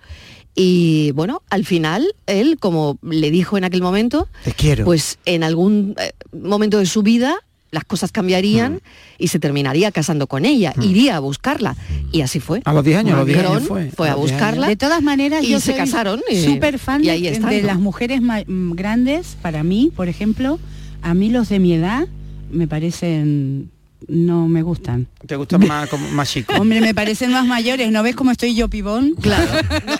Y 0.55 1.11
bueno, 1.11 1.41
al 1.49 1.65
final, 1.65 2.07
él, 2.27 2.57
como 2.59 2.97
le 3.01 3.29
dijo 3.29 3.57
en 3.57 3.65
aquel 3.65 3.81
momento, 3.81 4.27
Te 4.45 4.53
quiero. 4.53 4.85
pues 4.85 5.19
en 5.25 5.43
algún 5.43 5.95
eh, 5.99 6.13
momento 6.31 6.77
de 6.79 6.85
su 6.85 7.03
vida 7.03 7.35
las 7.71 7.83
cosas 7.83 8.13
cambiarían 8.13 8.75
Mm. 8.75 8.79
y 9.17 9.27
se 9.27 9.37
terminaría 9.39 9.91
casando 9.91 10.27
con 10.27 10.45
ella, 10.45 10.73
iría 10.81 11.17
a 11.17 11.19
buscarla. 11.19 11.75
Y 12.13 12.21
así 12.21 12.39
fue. 12.39 12.61
a 12.63 12.71
los 12.71 12.85
10 12.85 12.99
años, 12.99 13.15
a 13.15 13.17
los 13.17 13.27
10 13.27 13.39
años 13.39 13.63
fue. 13.63 13.81
a 13.81 13.83
los 13.83 13.91
10 13.97 13.99
años. 14.07 14.17
buscarla. 14.21 14.67
De 14.69 14.77
todas 14.77 15.01
maneras, 15.03 15.43
Y 15.43 15.49
yo 15.49 15.59
se 15.59 15.71
soy 15.71 15.75
casaron 15.75 16.21
y- 16.31 16.37
súper 16.45 16.79
fan 16.79 17.01
y 17.01 17.07
de, 17.07 17.11
ahí 17.11 17.27
están, 17.27 17.49
de 17.49 17.61
¿no? 17.61 17.67
las 17.67 17.79
mujeres 17.79 18.21
mm, 18.21 18.71
grandes, 18.75 19.35
para 19.41 19.61
mí, 19.63 19.91
por 19.93 20.07
ejemplo, 20.07 20.57
a 21.01 21.13
mí 21.13 21.29
los 21.29 21.49
de 21.49 21.59
mi 21.59 21.73
edad 21.73 22.07
me 22.49 22.65
parecen 22.67 23.71
no 24.07 24.47
me 24.47 24.61
gustan. 24.61 25.07
Te 25.25 25.35
gustan 25.35 25.61
más, 25.67 25.89
como, 25.89 26.07
más 26.09 26.29
chicos. 26.29 26.57
Hombre, 26.59 26.81
me 26.81 26.93
parecen 26.93 27.31
más 27.31 27.45
mayores, 27.45 27.91
¿no 27.91 28.03
ves 28.03 28.15
cómo 28.15 28.31
estoy 28.31 28.55
yo 28.55 28.69
pibón? 28.69 29.13
Claro. 29.21 29.45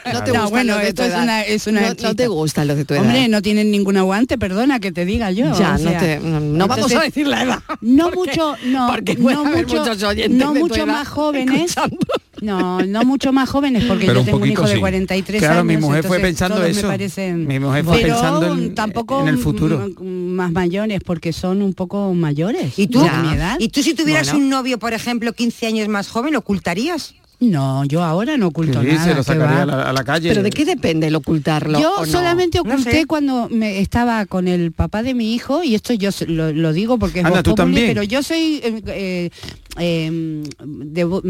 No, 0.06 0.14
no 0.14 0.24
te 0.24 0.32
No, 0.32 0.42
gustan 0.42 0.50
bueno, 0.52 0.74
los 0.74 0.82
de 0.84 0.88
esto 0.90 1.02
tu 1.02 1.08
es 1.08 1.14
edad. 1.14 1.24
una- 1.24 1.42
es 1.42 1.68
una 1.68 1.82
no, 1.82 1.88
no 2.02 2.16
te 2.16 2.28
gustan 2.28 2.68
los 2.68 2.78
de 2.78 2.86
tu 2.86 2.94
edad. 2.94 3.04
Hombre, 3.04 3.28
no 3.28 3.42
tienen 3.42 3.72
ningún 3.72 3.98
aguante, 3.98 4.38
perdona 4.38 4.80
que 4.80 4.92
te 4.92 5.04
diga 5.06 5.32
yo. 5.32 5.46
ya, 5.58 5.70
o 5.76 5.78
no 5.78 5.78
sea, 5.90 6.00
te, 6.00 6.20
no, 6.20 6.40
no 6.40 6.68
vamos 6.68 6.86
a 6.92 6.94
entonces, 6.94 7.02
decir 7.14 7.28
la 7.28 7.44
edad. 7.44 7.60
No 7.82 8.06
Porque- 8.14 8.32
mucho, 8.32 8.56
no, 8.68 8.88
porque 8.92 9.16
puede 9.16 9.36
no 9.36 9.46
haber 9.48 9.66
mucho, 9.66 9.80
muchos 9.80 10.04
oyentes 10.04 10.32
no 10.40 10.54
de 10.54 10.60
tu 10.60 10.68
mucho 10.68 10.76
edad 10.84 10.86
más 10.88 11.08
jóvenes. 11.08 11.62
escuchando. 11.72 11.98
No, 12.46 12.80
no 12.82 13.04
mucho 13.04 13.34
más 13.34 13.50
jóvenes 13.50 13.84
porque 13.86 14.06
Pero 14.06 14.16
yo 14.16 14.20
un 14.22 14.26
tengo 14.26 14.38
un 14.38 14.42
poquito 14.44 14.62
hijo 14.62 14.68
de 14.70 14.74
sí. 14.76 14.80
43 14.80 15.40
Claro, 15.42 15.54
años. 15.56 15.66
mi 15.66 15.78
mujer 15.78 16.04
fue 16.06 16.18
entonces 16.18 16.22
pensando 16.40 16.56
todos 16.58 16.70
eso. 16.70 16.82
Me 16.84 16.88
parecen, 16.94 17.48
Mi 17.48 17.60
mujer 17.60 17.84
fue 17.86 17.98
pero 18.02 18.14
pensando 18.14 18.54
en- 18.54 18.76
tampoco 18.76 19.22
en 19.22 19.28
el 19.30 19.38
futuro. 19.38 19.90
más 20.02 20.52
mayores 20.52 21.02
porque 21.06 21.34
son 21.34 21.62
un 21.62 21.74
poco 21.74 22.14
mayores. 22.14 22.78
¿Y 22.78 22.88
tú? 22.88 23.00
de. 23.00 23.58
¿Y 23.60 23.70
tú 23.70 23.82
si 23.84 23.94
tuvieras 23.94 24.28
Bueno. 24.32 24.44
un 24.46 24.50
novio, 24.50 24.80
por 24.80 24.94
ejemplo, 24.94 25.34
15 25.34 25.68
años 25.68 25.88
más 25.88 26.08
joven, 26.10 26.34
lo 26.34 26.40
ocultarías? 26.40 27.16
No, 27.40 27.84
yo 27.86 28.04
ahora 28.04 28.38
no 28.38 28.48
oculto 28.48 28.82
Sí, 28.82 28.88
nada. 28.88 29.04
se 29.04 29.10
lo 29.10 29.18
¿qué 29.18 29.24
sacaría 29.24 29.58
va? 29.58 29.62
a 29.64 29.66
la, 29.66 29.90
a 29.90 29.94
la 29.94 30.04
calle. 30.04 30.30
Pero 30.30 30.42
¿de 30.42 30.50
qué 30.52 30.64
depende 30.66 31.08
el 31.08 31.16
ocultarlo? 31.16 31.80
Yo 31.80 31.96
o 31.98 32.06
no? 32.06 32.12
solamente 32.12 32.60
No 32.64 32.72
oculté 32.72 32.92
sé. 32.92 33.06
cuando 33.06 33.50
me 33.50 33.80
estaba 33.80 34.26
con 34.26 34.48
el 34.48 34.72
papá 34.72 35.04
de 35.04 35.14
mi 35.14 35.34
hijo 35.34 35.64
y 35.64 35.76
esto 35.76 35.94
yo 35.94 36.12
lo, 36.28 36.54
lo 36.54 36.74
digo 36.74 36.98
porque 36.98 37.20
es 37.20 37.44
tú 37.44 37.56
populi, 37.56 37.84
pero 37.88 38.04
yo 38.04 38.24
soy 38.24 38.62
eh, 38.64 38.82
eh, 38.88 39.30
em, 39.78 40.44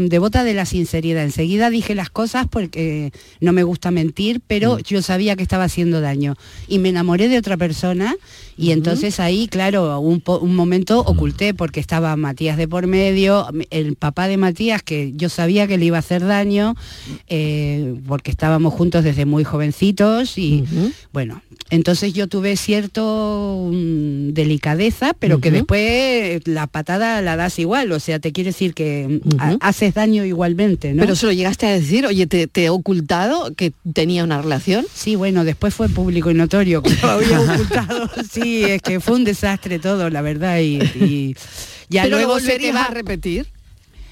devota 0.08 0.44
de 0.44 0.54
la 0.54 0.64
sinceridad. 0.64 1.24
Enseguida 1.24 1.70
dije 1.70 1.94
las 1.94 2.10
cosas 2.10 2.46
porque 2.48 3.12
no 3.40 3.52
me 3.52 3.64
gusta 3.64 3.90
mentir, 3.90 4.40
pero 4.46 4.76
mm. 4.76 4.82
yo 4.82 5.02
sabía 5.02 5.34
que 5.34 5.42
estaba 5.42 5.64
haciendo 5.64 6.00
daño. 6.00 6.36
Y 6.68 6.78
me 6.78 6.90
enamoré 6.90 7.28
de 7.28 7.38
otra 7.38 7.56
persona 7.56 8.14
y 8.56 8.70
entonces 8.70 9.20
ahí, 9.20 9.48
claro, 9.48 10.00
un, 10.00 10.22
momento 10.54 11.00
oculté 11.00 11.52
porque 11.52 11.80
estaba 11.80 12.16
Matías 12.16 12.56
de 12.56 12.66
por 12.66 12.86
medio, 12.86 13.46
el 13.70 13.96
papá 13.96 14.28
de 14.28 14.38
Matías, 14.38 14.82
que 14.82 15.12
yo 15.14 15.28
sabía 15.28 15.66
que 15.66 15.76
le 15.76 15.86
iba 15.86 15.98
a 15.98 16.00
hacer 16.00 16.24
daño, 16.24 16.74
eh, 17.28 17.94
porque 18.06 18.30
estábamos 18.30 18.72
juntos 18.72 19.04
desde 19.04 19.26
muy 19.26 19.44
jovencitos 19.44 20.38
y 20.38 20.64
bueno, 21.12 21.42
entonces 21.68 22.14
yo 22.14 22.28
tuve 22.28 22.56
cierto 22.56 23.68
mm, 23.70 24.30
delicadeza, 24.32 25.14
pero 25.18 25.40
que 25.40 25.50
después 25.50 26.46
la 26.46 26.66
patada 26.66 27.20
la 27.20 27.36
das 27.36 27.58
igual, 27.58 27.92
o 27.92 28.00
sea, 28.00 28.18
te 28.20 28.32
quiere 28.32 28.50
decir 28.50 28.72
que 28.72 29.20
mm, 29.22 29.58
haces 29.60 29.94
daño 29.94 30.24
igualmente, 30.24 30.94
¿no? 30.94 31.02
Pero 31.02 31.14
se 31.14 31.26
lo 31.26 31.32
llegaste 31.32 31.66
a 31.66 31.72
decir, 31.72 32.06
oye, 32.06 32.26
¿te, 32.26 32.48
he 32.54 32.70
ocultado 32.70 33.54
que 33.54 33.72
tenía 33.92 34.24
una 34.24 34.40
relación? 34.40 34.86
Sí, 34.94 35.14
bueno, 35.14 35.44
después 35.44 35.74
fue 35.74 35.88
público 35.88 36.30
y 36.30 36.34
notorio 36.34 36.82
que 36.82 36.94
lo 37.02 37.10
había 37.10 37.40
ocultado, 37.52 38.10
sí 38.30 38.45
Sí, 38.46 38.64
es 38.64 38.80
que 38.80 39.00
fue 39.00 39.16
un 39.16 39.24
desastre 39.24 39.80
todo, 39.80 40.08
la 40.08 40.22
verdad. 40.22 40.60
Y, 40.60 41.34
ya 41.88 42.06
luego 42.06 42.38
se 42.38 42.60
te 42.60 42.72
va 42.72 42.84
a 42.84 42.90
repetir. 42.90 43.48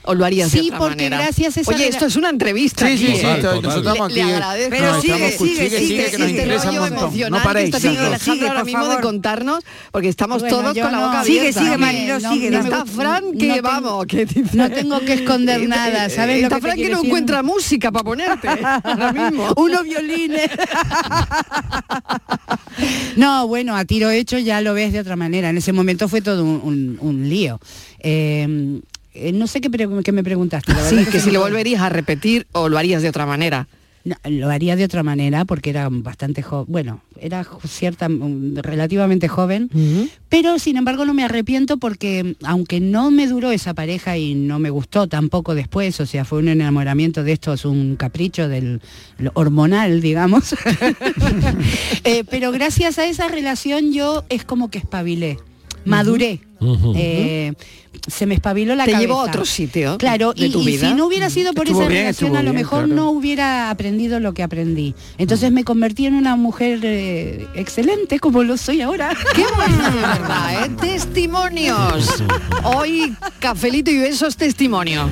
¿O 0.07 0.15
lo 0.15 0.25
harías 0.25 0.51
sí, 0.51 0.59
de 0.59 0.67
otra 0.67 0.79
porque 0.79 1.09
gracias 1.09 1.57
a 1.57 1.61
esa 1.61 1.71
Oye, 1.71 1.89
esto 1.89 2.07
es 2.07 2.17
una 2.17 2.29
entrevista. 2.29 2.87
Sí, 2.87 2.99
sí, 2.99 3.07
sí, 3.07 3.17
sí, 3.17 3.23
nosotros 3.25 3.77
estamos 3.77 4.07
aquí. 4.07 4.15
Le, 4.17 4.23
agradezco. 4.23 4.71
Pero 4.71 5.01
sigue, 5.01 5.33
sigue, 5.33 5.71
sigue, 5.71 5.79
sigue, 5.79 6.11
que 6.11 6.19
nos 6.19 6.31
interesa 6.31 6.71
un 6.71 6.79
montón. 6.79 7.31
No 7.31 7.43
paréis. 7.43 7.75
Está 7.75 7.89
Alejandro 7.89 8.35
sigue, 8.35 8.49
ahora 8.49 8.65
mismo 8.65 8.89
de 8.89 9.01
contarnos, 9.01 9.65
porque 9.91 10.09
estamos 10.09 10.47
todos 10.47 10.77
con 10.77 10.93
la 10.93 11.07
boca 11.07 11.21
abierta. 11.21 11.25
Sigue, 11.25 11.53
sigue, 11.53 11.79
Marilo, 11.79 12.21
sigue. 12.21 12.49
Está 12.49 12.85
Fran 12.85 13.33
que 13.33 13.61
vamos, 13.63 14.07
que 14.07 14.27
No 14.53 14.71
tengo 14.71 15.01
que 15.01 15.15
esconder 15.15 15.67
nada, 15.67 16.11
¿sabes? 16.11 16.43
Está 16.43 16.61
Fran 16.61 16.77
que 16.77 16.91
no 16.91 17.03
encuentra 17.03 17.43
música 17.43 17.91
para 17.91 18.05
ponerte 18.05 18.49
ahora 18.49 19.13
mismo. 19.13 19.53
Unos 19.57 19.83
violines. 19.85 20.51
No, 23.17 23.47
bueno, 23.47 23.77
a 23.77 23.85
tiro 23.85 24.11
hecho 24.11 24.39
ya 24.39 24.61
lo 24.61 24.75
ves 24.75 24.93
de 24.93 24.99
otra 24.99 25.15
manera. 25.15 25.51
En 25.51 25.57
ese 25.57 25.73
momento 25.73 26.09
fue 26.09 26.21
todo 26.21 26.43
un 26.43 27.29
lío. 27.29 27.61
Eh, 28.01 28.81
eh, 29.15 29.33
no 29.33 29.47
sé 29.47 29.61
qué, 29.61 29.69
me 30.13 30.25
preguntaste. 30.25 30.73
sí, 30.89 31.07
que, 31.07 31.21
si 31.21 31.31
lo 31.31 31.41
volverías 31.41 31.81
a 31.83 31.89
repetir 31.89 32.47
o 32.53 32.69
lo 32.69 32.79
harías 32.79 33.01
de 33.01 33.09
otra 33.09 33.27
manera. 33.27 33.69
lo 34.25 34.51
haría 34.51 34.75
de 34.77 34.85
otra 34.85 35.03
manera 35.03 35.45
porque 35.45 35.71
era 35.71 35.89
bastante 35.89 36.43
joven, 36.43 36.67
bueno, 36.69 37.01
era 37.19 37.47
cierta, 37.67 38.09
mm, 38.09 38.57
relativamente 38.57 39.29
joven, 39.29 39.71
pero 40.29 40.59
sin 40.59 40.77
embargo 40.77 41.05
no 41.05 41.15
me 41.15 41.25
arrepiento 41.25 41.79
porque 41.79 42.37
aunque 42.43 42.81
no 42.81 43.13
me 43.13 43.29
duró 43.29 43.53
esa 43.53 43.73
pareja 43.73 44.19
y 44.19 44.35
no 44.35 44.59
me 44.59 44.71
gustó 44.71 45.07
tampoco 45.07 45.55
después, 45.55 46.01
o 46.01 46.07
sea, 46.07 46.25
fue 46.25 46.41
un 46.41 46.49
enamoramiento 46.49 47.23
de 47.23 47.33
estos, 47.33 47.65
un 47.65 47.95
capricho 47.97 48.49
del 48.49 48.81
hormonal, 49.35 50.01
digamos, 50.03 50.57
eh, 52.05 52.25
pero 52.29 52.51
gracias 52.51 52.99
a 52.99 53.07
esa 53.07 53.29
relación 53.29 53.93
yo 53.93 54.25
es 54.29 54.45
como 54.45 54.71
que 54.71 54.79
espabilé, 54.79 55.39
maduré 55.85 56.41
se 58.09 58.27
me 58.27 58.35
espabiló 58.35 58.75
la 58.75 58.85
Te 58.85 58.93
cabeza. 58.93 59.09
llevó 59.09 59.21
a 59.21 59.25
otro 59.25 59.45
sitio. 59.45 59.99
Claro, 59.99 60.33
y, 60.37 60.51
si 60.51 60.95
no 60.95 61.07
hubiera 61.07 61.31
sido 61.31 61.53
por 61.53 61.69
esa 61.69 61.87
relación, 61.87 62.37
a 62.37 62.43
lo 62.43 62.53
mejor 62.53 62.89
no 62.89 63.11
hubiera 63.11 63.71
aprendido 63.71 64.21
lo 64.21 64.35
que 64.35 64.43
aprendí. 64.43 64.95
Entonces 65.19 65.51
me 65.53 65.65
convertí 65.65 66.07
en 66.07 66.15
una 66.15 66.37
mujer 66.37 66.81
eh, 66.83 67.47
excelente, 67.55 68.19
como 68.19 68.43
lo 68.43 68.57
soy 68.57 68.83
ahora. 68.83 69.17
¡Qué 69.35 69.45
verdad, 69.57 70.65
¿eh? 70.65 70.71
Testimonios. 70.81 72.23
Hoy, 72.63 73.15
cafelito 73.39 73.91
y 73.91 73.99
besos 73.99 74.37
testimonios. 74.37 75.11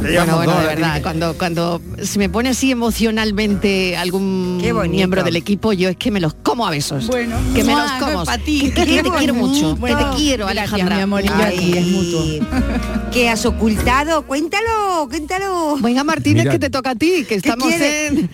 Bueno, 0.00 0.36
bueno, 0.36 0.60
de 0.60 0.66
verdad, 0.66 1.02
cuando, 1.02 1.34
cuando 1.34 1.80
se 2.02 2.18
me 2.18 2.28
pone 2.28 2.50
así 2.50 2.70
emocionalmente 2.70 3.96
algún 3.96 4.58
miembro 4.90 5.22
del 5.22 5.36
equipo, 5.36 5.72
yo 5.72 5.88
es 5.88 5.96
que 5.96 6.10
me 6.10 6.20
los 6.20 6.34
como 6.34 6.66
a 6.66 6.70
besos. 6.70 7.06
Bueno, 7.08 7.36
que 7.54 7.64
me 7.64 7.74
los 7.74 7.90
como. 7.92 8.24
Para 8.24 8.42
ti. 8.42 8.70
Que, 8.74 8.84
te 8.84 9.10
quiero 9.10 9.34
mucho. 9.34 9.78
que 9.80 9.94
te 9.94 10.04
quiero, 10.16 10.46
Alejandra. 10.46 10.96
Mi 10.96 11.02
amor, 11.02 11.22
y 11.24 11.78
es 11.78 11.86
mutuo. 11.86 12.48
¿Qué 13.12 13.28
has 13.28 13.44
ocultado? 13.46 14.22
Cuéntalo, 14.22 15.08
cuéntalo. 15.08 15.76
Venga, 15.78 16.04
Martínez, 16.04 16.48
que 16.48 16.58
te 16.58 16.70
toca 16.70 16.90
a 16.90 16.94
ti, 16.94 17.24
que 17.28 17.36
estamos 17.36 17.72
en, 17.72 18.28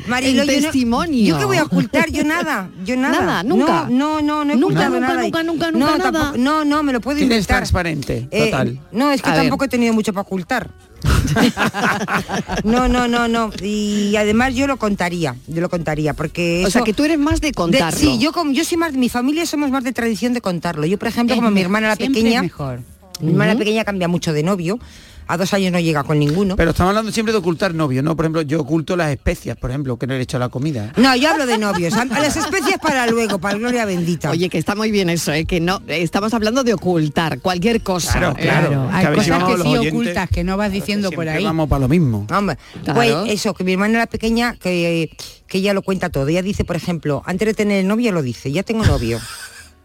testimonio. 0.46 1.24
Yo, 1.26 1.38
qué 1.38 1.44
voy 1.44 1.56
a 1.58 1.64
ocultar, 1.64 2.10
yo 2.10 2.24
nada, 2.24 2.68
yo 2.84 2.96
nada. 2.96 3.20
Nada, 3.20 3.42
nunca. 3.42 3.86
No, 3.88 4.20
no, 4.20 4.44
no, 4.44 4.52
he 4.52 4.56
nunca, 4.56 4.66
ocultado 4.66 4.90
nunca, 4.90 5.08
nada. 5.08 5.22
Nunca, 5.22 5.42
nunca, 5.42 5.70
nunca, 5.70 5.86
no, 5.86 5.98
nada. 5.98 6.32
no, 6.36 6.64
no, 6.64 6.82
me 6.82 6.92
lo 6.92 7.00
puedo 7.00 7.18
inventar. 7.18 7.40
Es 7.40 7.46
transparente, 7.46 8.28
eh, 8.30 8.46
total. 8.46 8.80
No, 8.92 9.10
es 9.10 9.22
que 9.22 9.30
tampoco 9.30 9.64
he 9.64 9.68
tenido 9.68 9.94
mucho 9.94 10.12
para 10.12 10.22
ocultar. 10.22 10.70
no, 12.64 12.88
no, 12.88 13.08
no, 13.08 13.28
no. 13.28 13.50
Y 13.62 14.16
además 14.16 14.54
yo 14.54 14.66
lo 14.66 14.76
contaría, 14.76 15.36
yo 15.46 15.60
lo 15.60 15.68
contaría, 15.68 16.14
porque... 16.14 16.64
o 16.66 16.70
sea, 16.70 16.82
que 16.82 16.92
tú 16.92 17.04
eres 17.04 17.18
más 17.18 17.40
de 17.40 17.52
contarlo. 17.52 17.98
sí, 17.98 18.18
yo, 18.18 18.32
como, 18.32 18.52
yo 18.52 18.64
soy 18.64 18.78
más, 18.78 18.94
mi 18.94 19.08
familia 19.08 19.46
somos 19.46 19.70
más 19.70 19.84
de 19.84 19.92
tradición 19.92 20.32
de 20.34 20.40
contarlo. 20.40 20.86
Yo, 20.86 20.98
por 20.98 21.08
ejemplo, 21.08 21.36
como 21.36 21.50
mi 21.50 21.60
hermana 21.60 21.88
la 21.88 21.96
pequeña... 21.96 22.42
mejor. 22.42 22.80
Mi 23.20 23.30
hermana 23.30 23.54
pequeña 23.56 23.84
cambia 23.84 24.08
mucho 24.08 24.32
de 24.32 24.42
novio 24.42 24.78
a 25.26 25.36
dos 25.36 25.52
años 25.54 25.72
no 25.72 25.80
llega 25.80 26.04
con 26.04 26.18
ninguno. 26.18 26.56
Pero 26.56 26.70
estamos 26.70 26.90
hablando 26.90 27.12
siempre 27.12 27.32
de 27.32 27.38
ocultar 27.38 27.74
novios, 27.74 28.04
¿no? 28.04 28.16
Por 28.16 28.24
ejemplo, 28.24 28.42
yo 28.42 28.60
oculto 28.60 28.96
las 28.96 29.10
especias, 29.10 29.56
por 29.56 29.70
ejemplo, 29.70 29.96
que 29.96 30.06
no 30.06 30.14
le 30.14 30.20
he 30.20 30.22
hecho 30.22 30.38
la 30.38 30.48
comida. 30.48 30.92
No, 30.96 31.14
yo 31.16 31.30
hablo 31.30 31.46
de 31.46 31.58
novios. 31.58 31.94
las 31.94 32.36
especias 32.36 32.78
para 32.80 33.06
luego, 33.06 33.38
para 33.38 33.58
gloria 33.58 33.84
bendita. 33.84 34.30
Oye, 34.30 34.48
que 34.48 34.58
está 34.58 34.74
muy 34.74 34.90
bien 34.90 35.10
eso, 35.10 35.32
¿eh? 35.32 35.44
que 35.44 35.60
no 35.60 35.80
estamos 35.88 36.34
hablando 36.34 36.64
de 36.64 36.74
ocultar 36.74 37.40
cualquier 37.40 37.82
cosa. 37.82 38.12
Claro, 38.12 38.34
claro. 38.34 38.88
Hay 38.92 39.06
cosas 39.14 39.44
que 39.44 39.62
sí 39.62 39.88
ocultas, 39.88 40.28
que 40.28 40.44
no 40.44 40.56
vas 40.56 40.72
diciendo 40.72 41.10
por 41.10 41.28
ahí. 41.28 41.44
Vamos 41.44 41.68
para 41.68 41.80
lo 41.80 41.88
mismo. 41.88 42.26
Hombre, 42.30 42.58
pues 42.92 43.12
eso, 43.28 43.54
que 43.54 43.64
mi 43.64 43.72
hermana 43.72 43.94
era 43.94 44.06
pequeña, 44.06 44.56
que, 44.56 45.10
que 45.46 45.58
ella 45.58 45.74
lo 45.74 45.82
cuenta 45.82 46.10
todo. 46.10 46.28
Ella 46.28 46.42
dice, 46.42 46.64
por 46.64 46.76
ejemplo, 46.76 47.22
antes 47.26 47.46
de 47.46 47.54
tener 47.54 47.80
el 47.80 47.88
novio 47.88 48.12
lo 48.12 48.22
dice, 48.22 48.50
ya 48.52 48.62
tengo 48.62 48.84
novio. 48.84 49.20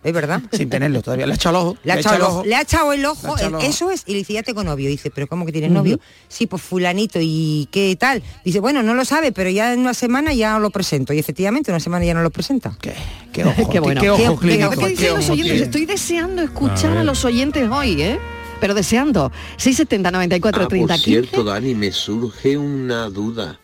¿Es 0.01 0.13
verdad? 0.13 0.41
Sin 0.53 0.69
tenerlo 0.69 1.01
todavía. 1.01 1.25
Le 1.25 1.33
ha 1.33 1.35
echado 1.35 1.57
el 1.57 1.63
ojo. 1.63 1.77
Le 1.83 1.91
ha 1.91 1.99
echado 1.99 2.15
el 2.15 2.21
ojo. 2.21 2.43
Le 2.45 2.55
ha 2.55 2.62
echado 2.62 2.93
el 2.93 3.05
ojo. 3.05 3.35
Eso 3.62 3.91
es. 3.91 4.03
Y 4.05 4.13
le 4.13 4.19
dice, 4.19 4.33
ya 4.33 4.43
tengo 4.43 4.63
novio. 4.63 4.89
dice, 4.89 5.12
¿pero 5.12 5.27
cómo 5.27 5.45
que 5.45 5.51
tienes 5.51 5.71
novio? 5.71 5.99
Sí, 6.29 6.47
pues 6.47 6.62
fulanito. 6.62 7.19
¿Y 7.21 7.67
qué 7.69 7.97
tal? 7.99 8.23
Dice, 8.45 8.62
bueno, 8.62 8.81
no 8.81 8.93
lo 8.93 9.03
sabe, 9.03 9.33
pero 9.33 9.49
ya 9.49 9.73
en 9.73 9.81
una 9.81 9.93
semana 9.93 10.33
ya 10.33 10.57
lo 10.57 10.69
presento. 10.69 11.12
Y 11.12 11.19
efectivamente, 11.19 11.71
una 11.71 11.81
semana 11.81 12.05
ya 12.05 12.13
no 12.13 12.21
lo 12.21 12.29
presenta. 12.29 12.77
Qué, 12.81 12.93
qué 13.33 13.43
ojo. 13.43 13.69
qué 13.71 13.79
bueno. 13.81 13.99
Qué, 13.99 14.09
ojo, 14.09 14.39
Venga, 14.41 14.69
¿qué 14.69 14.88
dicen 14.88 15.15
los 15.15 15.29
oyentes? 15.29 15.62
Estoy 15.62 15.85
deseando 15.85 16.41
escuchar 16.43 16.97
a, 16.97 17.03
los 17.03 17.25
oyentes 17.25 17.69
hoy, 17.69 18.01
¿eh? 18.01 18.19
Pero 18.62 18.73
deseando. 18.73 19.33
670 19.57 20.12
94 20.12 20.67
30 20.67 20.93
por 20.93 21.03
cierto, 21.03 21.43
Dani, 21.43 21.75
me 21.75 21.91
surge 21.91 22.57
una 22.57 23.09
duda. 23.09 23.59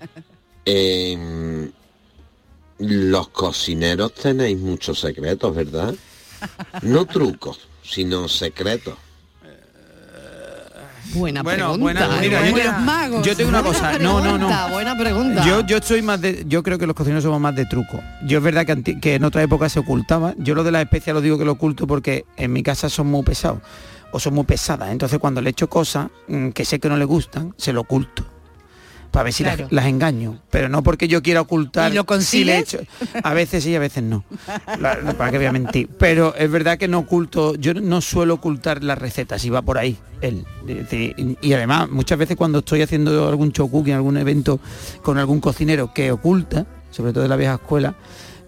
Eh, 0.64 1.68
los 2.82 3.28
cocineros 3.28 4.14
tenéis 4.14 4.58
muchos 4.58 5.00
secretos, 5.00 5.54
¿verdad? 5.54 5.94
No 6.82 7.04
trucos, 7.06 7.60
sino 7.82 8.28
secretos. 8.28 8.94
Buena 11.14 11.44
pregunta. 11.44 11.78
Buena, 11.78 12.22
yo, 12.22 13.22
yo, 13.22 13.36
tengo 13.36 13.50
una 13.50 13.62
cosa. 13.62 13.98
no, 13.98 14.20
no, 14.20 14.38
no. 14.38 14.68
Buena 14.70 14.96
pregunta. 14.96 15.44
Yo, 15.44 15.60
yo 15.66 15.76
estoy 15.78 16.00
más 16.00 16.20
de. 16.20 16.44
Yo 16.46 16.62
creo 16.62 16.78
que 16.78 16.86
los 16.86 16.96
cocineros 16.96 17.22
somos 17.22 17.40
más 17.40 17.54
de 17.54 17.66
truco. 17.66 18.00
Yo 18.24 18.38
es 18.38 18.44
verdad 18.44 18.64
que, 18.64 18.98
que 18.98 19.16
en 19.16 19.24
otra 19.24 19.42
época 19.42 19.68
se 19.68 19.80
ocultaba. 19.80 20.34
Yo 20.38 20.54
lo 20.54 20.64
de 20.64 20.72
las 20.72 20.82
especias 20.82 21.14
lo 21.14 21.20
digo 21.20 21.38
que 21.38 21.44
lo 21.44 21.52
oculto 21.52 21.86
porque 21.86 22.24
en 22.36 22.52
mi 22.52 22.62
casa 22.62 22.88
son 22.88 23.08
muy 23.08 23.22
pesados 23.24 23.60
o 24.12 24.20
son 24.20 24.34
muy 24.34 24.44
pesadas. 24.44 24.90
Entonces 24.90 25.18
cuando 25.18 25.42
le 25.42 25.50
echo 25.50 25.68
cosas 25.68 26.08
mm, 26.28 26.50
que 26.50 26.64
sé 26.64 26.78
que 26.80 26.88
no 26.88 26.96
le 26.96 27.04
gustan, 27.04 27.54
se 27.58 27.72
lo 27.72 27.82
oculto 27.82 28.24
para 29.12 29.24
ver 29.24 29.32
si 29.34 29.44
las, 29.44 29.86
engaño, 29.86 30.38
pero 30.50 30.70
no 30.70 30.82
porque 30.82 31.06
yo 31.06 31.22
quiera 31.22 31.42
ocultar 31.42 31.92
¿Y 31.92 31.96
lo 31.96 32.06
si 32.20 32.44
le 32.44 32.58
hecho. 32.58 32.78
A 33.22 33.34
veces 33.34 33.62
sí, 33.62 33.76
a 33.76 33.78
veces 33.78 34.02
no. 34.02 34.24
para 35.18 35.30
que 35.30 35.36
voy 35.36 35.46
a 35.46 35.52
mentir. 35.52 35.88
Pero 35.98 36.34
es 36.34 36.50
verdad 36.50 36.78
que 36.78 36.88
no 36.88 37.00
oculto, 37.00 37.54
yo 37.54 37.74
no 37.74 38.00
suelo 38.00 38.34
ocultar 38.34 38.82
las 38.82 38.98
recetas, 38.98 39.44
y 39.44 39.50
va 39.50 39.60
por 39.60 39.76
ahí 39.76 39.98
él. 40.22 40.46
Y 41.42 41.52
además, 41.52 41.90
muchas 41.90 42.18
veces 42.18 42.36
cuando 42.36 42.60
estoy 42.60 42.80
haciendo 42.80 43.28
algún 43.28 43.52
show 43.52 43.70
cooking, 43.70 43.92
algún 43.92 44.16
evento 44.16 44.60
con 45.02 45.18
algún 45.18 45.40
cocinero 45.40 45.92
que 45.92 46.10
oculta, 46.10 46.64
sobre 46.90 47.12
todo 47.12 47.22
de 47.22 47.28
la 47.28 47.36
vieja 47.36 47.54
escuela, 47.54 47.94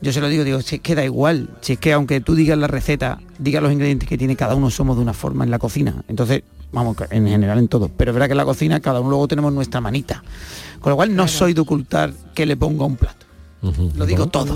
yo 0.01 0.13
se 0.13 0.21
lo 0.21 0.29
digo, 0.29 0.45
digo, 0.45 0.63
si 0.63 0.77
es 0.77 0.81
que 0.81 0.95
da 0.95 1.05
igual, 1.05 1.51
si 1.61 1.75
es 1.75 1.79
que 1.79 1.93
aunque 1.93 2.21
tú 2.21 2.35
digas 2.35 2.59
la 2.59 2.69
receta, 2.69 3.19
digas 3.39 3.63
los 3.63 3.73
ingredientes 3.73 4.09
que 4.09 4.17
tiene 4.19 4.35
cada 4.35 4.55
uno, 4.55 4.71
somos 4.71 4.97
de 4.97 5.03
una 5.03 5.13
forma 5.15 5.45
en 5.45 5.51
la 5.51 5.59
cocina. 5.59 6.05
Entonces, 6.09 6.43
vamos, 6.75 6.97
en 7.11 7.27
general 7.27 7.59
en 7.59 7.69
todo. 7.69 7.89
Pero 7.97 8.11
es 8.11 8.15
verdad 8.15 8.27
que 8.27 8.33
en 8.33 8.39
la 8.39 8.45
cocina 8.45 8.81
cada 8.81 9.01
uno 9.01 9.11
luego 9.11 9.29
tenemos 9.29 9.53
nuestra 9.53 9.81
manita. 9.81 10.23
Con 10.81 10.91
lo 10.91 10.97
cual 10.97 11.15
no 11.15 11.27
soy 11.29 11.55
de 11.55 11.61
ocultar 11.63 12.13
que 12.35 12.45
le 12.45 12.57
ponga 12.57 12.85
un 12.85 12.97
plato. 12.97 13.25
Lo 13.97 14.05
digo 14.05 14.27
todo. 14.27 14.55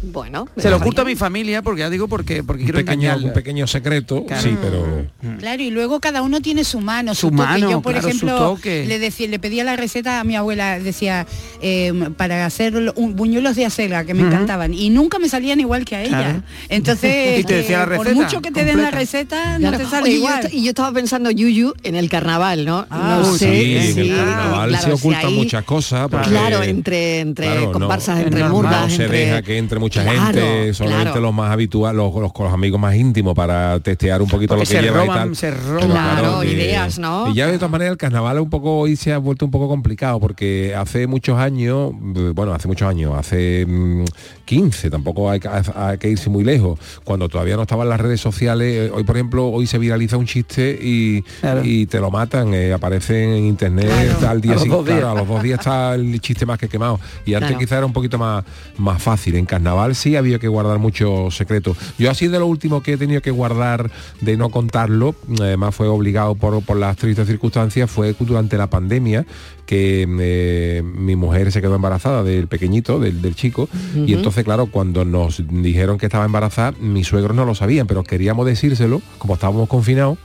Bueno, 0.00 0.46
se 0.56 0.70
lo 0.70 0.76
oculto 0.76 1.02
a 1.02 1.04
mi 1.04 1.16
familia 1.16 1.60
porque 1.62 1.80
ya 1.80 1.90
digo 1.90 2.06
porque 2.06 2.42
porque 2.44 2.62
quiero 2.62 2.78
pequeño, 2.78 3.02
engañarla. 3.02 3.26
un 3.26 3.32
pequeño 3.32 3.66
secreto, 3.66 4.24
sí, 4.40 4.56
pero 4.62 5.06
Claro, 5.38 5.62
y 5.62 5.70
luego 5.70 5.98
cada 6.00 6.22
uno 6.22 6.40
tiene 6.40 6.62
su 6.64 6.80
mano, 6.80 7.14
su, 7.14 7.22
Su 7.22 7.26
toque. 7.30 7.42
mano, 7.42 7.70
Yo, 7.70 7.80
por 7.80 7.92
claro, 7.92 8.02
su 8.02 8.08
ejemplo, 8.16 8.36
toque. 8.38 8.84
le 8.86 8.98
decía, 9.00 9.26
le 9.28 9.38
pedía 9.40 9.64
la 9.64 9.74
receta 9.76 10.20
a 10.20 10.24
mi 10.24 10.36
abuela, 10.36 10.78
decía, 10.78 11.26
eh, 11.62 11.92
para 12.16 12.46
hacer 12.46 12.92
un- 12.94 13.16
buñuelos 13.16 13.56
de 13.56 13.66
acelga, 13.66 14.04
que 14.04 14.14
me 14.14 14.22
encantaban, 14.22 14.72
y 14.72 14.88
nunca 14.90 15.18
me 15.18 15.28
salían 15.28 15.58
igual 15.58 15.84
que 15.84 15.96
a 15.96 16.02
ella. 16.02 16.18
Claro. 16.18 16.42
Entonces, 16.68 17.40
Y 17.40 17.44
te 17.44 17.54
decía 17.54 17.84
la 17.86 17.94
eh, 17.94 17.96
por 17.96 18.14
mucho 18.14 18.40
que 18.40 18.50
te 18.52 18.64
den 18.64 18.80
la 18.80 18.90
receta, 18.92 19.56
Claro. 19.58 19.78
no 19.78 19.84
te 19.84 19.90
sale 19.90 20.04
Oye, 20.04 20.14
igual. 20.14 20.48
y 20.52 20.62
yo 20.62 20.68
estaba 20.70 20.92
pensando, 20.92 21.30
Yuyu, 21.30 21.74
en 21.82 21.96
el 21.96 22.08
carnaval, 22.08 22.64
¿no? 22.64 22.86
Ah, 22.90 23.18
no 23.22 23.34
sé 23.36 23.50
sí, 23.62 23.76
en 23.76 23.94
si- 23.94 24.00
el 24.00 24.16
carnaval 24.16 24.68
claro, 24.70 24.84
se 24.84 24.90
si 24.90 24.96
ocultan 25.00 25.26
ahí- 25.26 25.34
muchas 25.36 25.64
cosas. 25.64 26.08
porque- 26.08 26.28
Claro, 26.30 26.62
entre, 26.62 27.20
entre 27.20 27.46
Claro, 27.46 27.72
comparsas, 27.72 28.20
entre 28.20 28.40
No 28.42 28.88
se 28.88 29.08
deja 29.08 29.42
que 29.42 29.58
entre 29.58 29.78
mucha 29.88 30.02
Claro, 30.02 30.24
gente, 30.40 30.74
solamente 30.74 31.04
claro. 31.10 31.20
los 31.20 31.34
más 31.34 31.50
habituales, 31.52 31.96
los, 31.96 32.14
los, 32.14 32.32
con 32.32 32.44
los 32.46 32.54
amigos 32.54 32.80
más 32.80 32.94
íntimos 32.94 33.34
para 33.34 33.78
testear 33.80 34.22
un 34.22 34.28
poquito 34.28 34.54
Porque 34.56 34.64
lo 34.64 34.68
que 34.70 34.76
se 34.76 34.82
lleva 34.82 35.04
y 35.04 35.08
tal. 35.08 35.36
se 35.36 35.50
roban. 35.50 35.90
Claro, 35.90 36.40
que- 36.40 36.52
ideas, 36.52 36.98
¿no? 36.98 37.30
Y 37.30 37.34
ya 37.34 37.46
de 37.46 37.54
todas 37.58 37.70
maneras 37.70 37.92
el 37.92 37.98
carnaval 37.98 38.38
un 38.40 38.50
poco 38.50 38.78
hoy 38.78 38.96
se 38.96 39.12
ha 39.12 39.18
vuelto 39.18 39.44
un 39.44 39.50
poco 39.50 39.68
complicado 39.68 40.20
porque 40.20 40.74
hace 40.76 41.06
muchos 41.06 41.38
años, 41.38 41.92
eh, 42.16 42.32
bueno, 42.34 42.52
hace 42.54 42.68
muchos 42.68 42.88
años, 42.88 43.14
hace 43.16 43.64
mm, 43.66 44.04
15, 44.44 44.90
tampoco 44.90 45.30
hay, 45.30 45.40
que- 45.40 45.48
hay 45.48 45.98
que 45.98 46.08
irse 46.10 46.30
muy 46.30 46.44
lejos, 46.44 46.78
cuando 47.04 47.28
todavía 47.28 47.56
no 47.56 47.62
estaban 47.62 47.88
las 47.88 48.00
redes 48.00 48.20
sociales, 48.20 48.88
eh, 48.88 48.92
hoy 48.94 49.04
por 49.04 49.16
ejemplo, 49.16 49.48
hoy 49.48 49.66
se 49.66 49.78
viraliza 49.78 50.16
un 50.16 50.26
chiste 50.26 50.78
y, 50.80 51.22
Claro. 51.40 51.62
y 51.64 51.86
te 51.86 52.00
lo 52.00 52.10
matan, 52.10 52.54
eh, 52.54 52.72
aparece 52.72 53.24
en 53.24 53.44
internet 53.46 53.90
al 54.26 54.40
día 54.40 54.58
siguiente, 54.58 54.92
a 55.02 55.14
los 55.14 55.28
dos 55.28 55.42
días 55.42 55.58
está 55.60 55.94
el 55.94 56.20
chiste 56.20 56.46
más 56.46 56.58
que 56.58 56.68
quemado. 56.68 56.98
Y 57.26 57.34
antes 57.34 57.48
Claro. 57.50 57.58
quizá 57.60 57.76
era 57.78 57.86
un 57.86 57.92
poquito 57.92 58.18
más, 58.18 58.44
más 58.76 59.02
fácil. 59.02 59.34
En 59.36 59.44
carnaval 59.46 59.77
sí 59.94 60.16
había 60.16 60.38
que 60.38 60.48
guardar 60.48 60.78
muchos 60.78 61.36
secretos. 61.36 61.76
Yo 61.98 62.10
así 62.10 62.28
de 62.28 62.38
lo 62.38 62.46
último 62.46 62.82
que 62.82 62.94
he 62.94 62.96
tenido 62.96 63.20
que 63.20 63.30
guardar 63.30 63.90
de 64.20 64.36
no 64.36 64.50
contarlo, 64.50 65.14
además 65.40 65.74
fue 65.74 65.88
obligado 65.88 66.34
por, 66.34 66.62
por 66.62 66.76
las 66.76 66.96
tristes 66.96 67.26
circunstancias, 67.26 67.90
fue 67.90 68.14
durante 68.18 68.56
la 68.56 68.68
pandemia 68.68 69.26
que 69.66 70.08
eh, 70.20 70.82
mi 70.82 71.14
mujer 71.14 71.52
se 71.52 71.60
quedó 71.60 71.74
embarazada 71.74 72.22
del 72.22 72.48
pequeñito, 72.48 72.98
del, 72.98 73.20
del 73.20 73.34
chico, 73.34 73.68
y 73.94 74.14
entonces 74.14 74.42
claro, 74.42 74.66
cuando 74.66 75.04
nos 75.04 75.42
dijeron 75.46 75.98
que 75.98 76.06
estaba 76.06 76.24
embarazada, 76.24 76.72
mis 76.80 77.06
suegros 77.06 77.36
no 77.36 77.44
lo 77.44 77.54
sabían, 77.54 77.86
pero 77.86 78.02
queríamos 78.02 78.46
decírselo, 78.46 79.02
como 79.18 79.34
estábamos 79.34 79.68
confinados, 79.68 80.16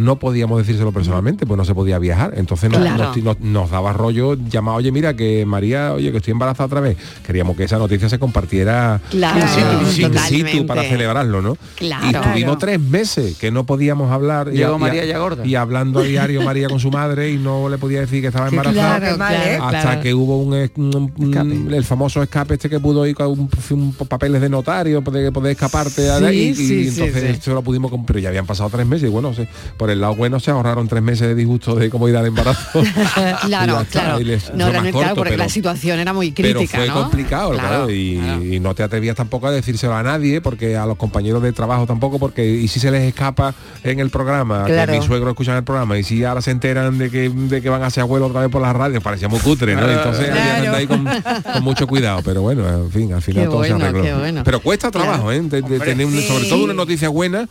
no 0.00 0.16
podíamos 0.18 0.58
decírselo 0.58 0.92
personalmente, 0.92 1.46
pues 1.46 1.56
no 1.58 1.64
se 1.64 1.74
podía 1.74 1.98
viajar. 1.98 2.32
Entonces 2.36 2.70
nos, 2.70 2.80
Claro. 2.80 3.04
nos- 3.14 3.16
nos- 3.18 3.40
nos 3.40 3.70
daba 3.70 3.92
rollo 3.92 4.34
llamar, 4.34 4.76
oye, 4.76 4.90
mira, 4.92 5.14
que 5.14 5.44
María, 5.46 5.92
oye, 5.92 6.10
que 6.10 6.16
estoy 6.18 6.32
embarazada 6.32 6.66
otra 6.66 6.80
vez. 6.80 6.96
Queríamos 7.26 7.56
que 7.56 7.64
esa 7.64 7.78
noticia 7.78 8.08
se 8.08 8.18
compartiera 8.18 9.00
Claro, 9.10 9.38
in 9.40 9.46
situ, 9.86 10.06
in 10.06 10.12
totalmente. 10.12 10.52
situ 10.52 10.66
para 10.66 10.82
celebrarlo, 10.84 11.42
¿no? 11.42 11.56
Claro. 11.76 12.04
Y 12.06 12.08
estuvimos 12.14 12.42
Claro. 12.42 12.58
tres 12.58 12.80
meses 12.80 13.36
que 13.36 13.50
no 13.50 13.64
podíamos 13.64 14.10
hablar. 14.10 14.48
y 14.52 14.56
Llegó 14.56 14.76
y 14.76 14.80
María 14.80 15.04
ya 15.04 15.18
gorda. 15.18 15.44
Y 15.46 15.54
hablando 15.54 16.00
a 16.00 16.02
diario 16.04 16.42
María 16.42 16.68
con 16.68 16.80
su 16.80 16.90
madre 16.90 17.30
y 17.30 17.36
no 17.36 17.68
le 17.68 17.78
podía 17.78 18.00
decir 18.00 18.20
que 18.22 18.28
estaba 18.28 18.48
embarazada. 18.48 18.96
¿eh? 18.96 19.14
claro, 19.16 19.64
Hasta 19.66 19.80
claro. 19.82 20.00
que 20.02 20.14
hubo 20.14 20.38
un, 20.38 20.54
es- 20.54 20.70
un- 20.76 21.12
un- 21.16 21.30
Escape. 21.30 21.76
el 21.76 21.84
famoso 21.84 22.22
escape 22.22 22.54
este 22.54 22.68
que 22.70 22.80
pudo 22.80 23.06
ir 23.06 23.14
con 23.14 23.26
un, 23.28 23.50
un 23.70 23.92
papeles 24.08 24.40
de 24.40 24.48
notario, 24.48 25.02
poder, 25.02 25.32
poder 25.32 25.52
escaparte 25.52 26.02
de 26.02 26.18
Sí, 26.18 26.24
ahí, 26.24 26.38
y, 26.48 26.54
sí, 26.54 26.62
y 26.62 26.66
sí, 26.90 27.00
entonces 27.02 27.22
sí. 27.22 27.28
esto 27.34 27.54
lo 27.54 27.62
pudimos 27.62 27.90
comprar. 27.90 28.06
Pero 28.06 28.18
ya 28.20 28.28
habían 28.30 28.46
pasado 28.46 28.70
tres 28.70 28.86
meses 28.86 29.08
y 29.08 29.12
bueno, 29.12 29.32
se- 29.34 29.48
por 29.90 29.94
el 29.94 30.00
lado 30.02 30.14
bueno 30.14 30.38
se 30.38 30.52
ahorraron 30.52 30.86
tres 30.86 31.02
meses 31.02 31.26
de 31.26 31.34
disgusto 31.34 31.74
de 31.74 31.90
comodidad 31.90 32.22
de 32.22 32.28
embarazo. 32.28 32.80
Y 33.44 33.46
Claro, 33.48 33.84
claro. 33.90 34.18
les- 34.20 34.52
No, 34.54 34.70
realmente, 34.70 34.70
más 34.70 34.82
claro, 34.92 34.92
corto, 34.92 35.14
porque 35.16 35.30
pero- 35.32 35.42
la 35.42 35.48
situación 35.48 35.98
era 35.98 36.12
muy 36.12 36.30
pero 36.30 36.58
crítica, 36.60 36.78
fue 36.78 36.86
¿no? 36.86 36.94
complicado, 37.02 37.50
claro, 37.52 37.90
y, 37.90 38.18
claro. 38.18 38.44
y 38.44 38.60
no 38.60 38.74
te 38.74 38.82
atrevías 38.84 39.16
tampoco 39.16 39.48
a 39.48 39.50
decírselo 39.50 39.94
a 39.94 40.02
nadie, 40.02 40.40
porque 40.40 40.76
a 40.76 40.86
los 40.86 40.96
compañeros 40.96 41.42
de 41.42 41.52
trabajo 41.52 41.86
tampoco, 41.86 42.18
porque 42.20 42.46
y 42.48 42.68
si 42.68 42.78
se 42.78 42.90
les 42.92 43.02
escapa 43.02 43.52
en 43.82 43.98
el 43.98 44.10
programa, 44.10 44.64
Claro. 44.64 44.92
que 44.92 44.98
mis 44.98 45.06
suegros 45.06 45.30
escuchan 45.30 45.56
el 45.56 45.64
programa, 45.64 45.98
y 45.98 46.04
si 46.04 46.22
ahora 46.24 46.40
se 46.40 46.52
enteran 46.52 46.96
de 46.98 47.10
que, 47.10 47.28
de 47.30 47.60
que 47.62 47.68
van 47.68 47.82
a 47.82 47.90
ser 47.90 48.02
abuelo 48.02 48.26
otra 48.26 48.42
vez 48.42 48.50
por 48.50 48.62
la 48.62 48.72
radio, 48.72 49.00
parecía 49.00 49.28
muy 49.28 49.40
cutre, 49.40 49.74
¿no? 49.74 49.90
Entonces 49.90 50.30
había 50.30 50.44
que 50.44 50.50
andar 50.66 50.74
ahí 50.76 50.86
con, 50.86 51.04
con 51.52 51.62
mucho 51.64 51.86
cuidado, 51.88 52.20
pero 52.24 52.42
bueno, 52.42 52.66
en 52.68 52.90
fin, 52.92 53.12
al 53.12 53.22
final 53.22 53.44
Qué 53.44 53.50
todo 53.50 53.64
se 53.64 53.70
bueno, 53.70 53.84
arregló. 53.86 54.02
qué 54.04 54.14
bueno. 54.14 54.42
Pero 54.44 54.60
cuesta 54.60 54.90
trabajo, 54.92 55.32
¿eh? 55.32 55.40
De, 55.40 55.62
de 55.62 55.80
tener 55.80 56.06
un- 56.06 56.20
sobre 56.22 56.44
todo 56.46 56.64
una 56.64 56.74
noticia 56.74 57.08
buena, 57.08 57.48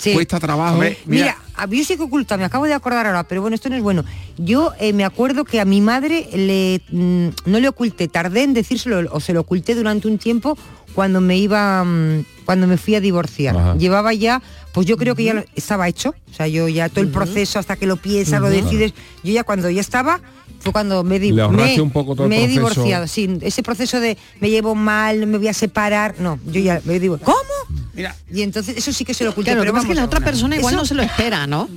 Sí. 0.00 0.12
cuesta 0.14 0.40
trabajo. 0.40 0.80
Mira, 1.06 1.30
a 1.30 1.43
mí 1.68 1.84
sí 1.84 1.96
que 1.96 2.02
oculta, 2.02 2.36
me 2.36 2.44
acabo 2.44 2.64
de 2.64 2.74
acordar 2.74 3.06
ahora, 3.06 3.24
pero 3.24 3.40
bueno, 3.40 3.54
esto 3.54 3.68
no 3.68 3.76
es 3.76 3.82
bueno. 3.82 4.04
Yo 4.36 4.72
eh, 4.78 4.92
me 4.92 5.04
acuerdo 5.04 5.44
que 5.44 5.60
a 5.60 5.64
mi 5.64 5.80
madre 5.80 6.28
le 6.32 6.80
mm, 6.90 7.50
no 7.50 7.60
le 7.60 7.68
oculté, 7.68 8.08
tardé 8.08 8.42
en 8.42 8.54
decírselo 8.54 9.08
o 9.12 9.20
se 9.20 9.32
lo 9.32 9.40
oculté 9.40 9.74
durante 9.74 10.08
un 10.08 10.18
tiempo 10.18 10.56
cuando 10.94 11.20
me 11.20 11.36
iba 11.36 11.84
mm, 11.84 12.24
cuando 12.44 12.66
me 12.66 12.76
fui 12.76 12.94
a 12.94 13.00
divorciar. 13.00 13.56
Ajá. 13.56 13.76
Llevaba 13.76 14.12
ya, 14.12 14.42
pues 14.74 14.86
yo 14.86 14.96
creo 14.98 15.14
que 15.14 15.24
ya 15.24 15.32
lo- 15.34 15.44
estaba 15.54 15.88
hecho, 15.88 16.14
o 16.30 16.34
sea, 16.34 16.46
yo 16.48 16.68
ya 16.68 16.90
todo 16.90 17.00
el 17.00 17.08
proceso 17.08 17.58
hasta 17.58 17.76
que 17.76 17.86
lo 17.86 17.96
piensas, 17.96 18.40
lo 18.40 18.50
decides, 18.50 18.92
yo 19.22 19.32
ya 19.32 19.44
cuando 19.44 19.70
ya 19.70 19.80
estaba 19.80 20.20
fue 20.58 20.72
cuando 20.72 21.04
me, 21.04 21.18
di- 21.18 21.30
Le 21.32 21.46
me, 21.48 21.80
un 21.80 21.90
poco 21.90 22.14
todo 22.14 22.24
el 22.24 22.30
me 22.30 22.42
he 22.44 22.48
divorciado, 22.48 23.06
sí, 23.06 23.38
ese 23.42 23.62
proceso 23.62 24.00
de 24.00 24.18
me 24.40 24.50
llevo 24.50 24.74
mal, 24.74 25.26
me 25.26 25.38
voy 25.38 25.48
a 25.48 25.54
separar, 25.54 26.16
no, 26.18 26.38
yo 26.46 26.60
ya 26.60 26.80
me 26.84 26.98
digo, 26.98 27.18
¿cómo? 27.18 27.38
Mira, 27.94 28.16
Y 28.32 28.42
entonces 28.42 28.76
eso 28.76 28.92
sí 28.92 29.04
que 29.04 29.14
se 29.14 29.24
lo 29.24 29.30
oculté, 29.30 29.52
Claro, 29.52 29.60
pero 29.60 29.72
lo 29.72 29.72
que 29.72 29.76
pasa 29.80 29.86
es 29.86 29.94
que 29.94 30.00
la 30.00 30.06
otra 30.06 30.20
persona 30.20 30.56
igual 30.56 30.74
eso- 30.74 30.82
no 30.82 30.86
se 30.86 30.94
lo 30.94 31.02
espera, 31.02 31.46
¿no? 31.46 31.68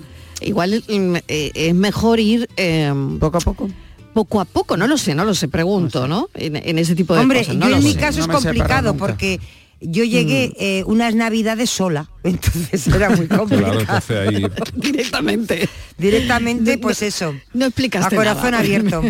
Igual 0.41 0.83
mm, 0.87 1.15
eh, 1.27 1.51
es 1.53 1.75
mejor 1.75 2.19
ir 2.19 2.47
eh, 2.57 2.93
poco 3.19 3.37
a 3.37 3.41
poco. 3.41 3.69
poco 4.13 4.39
a 4.39 4.45
poco, 4.45 4.77
no 4.77 4.87
lo 4.87 4.97
sé, 4.97 5.13
no 5.13 5.25
lo 5.25 5.35
sé, 5.35 5.47
pregunto, 5.47 6.07
¿no? 6.07 6.29
En, 6.33 6.55
en 6.55 6.79
ese 6.79 6.95
tipo 6.95 7.13
de 7.13 7.19
Hombre, 7.21 7.39
cosas. 7.39 7.55
no 7.55 7.69
yo 7.69 7.75
en 7.77 7.83
mi 7.83 7.93
sé. 7.93 7.99
caso 7.99 8.25
No 8.25 8.33
es 8.37 8.43
complicado 8.43 8.93
nunca. 8.93 9.05
porque 9.05 9.39
yo 9.79 10.03
llegué 10.03 10.53
eh, 10.59 10.83
unas 10.85 11.13
navidades 11.15 11.69
sola, 11.69 12.09
entonces 12.23 12.87
era 12.87 13.09
muy 13.11 13.27
Claro, 13.27 13.43
complicado. 13.47 13.79
entonces 13.79 14.17
ahí 14.17 14.45
Directamente. 14.75 15.69
Directamente, 15.97 16.77
pues 16.77 17.01
eso. 17.01 17.35
No 17.53 17.65
explicaste 17.65 18.15
A 18.15 18.17
corazón 18.17 18.51
nada. 18.51 18.59
abierto. 18.59 19.03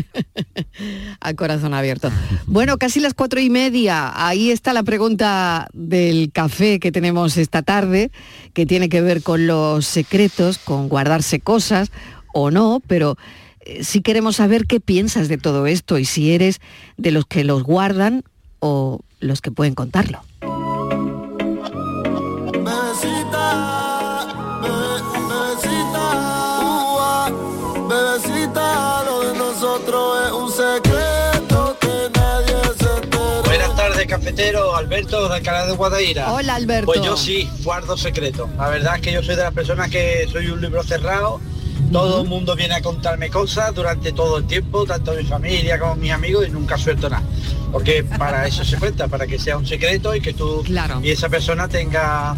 a 1.20 1.34
corazón 1.34 1.74
abierto. 1.74 2.12
Bueno, 2.46 2.78
casi 2.78 3.00
las 3.00 3.14
cuatro 3.14 3.40
y 3.40 3.50
media. 3.50 4.12
Ahí 4.16 4.52
está 4.52 4.74
la 4.74 4.84
pregunta 4.84 5.68
del 5.74 6.32
café 6.34 6.80
que 6.80 6.92
tenemos 6.92 7.38
esta 7.38 7.62
tarde, 7.62 8.12
que 8.54 8.66
tiene 8.66 8.90
que 8.90 9.02
ver 9.02 9.22
con 9.24 9.48
los 9.48 9.86
secretos, 9.86 10.58
con 10.58 10.88
guardarse 10.90 11.40
cosas 11.40 11.92
o 12.34 12.52
no, 12.52 12.82
pero 12.88 13.18
eh, 13.62 13.84
sí 13.84 14.02
queremos 14.02 14.38
saber 14.38 14.66
qué 14.66 14.80
piensas 14.80 15.28
de 15.28 15.38
todo 15.38 15.66
esto 15.68 15.98
y 15.98 16.06
si 16.06 16.32
eres 16.32 16.60
de 16.98 17.12
los 17.12 17.26
que 17.26 17.44
los 17.44 17.64
guardan 17.64 18.24
o 18.60 19.02
los 19.20 19.42
que 19.42 19.52
pueden 19.52 19.74
contarlo. 19.76 20.22
Alberto, 34.78 35.28
de 35.30 35.36
Alcalá 35.36 35.66
de 35.66 35.74
Guadaira. 35.74 36.32
Hola, 36.34 36.56
Alberto. 36.56 36.86
Pues 36.88 37.02
yo 37.02 37.18
sí, 37.18 37.50
guardo 37.64 37.98
secretos. 37.98 38.50
La 38.58 38.70
verdad 38.70 38.96
es 38.96 39.02
que 39.02 39.12
yo 39.12 39.24
soy 39.24 39.36
de 39.36 39.44
las 39.44 39.54
personas 39.54 39.90
que 39.90 40.28
soy 40.32 40.48
un 40.48 40.62
libro 40.62 40.84
cerrado. 40.84 41.40
Todo 41.92 42.22
el 42.22 42.28
mundo 42.28 42.56
viene 42.56 42.76
a 42.76 42.82
contarme 42.82 43.30
cosas 43.30 43.74
durante 43.74 44.12
todo 44.12 44.38
el 44.38 44.46
tiempo, 44.48 44.86
tanto 44.86 45.14
mi 45.14 45.24
familia 45.24 45.80
como 45.80 45.96
mis 45.96 46.12
amigos, 46.12 46.46
y 46.48 46.52
nunca 46.52 46.78
suelto 46.78 47.10
nada. 47.10 47.24
Porque 47.72 48.04
para 48.04 48.46
eso 48.46 48.66
se 48.66 48.78
cuenta, 48.78 49.08
para 49.08 49.26
que 49.26 49.40
sea 49.40 49.58
un 49.58 49.66
secreto 49.66 50.14
y 50.16 50.20
que 50.22 50.34
tú 50.34 50.64
Claro. 50.66 51.00
y 51.02 51.12
esa 51.12 51.30
persona 51.30 51.68
tenga 51.68 52.36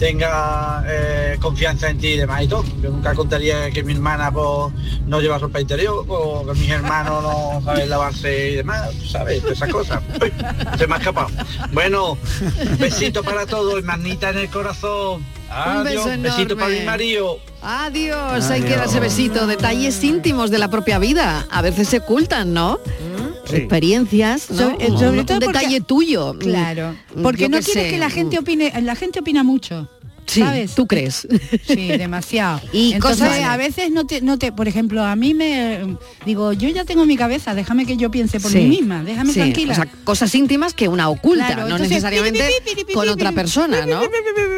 tenga 0.00 0.82
eh, 0.88 1.36
confianza 1.38 1.90
en 1.90 1.98
ti 1.98 2.08
y 2.08 2.16
demás 2.16 2.42
y 2.42 2.48
todo. 2.48 2.64
Yo 2.82 2.88
nunca 2.88 3.14
contaría 3.14 3.70
que 3.70 3.84
mi 3.84 3.92
hermana 3.92 4.32
pues, 4.32 4.72
no 5.06 5.20
lleva 5.20 5.38
ropa 5.38 5.60
interior 5.60 6.06
o 6.08 6.44
que 6.46 6.58
mis 6.58 6.70
hermanos 6.70 7.22
no 7.22 7.62
saben 7.62 7.90
lavarse 7.90 8.50
y 8.52 8.56
demás, 8.56 8.90
¿sabes? 9.06 9.42
Todas 9.42 9.58
esas 9.58 9.68
cosas. 9.68 10.02
Uy, 10.22 10.32
se 10.78 10.86
me 10.86 10.94
ha 10.94 10.98
escapado. 10.98 11.28
Bueno, 11.72 12.16
besito 12.78 13.22
para 13.22 13.44
todos, 13.44 13.76
hermanita 13.76 14.30
en 14.30 14.38
el 14.38 14.48
corazón. 14.48 15.22
Un 15.66 15.84
beso 15.84 16.04
Adiós, 16.04 16.22
besito 16.22 16.56
para 16.56 16.70
mi 16.70 16.80
marido. 16.80 17.38
Adiós, 17.60 18.50
hay 18.50 18.62
que 18.62 18.76
darse 18.76 19.00
besito, 19.00 19.46
detalles 19.46 20.02
íntimos 20.02 20.50
de 20.50 20.58
la 20.58 20.68
propia 20.68 20.98
vida. 20.98 21.46
A 21.50 21.60
veces 21.60 21.88
se 21.88 21.98
ocultan, 21.98 22.54
¿no? 22.54 22.78
Experiencias, 23.58 24.50
¿no? 24.50 24.56
Sobre- 24.56 24.84
eh, 24.86 24.90
Un- 24.90 24.98
sobre 24.98 25.20
un 25.20 25.26
todo 25.26 25.40
porque- 25.40 25.58
detalle 25.58 25.80
tuyo. 25.80 26.36
Claro, 26.38 26.94
Mm, 27.14 27.22
porque 27.22 27.42
yo 27.42 27.48
no 27.48 27.58
quieres 27.58 27.84
sé. 27.84 27.90
que 27.90 27.98
la 27.98 28.10
gente 28.10 28.38
opine, 28.38 28.72
la 28.82 28.94
gente 28.94 29.20
opina 29.20 29.42
mucho. 29.44 29.88
Sí, 30.30 30.40
¿sabes? 30.40 30.74
¿Tú 30.76 30.86
crees? 30.86 31.26
Sí, 31.66 31.88
demasiado. 31.88 32.60
y 32.72 32.96
cosas... 32.98 33.40
a 33.40 33.56
veces 33.56 33.90
no 33.90 34.06
te, 34.06 34.20
no 34.20 34.38
te, 34.38 34.52
por 34.52 34.68
ejemplo, 34.68 35.02
a 35.02 35.16
mí 35.16 35.34
me 35.34 35.96
digo, 36.24 36.52
yo 36.52 36.68
ya 36.68 36.84
tengo 36.84 37.04
mi 37.04 37.16
cabeza, 37.16 37.54
déjame 37.54 37.84
que 37.84 37.96
yo 37.96 38.10
piense 38.10 38.38
por 38.38 38.52
mí 38.54 38.66
misma, 38.66 39.02
déjame 39.02 39.32
tranquila. 39.32 39.72
O 39.72 39.76
sea, 39.76 39.86
cosas 40.04 40.32
íntimas 40.34 40.72
que 40.72 40.86
una 40.86 41.08
oculta, 41.08 41.56
no 41.66 41.78
necesariamente 41.78 42.48
con 42.94 43.08
otra 43.08 43.32
persona, 43.32 43.86
¿no? 43.86 44.02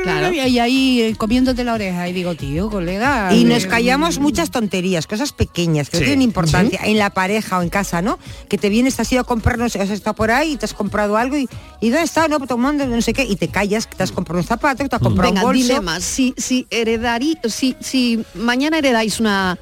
Claro. 0.02 0.32
Y 0.32 0.58
ahí 0.58 1.14
comiéndote 1.16 1.64
la 1.64 1.74
oreja 1.74 2.08
y 2.08 2.12
digo, 2.12 2.34
tío, 2.34 2.68
colega. 2.68 3.34
Y 3.34 3.44
nos 3.44 3.66
callamos 3.66 4.18
muchas 4.18 4.50
tonterías, 4.50 5.06
cosas 5.06 5.32
pequeñas 5.32 5.88
que 5.88 5.98
no 5.98 6.04
tienen 6.04 6.22
importancia 6.22 6.80
en 6.84 6.98
la 6.98 7.10
pareja 7.10 7.58
o 7.58 7.62
en 7.62 7.70
casa, 7.70 8.02
¿no? 8.02 8.18
Que 8.48 8.58
te 8.58 8.68
vienes, 8.68 8.96
te 8.96 9.02
has 9.02 9.12
ido 9.12 9.22
a 9.22 9.24
comprar, 9.24 9.58
no 9.58 9.68
sé, 9.70 9.80
has 9.80 9.90
estado 9.90 10.14
por 10.14 10.30
ahí 10.30 10.52
y 10.52 10.56
te 10.56 10.66
has 10.66 10.74
comprado 10.74 11.16
algo 11.16 11.38
y, 11.38 11.48
y 11.80 11.88
¿dónde 11.88 12.04
está? 12.04 12.28
No, 12.28 12.38
tomando 12.40 12.86
no 12.86 13.00
sé 13.00 13.14
qué, 13.14 13.24
y 13.24 13.36
te 13.36 13.48
callas, 13.48 13.86
que 13.86 13.96
te 13.96 14.02
has 14.02 14.12
comprado 14.12 14.40
un 14.40 14.46
zapato, 14.46 14.82
que 14.82 14.88
te 14.88 14.96
has 14.96 15.02
comprado 15.02 15.32
un 15.32 15.40
bolso 15.40 15.61
tranquilo. 15.66 16.00
Si, 16.00 16.34
si, 16.36 16.66
heredarí, 16.70 17.38
si, 17.44 17.76
si 17.80 18.24
mañana 18.34 18.78
heredáis 18.78 19.20
una, 19.20 19.58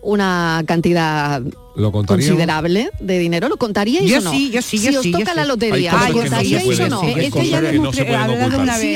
una 0.00 0.62
cantidad 0.66 1.42
¿Lo 1.74 1.92
considerable 1.92 2.90
de 3.00 3.18
dinero. 3.18 3.48
¿Lo 3.48 3.56
contaríais 3.56 4.08
yo 4.08 4.18
o 4.18 4.20
no? 4.20 4.30
Sí, 4.30 4.50
yo 4.50 4.62
sí, 4.62 4.78
yo 4.78 5.02
si 5.02 5.12
os 5.12 5.18
toca 5.18 5.34
la 5.34 5.44
lotería. 5.44 5.92
Es 5.92 7.32
que 7.32 7.48
ya 7.48 7.60
lo 7.60 7.90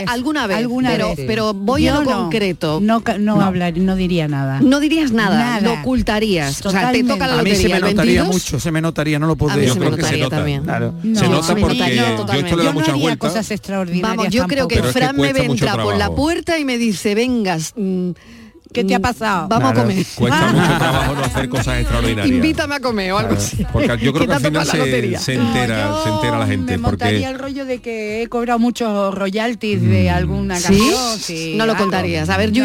alguna 0.07 0.47
vez, 0.47 0.57
alguna 0.59 0.91
pero, 0.91 1.15
vez. 1.15 1.27
pero 1.27 1.55
voy 1.55 1.89
a 1.89 1.95
lo 1.95 2.05
concreto. 2.05 2.81
No, 2.83 3.03
no, 3.19 3.41
hablar, 3.41 3.77
no 3.77 3.97
diría 3.97 4.29
nada. 4.29 4.61
No 4.61 4.81
dirías 4.81 5.13
nada, 5.13 5.61
lo 5.61 5.75
ocultarías. 5.75 6.59
Totalmente. 6.59 6.89
O 6.89 6.93
sea, 6.93 7.03
te 7.03 7.09
toca 7.09 7.27
la 7.27 7.37
lotería. 7.37 7.61
Se 7.61 7.69
me 7.69 7.81
notaría 7.81 8.25
mucho, 8.25 8.61
se 8.61 8.71
me 8.71 8.81
notaría, 8.81 9.19
no 9.19 9.27
lo 9.27 9.37
puedo 9.37 9.57
decir. 9.57 9.75
Yo 9.75 9.81
creo 9.81 9.97
que 9.97 10.03
se 10.03 10.19
nota. 10.19 10.37
También. 10.37 10.63
Claro. 10.63 10.95
se 11.03 11.29
nota 11.29 11.57
porque 11.57 11.97
yo 11.97 12.35
esto 12.35 12.57
le 12.57 13.17
cosas 13.17 13.51
extraordinarias 13.51 14.17
Vamos, 14.17 14.33
yo 14.33 14.47
creo 14.47 14.69
que 14.69 14.83
Fran 14.83 15.17
me 15.17 15.33
vendrá 15.33 15.77
por 15.77 15.97
la 15.97 16.11
puerta 16.11 16.59
y 16.59 16.65
me 16.65 16.79
dice, 16.79 17.15
vengas, 17.15 17.73
mm, 17.77 18.11
¿Qué 18.73 18.85
te 18.85 18.95
ha 18.95 18.99
mm, 18.99 19.03
pasado? 19.03 19.49
Vamos 19.49 19.71
a 19.71 19.75
comer. 19.75 20.05
Cuesta 20.15 20.49
ah. 20.49 20.53
mucho 20.53 20.79
trabajo 20.79 21.15
no 21.15 21.25
hacer 21.25 21.49
cosas 21.49 21.79
extraordinarias. 21.81 22.35
Invítame 22.35 22.75
a 22.75 22.81
comer 22.81 23.13
o 23.13 23.19
algo 23.19 23.35
así. 23.35 23.65
Porque 23.73 23.89
yo 24.01 24.13
creo 24.13 24.27
que 24.27 24.33
al 24.35 24.41
final 24.41 24.67
se, 24.67 25.19
se, 25.19 25.35
entera, 25.35 25.91
ah, 25.91 26.01
se 26.05 26.11
entera 26.11 26.39
la 26.39 26.47
gente. 26.47 26.73
Me 26.73 26.83
porque... 26.83 27.05
montaría 27.05 27.31
el 27.31 27.39
rollo 27.39 27.65
de 27.65 27.79
que 27.81 28.23
he 28.23 28.29
cobrado 28.29 28.59
muchos 28.59 29.15
royalties 29.15 29.83
de 29.83 30.11
mm. 30.11 30.15
alguna 30.15 30.61
canción. 30.61 31.57
No 31.57 31.67
lo 31.67 31.77
contarías. 31.77 32.29
A 32.29 32.37
ver, 32.37 32.53
yo, 32.53 32.65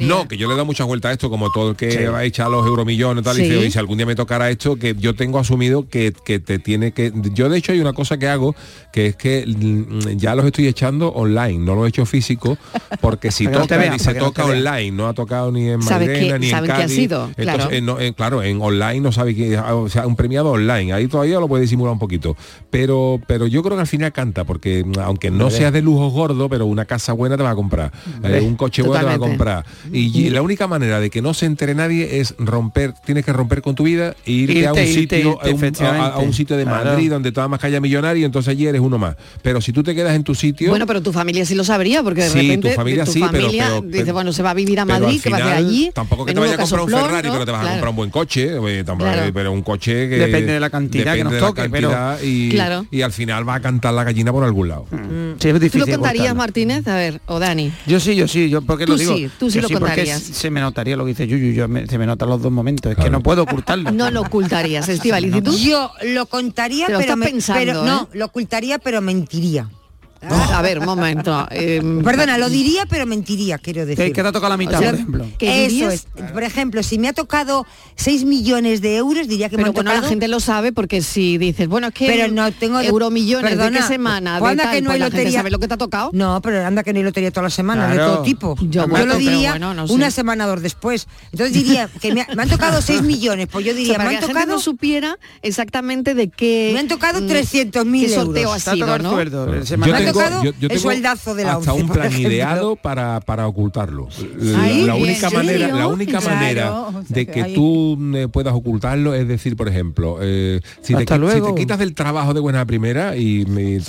No, 0.00 0.28
que 0.28 0.36
yo 0.36 0.46
le 0.48 0.54
he 0.54 0.56
dado 0.56 0.66
muchas 0.66 0.86
vueltas 0.86 1.10
a 1.10 1.12
esto, 1.12 1.30
como 1.30 1.50
todo 1.50 1.70
el 1.70 1.76
que 1.76 2.08
va 2.08 2.18
a 2.18 2.24
echar 2.24 2.50
los 2.50 2.66
euromillones 2.66 3.24
tal, 3.24 3.40
y 3.40 3.48
tal, 3.48 3.64
y 3.64 3.70
si 3.70 3.78
algún 3.78 3.96
día 3.98 4.06
me 4.06 4.14
tocara 4.14 4.50
esto, 4.50 4.76
que 4.76 4.94
yo 4.98 5.14
tengo 5.14 5.38
asumido 5.38 5.88
que, 5.88 6.12
que 6.24 6.38
te 6.38 6.58
tiene 6.58 6.92
que... 6.92 7.12
Yo 7.32 7.48
de 7.48 7.58
hecho 7.58 7.72
hay 7.72 7.80
una 7.80 7.92
cosa 7.92 8.18
que 8.18 8.28
hago, 8.28 8.54
que 8.92 9.06
es 9.06 9.16
que 9.16 9.44
mm, 9.46 10.16
ya 10.16 10.34
los 10.34 10.44
estoy 10.44 10.66
echando 10.66 11.08
online, 11.08 11.58
no 11.58 11.74
los 11.74 11.86
he 11.86 11.88
hecho 11.88 12.06
físico, 12.06 12.58
porque 13.00 13.30
si 13.30 13.46
toca, 13.48 13.94
y 13.94 13.98
se 13.98 14.14
toca 14.14 14.44
online, 14.44 14.92
no 14.92 15.08
a 15.08 15.14
tocado 15.22 15.52
ni 15.52 15.68
en 15.68 15.78
Mairena, 15.80 16.12
que, 16.12 16.38
ni 16.38 16.50
en 16.50 16.66
Cádiz. 16.66 16.98
Eh, 16.98 17.08
eh, 17.36 18.12
claro. 18.14 18.42
En, 18.42 18.60
online 18.60 19.00
no 19.00 19.12
sabe 19.12 19.34
que 19.34 19.56
ah, 19.56 19.74
o 19.74 19.88
sea, 19.88 20.06
un 20.06 20.16
premiado 20.16 20.50
online, 20.50 20.92
ahí 20.92 21.06
todavía 21.06 21.40
lo 21.40 21.48
puede 21.48 21.62
disimular 21.62 21.92
un 21.92 21.98
poquito. 21.98 22.36
Pero, 22.70 23.20
pero 23.26 23.46
yo 23.46 23.62
creo 23.62 23.76
que 23.76 23.82
al 23.82 23.86
final 23.86 24.12
canta, 24.12 24.44
porque 24.44 24.84
mm, 24.84 25.00
aunque 25.00 25.30
no 25.30 25.44
vale. 25.44 25.56
seas 25.56 25.72
de 25.72 25.82
lujos 25.82 26.12
gordo, 26.12 26.48
pero 26.48 26.66
una 26.66 26.84
casa 26.84 27.12
buena 27.12 27.36
te 27.36 27.42
va 27.42 27.50
a 27.50 27.54
comprar, 27.54 27.92
eh, 28.24 28.40
un 28.42 28.56
coche 28.56 28.82
bueno 28.82 29.00
te 29.00 29.06
va 29.06 29.14
a 29.14 29.18
comprar. 29.18 29.64
Y, 29.92 30.30
la 30.32 30.40
única 30.40 30.66
manera 30.66 31.00
de 31.00 31.10
que 31.10 31.20
no 31.20 31.34
se 31.34 31.46
entere 31.46 31.74
nadie 31.74 32.20
es 32.20 32.34
romper, 32.38 32.94
tienes 33.04 33.24
que 33.24 33.32
romper 33.32 33.60
con 33.60 33.74
tu 33.74 33.84
vida 33.84 34.14
e 34.24 34.32
irte, 34.32 34.66
a 34.66 34.72
un 34.72 34.86
sitio, 34.86 35.38
a, 35.42 36.18
un, 36.18 36.32
sitio 36.32 36.56
de. 36.56 36.64
Madrid 36.64 37.10
donde 37.10 37.32
toda 37.32 37.48
más 37.48 37.60
calla 37.60 37.80
millonario, 37.80 38.24
entonces 38.24 38.50
allí 38.50 38.66
eres 38.66 38.80
uno 38.80 38.98
más. 38.98 39.16
Pero 39.42 39.60
si 39.60 39.72
tú 39.72 39.82
te 39.82 39.94
quedas 39.94 40.14
en 40.14 40.24
tu 40.24 40.34
sitio. 40.34 40.70
Bueno, 40.70 40.86
pero 40.86 41.02
tu 41.02 41.12
familia 41.12 41.44
sí 41.44 41.54
lo 41.54 41.64
sabría, 41.64 42.02
porque 42.02 42.22
de 42.22 42.30
sí, 42.30 42.38
repente 42.38 42.70
tu 42.70 42.76
familia 42.76 43.04
tu 43.04 43.12
sí, 43.12 43.20
pero, 43.92 44.12
bueno, 44.12 44.32
se 44.32 44.42
va 44.42 44.50
a 44.50 44.54
vivir 44.54 44.80
a 44.80 44.84
Madrid 44.84 45.11
que 45.20 45.30
va 45.30 45.38
a 45.38 45.42
ser 45.42 45.52
allí. 45.52 45.90
Tampoco 45.94 46.24
que 46.24 46.34
te 46.34 46.40
vayas 46.40 46.58
a 46.58 46.62
comprar 46.62 46.82
un 46.82 46.90
Ferrari, 46.90 47.28
pero 47.30 47.44
te 47.44 47.50
vas 47.50 47.66
a 47.66 47.70
comprar 47.70 47.90
un 47.90 47.96
buen 47.96 48.10
coche, 48.10 48.50
pero 49.32 49.52
un 49.52 49.62
coche 49.62 50.08
que 50.08 50.16
depende 50.18 50.52
de 50.52 50.60
la 50.60 50.70
cantidad 50.70 51.14
que 51.14 51.24
nos 51.24 51.38
toque, 51.38 51.68
pero 51.68 51.92
y, 52.22 52.50
claro. 52.50 52.86
y 52.90 53.02
al 53.02 53.12
final 53.12 53.48
va 53.48 53.56
a 53.56 53.60
cantar 53.60 53.94
la 53.94 54.04
gallina 54.04 54.32
por 54.32 54.44
algún 54.44 54.68
lado. 54.68 54.86
Mm. 54.90 54.96
mm. 54.96 55.32
Es 55.42 55.60
difícil 55.60 55.82
¿Tú 55.82 55.90
lo 55.90 55.98
contarías, 55.98 56.34
Martínez? 56.34 56.86
A 56.86 56.96
ver, 56.96 57.20
o 57.26 57.38
Dani. 57.38 57.72
Yo 57.86 58.00
sí, 58.00 58.14
yo 58.14 58.28
sí, 58.28 58.48
yo 58.48 58.62
porque 58.62 58.86
tú 58.86 58.92
lo 58.92 58.98
digo. 58.98 59.16
Sí, 59.16 59.30
tú 59.38 59.50
sí 59.50 59.60
lo 59.60 59.68
sí, 59.68 59.74
contarías. 59.74 60.22
Se 60.22 60.50
me 60.50 60.60
notaría 60.60 60.96
lo 60.96 61.04
que 61.04 61.10
dice 61.10 61.26
Yuyu, 61.26 61.52
yo 61.52 61.68
me, 61.68 61.86
se 61.86 61.98
me 61.98 62.06
notan 62.06 62.28
los 62.28 62.42
dos 62.42 62.52
momentos, 62.52 62.92
es 62.92 62.98
que 62.98 63.10
no 63.10 63.22
puedo 63.22 63.42
ocultarlo. 63.42 63.90
No 63.90 64.10
lo 64.10 64.22
ocultarías, 64.22 64.88
Estivaliz, 64.88 65.34
¿y? 65.34 65.70
Yo 65.70 65.90
lo 66.02 66.26
contaría, 66.26 66.86
pero 66.86 67.16
no, 67.84 68.02
¿eh? 68.02 68.16
lo 68.16 68.26
ocultaría, 68.26 68.78
pero 68.78 69.00
mentiría. 69.00 69.68
A 70.28 70.62
ver, 70.62 70.78
un 70.78 70.84
momento. 70.84 71.46
Em, 71.50 72.02
perdona, 72.02 72.38
lo 72.38 72.48
diría, 72.48 72.86
pero 72.86 73.06
mentiría, 73.06 73.58
quiero 73.58 73.84
decir. 73.84 74.12
Que, 74.12 74.12
te 74.12 74.28
ha 74.28 74.32
tocado 74.32 74.50
la 74.50 74.56
mitad, 74.56 74.78
por 74.78 74.94
ejemplo. 74.94 75.26
Por 76.32 76.42
ejemplo, 76.42 76.82
si 76.82 76.98
me 76.98 77.08
ha 77.08 77.12
tocado 77.12 77.66
6 77.96 78.24
millones 78.24 78.80
de 78.80 78.96
euros, 78.96 79.26
diría 79.26 79.48
que 79.48 79.56
pero 79.56 79.66
me 79.66 79.70
ha 79.70 79.72
bueno, 79.72 79.92
la 79.92 80.08
gente 80.08 80.28
lo 80.28 80.40
sabe 80.40 80.72
porque 80.72 81.02
si 81.02 81.38
dices, 81.38 81.68
bueno, 81.68 81.88
es 81.88 81.94
que... 81.94 82.06
Pero 82.06 82.28
no 82.28 82.50
tengo... 82.52 82.80
Euro 82.80 83.10
millones, 83.10 83.58
¿de 83.58 83.70
qué 83.70 83.82
semana? 83.82 84.40
De 84.40 84.46
anda 84.46 84.64
tal, 84.64 84.74
que 84.74 84.82
no 84.82 84.90
pues 84.90 84.94
hay 84.94 85.00
lotería? 85.00 85.38
¿Sabes 85.38 85.52
lo 85.52 85.58
que 85.58 85.68
te 85.68 85.74
ha 85.74 85.78
tocado? 85.78 86.10
No, 86.12 86.40
pero 86.40 86.64
anda 86.64 86.82
que 86.82 86.92
no 86.92 86.98
hay 86.98 87.04
lotería 87.04 87.30
todas 87.30 87.44
las 87.44 87.54
semanas, 87.54 87.90
de 87.90 87.96
todo 87.98 88.22
tipo. 88.22 88.56
Yo, 88.60 88.86
lo 88.86 89.16
diría 89.16 89.58
una 89.88 90.10
semana 90.10 90.46
o 90.46 90.50
dos 90.50 90.62
después. 90.62 91.08
Entonces 91.32 91.52
diría 91.52 91.88
que 92.00 92.14
me, 92.14 92.22
han 92.22 92.48
tocado 92.48 92.80
6 92.80 93.02
millones, 93.12 93.48
pues 93.50 93.64
yo 93.66 93.74
diría, 93.74 93.98
me 93.98 94.04
han 94.04 94.20
tocado... 94.20 94.38
Gente 94.38 94.52
no 94.52 94.60
supiera 94.60 95.18
exactamente 95.42 96.14
de 96.14 96.28
qué... 96.28 96.70
Me 96.72 96.80
han 96.80 96.88
tocado 96.88 97.20
mm, 97.20 97.24
300.000 97.24 98.08
euros. 98.08 98.12
sorteo 98.12 98.52
ha 98.52 98.98
¿no? 98.98 100.11
yo, 100.12 100.52
yo 100.60 100.68
la 100.92 101.52
hasta 101.52 101.72
un 101.72 101.88
plan 101.88 102.12
ideado 102.12 102.76
para, 102.76 103.20
para 103.20 103.46
ocultarlo. 103.46 104.08
La, 104.38 104.94
única 104.94 105.30
manera, 105.30 105.68
la 105.68 105.86
única 105.86 106.20
manera 106.20 106.86
de 107.08 107.26
que, 107.26 107.44
tú 107.54 107.96
mm, 107.98 108.16
eh, 108.16 108.28
puedas 108.28 108.54
ocultarlo 108.54 109.14
es 109.14 109.26
decir, 109.26 109.56
por 109.56 109.68
ejemplo, 109.68 110.18
eh, 110.20 110.60
si, 110.80 110.94
te, 110.94 111.04
quitas 111.56 111.78
del 111.78 111.94
trabajo 111.94 112.34
de 112.34 112.40
buena 112.40 112.64
primera 112.66 113.16
y 113.16 113.44
me 113.46 113.80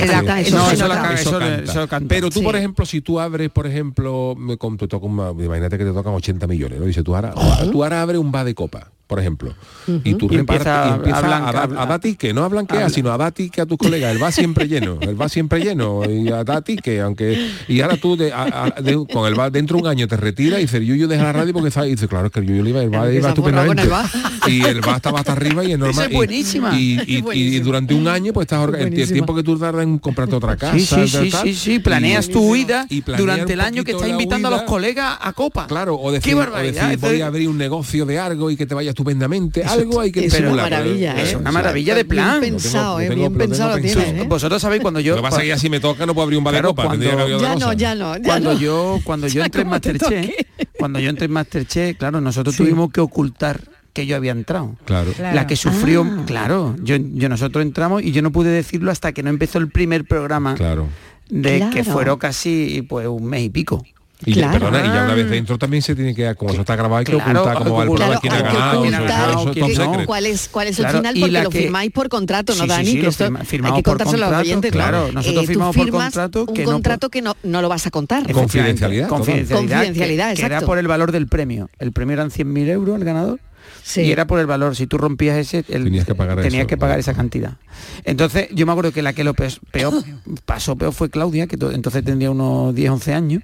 Pero 2.07 2.29
tú, 2.29 2.43
por 2.43 2.55
ejemplo, 2.55 2.85
si 2.85 3.01
tú 3.01 3.19
abres, 3.19 3.49
por 3.49 3.67
ejemplo, 3.67 4.35
con, 4.57 4.77
imagínate 5.39 5.77
que 5.77 5.85
te 5.85 5.91
tocan 5.91 6.13
80 6.13 6.47
millones, 6.47 6.79
¿no? 6.79 6.85
Dice, 6.85 7.03
tú 7.03 7.15
ahora, 7.15 7.33
tú 7.71 7.83
ahora 7.83 8.01
abres 8.01 8.19
un 8.19 8.31
bar 8.31 8.45
de 8.45 8.55
copa 8.55 8.91
por 9.07 9.19
ejemplo, 9.19 9.53
y 10.03 10.15
tú 10.15 10.27
y 10.31 10.35
y 10.35 10.39
empieza 10.39 10.93
a, 10.93 10.97
blanca, 10.97 11.61
a, 11.61 11.93
a, 11.93 12.33
no 12.33 12.43
a 12.43 12.47
blanquear, 12.47 12.89
sino 12.89 13.11
a 13.11 13.17
dar 13.17 13.31
ticket 13.31 13.59
a 13.59 13.65
tus 13.65 13.77
colegas, 13.77 14.15
el 14.15 14.23
va 14.23 14.31
siempre 14.31 14.67
lleno, 14.67 14.97
él 15.01 15.19
va 15.19 15.27
siempre 15.29 15.59
lleno, 15.59 16.01
y 16.09 16.29
a 16.29 16.43
da 16.43 16.61
ticket, 16.61 17.01
aunque, 17.01 17.51
y 17.67 17.81
ahora 17.81 17.97
tú 17.97 18.17
con 19.11 19.27
el 19.27 19.39
va 19.39 19.49
dentro 19.49 19.77
de 19.77 19.83
un 19.83 19.89
año 19.89 20.07
te 20.07 20.15
retiras 20.17 20.59
y 20.59 20.63
dices, 20.63 20.81
yo, 20.85 20.95
yo 20.95 21.07
deja 21.07 21.23
la 21.23 21.33
radio 21.33 21.53
porque 21.53 21.67
está, 21.67 21.85
y 21.85 21.91
dice, 21.91 22.07
claro, 22.07 22.27
es 22.27 22.31
que 22.31 22.39
el 22.39 22.47
yo, 22.47 22.65
iba, 22.65 22.81
el 22.81 22.93
va 22.93 23.11
iba 23.11 23.29
estupendamente, 23.29 23.83
el 23.83 24.51
y 24.51 24.61
el 24.63 24.87
va 24.87 24.95
estaba 24.95 25.19
hasta 25.19 25.33
arriba 25.33 25.63
y 25.65 25.73
es 25.73 25.79
normal, 25.79 26.09
y, 26.73 27.59
durante 27.59 27.93
un 27.93 28.07
año 28.07 28.33
pues 28.33 28.45
estás 28.45 28.67
el, 28.67 28.99
el 28.99 29.11
tiempo 29.11 29.35
que 29.35 29.43
tú 29.43 29.59
tardas 29.59 29.83
en 29.83 29.99
comprarte 29.99 30.35
otra 30.35 30.55
casa, 30.55 30.77
sí, 30.77 31.07
sí, 31.07 31.31
sí, 31.31 31.53
sí 31.53 31.79
planeas 31.79 32.29
tu 32.29 32.41
huida 32.41 32.87
durante 33.17 33.53
el 33.53 33.61
año 33.61 33.83
que 33.83 33.91
estás 33.91 34.07
invitando 34.07 34.47
a 34.47 34.51
los 34.51 34.61
colegas 34.63 35.17
a 35.21 35.33
copa, 35.33 35.67
claro, 35.67 35.99
o 35.99 36.11
decir, 36.11 36.35
o 36.35 36.57
decir, 36.57 36.97
voy 36.99 37.21
a 37.21 37.27
abrir 37.27 37.49
un 37.49 37.57
negocio 37.57 38.05
de 38.05 38.17
algo 38.17 38.49
y 38.49 38.55
que 38.55 38.65
te 38.65 38.73
vayas 38.73 38.92
estupendamente. 38.93 39.63
Algo 39.63 39.99
hay 39.99 40.11
que 40.11 40.25
es. 40.25 40.39
Una 40.39 40.63
maravilla, 40.63 41.19
¿eh? 41.19 41.23
Es 41.23 41.35
una 41.35 41.51
maravilla 41.51 41.95
de 41.95 42.05
plan. 42.05 42.39
Pensado, 42.39 42.99
¿eh? 42.99 43.09
¿eh? 43.11 44.25
Vosotros 44.27 44.61
sabéis 44.61 44.81
cuando 44.81 44.99
yo. 44.99 45.15
Lo 45.15 45.21
que 45.21 45.29
pasa 45.29 45.43
es 45.43 45.61
que 45.61 45.69
me 45.69 45.79
toca 45.79 46.05
no 46.05 46.13
puedo 46.13 46.23
abrir 46.23 46.37
un 46.37 46.43
bar 46.43 46.55
de. 46.55 46.73
Cuando, 48.23 48.53
yo, 48.53 48.99
cuando 49.03 49.27
yo 49.27 49.43
entré 49.45 49.61
en 49.63 49.69
Masterchef, 49.69 50.29
cuando 50.77 50.99
yo 50.99 51.09
entré 51.09 51.25
en 51.25 51.31
Masterchef, 51.31 51.97
claro, 51.97 52.21
nosotros 52.21 52.55
tuvimos 52.55 52.91
que 52.91 53.01
ocultar 53.01 53.61
que 53.93 54.05
yo 54.05 54.15
había 54.15 54.31
entrado. 54.31 54.75
La 55.19 55.47
que 55.47 55.55
sufrió, 55.55 56.03
ah. 56.03 56.23
claro. 56.25 56.75
Yo, 56.81 56.97
nosotros 56.99 57.63
entramos 57.63 58.03
y 58.03 58.11
yo 58.11 58.21
no 58.21 58.31
pude 58.31 58.49
decirlo 58.49 58.91
hasta 58.91 59.11
que 59.11 59.23
no 59.23 59.29
empezó 59.29 59.59
el 59.59 59.69
primer 59.69 60.05
programa. 60.05 60.55
Claro. 60.55 60.87
De 61.29 61.67
que 61.73 61.83
fueron 61.83 62.19
casi 62.19 62.85
pues 62.87 63.07
un 63.07 63.25
mes 63.25 63.43
y 63.43 63.49
pico. 63.49 63.83
Y, 64.25 64.33
claro. 64.33 64.53
ya, 64.53 64.59
perdona, 64.59 64.79
y 64.79 64.87
ya 64.87 65.03
una 65.03 65.15
vez 65.15 65.25
ah. 65.27 65.31
dentro 65.31 65.57
también 65.57 65.81
se 65.83 65.95
tiene 65.95 66.15
que, 66.15 66.33
como 66.35 66.51
eso 66.51 66.61
está 66.61 66.75
grabado, 66.75 66.97
hay 66.97 67.05
que 67.05 67.13
claro, 67.13 67.41
ocultar 67.41 67.63
cómo 67.63 67.75
va 67.75 67.83
el 67.83 67.89
programa, 67.89 68.19
quién 68.19 68.33
ha 68.33 68.41
ganado, 68.41 68.85
eso, 68.85 69.51
eso, 69.51 69.65
eso, 69.65 69.97
no. 69.97 70.05
cuál 70.05 70.25
es, 70.25 70.49
cuál 70.49 70.67
es 70.67 70.79
el 70.79 70.87
final, 70.87 71.15
porque 71.19 71.31
lo 71.31 71.49
que... 71.49 71.59
firmáis 71.59 71.91
por 71.91 72.09
contrato, 72.09 72.55
¿no, 72.55 72.63
sí, 72.63 72.69
Dani? 72.69 72.85
Sí, 72.85 72.91
sí, 72.91 73.01
que 73.01 73.07
esto 73.07 73.31
firma, 73.45 73.69
hay 73.69 73.75
que 73.75 73.83
contárselo 73.83 74.25
a 74.25 74.29
los 74.29 74.39
oyentes. 74.39 74.71
Claro, 74.71 75.07
eh, 75.07 75.11
nosotros 75.13 75.43
eh, 75.43 75.47
firmamos 75.47 75.75
por 75.75 75.89
contrato 75.89 76.45
que 76.45 76.61
un 76.61 76.73
contrato 76.73 77.09
que 77.09 77.21
no, 77.21 77.35
no 77.43 77.61
lo 77.61 77.69
vas 77.69 77.85
a 77.87 77.91
contar. 77.91 78.31
Confidencialidad. 78.31 79.07
Confidencialidad, 79.07 79.77
Confidencialidad 79.77 80.25
que, 80.27 80.31
exacto. 80.33 80.49
Que 80.49 80.55
era 80.57 80.65
por 80.65 80.77
el 80.77 80.87
valor 80.87 81.11
del 81.11 81.27
premio. 81.27 81.69
El 81.79 81.91
premio 81.91 82.13
eran 82.13 82.29
100.000 82.29 82.69
euros 82.69 82.97
el 82.97 83.05
ganador 83.05 83.39
y 83.95 84.11
era 84.11 84.27
por 84.27 84.39
el 84.39 84.45
valor. 84.45 84.75
Si 84.75 84.87
tú 84.87 84.97
rompías 84.97 85.37
ese, 85.37 85.63
tenías 85.63 86.05
que 86.05 86.15
pagar, 86.15 86.39
que 86.41 86.77
pagar 86.77 86.99
esa 86.99 87.13
cantidad. 87.13 87.57
Entonces, 88.03 88.47
yo 88.51 88.65
me 88.65 88.71
acuerdo 88.71 88.91
que 88.91 89.01
la 89.01 89.13
que 89.13 89.23
lo 89.23 89.33
peor, 89.33 89.93
pasó 90.45 90.75
peor 90.75 90.93
fue 90.93 91.09
Claudia, 91.09 91.47
que 91.47 91.55
entonces 91.55 92.03
tendría 92.03 92.31
unos 92.31 92.73
10, 92.73 92.91
11 92.91 93.13
años, 93.13 93.43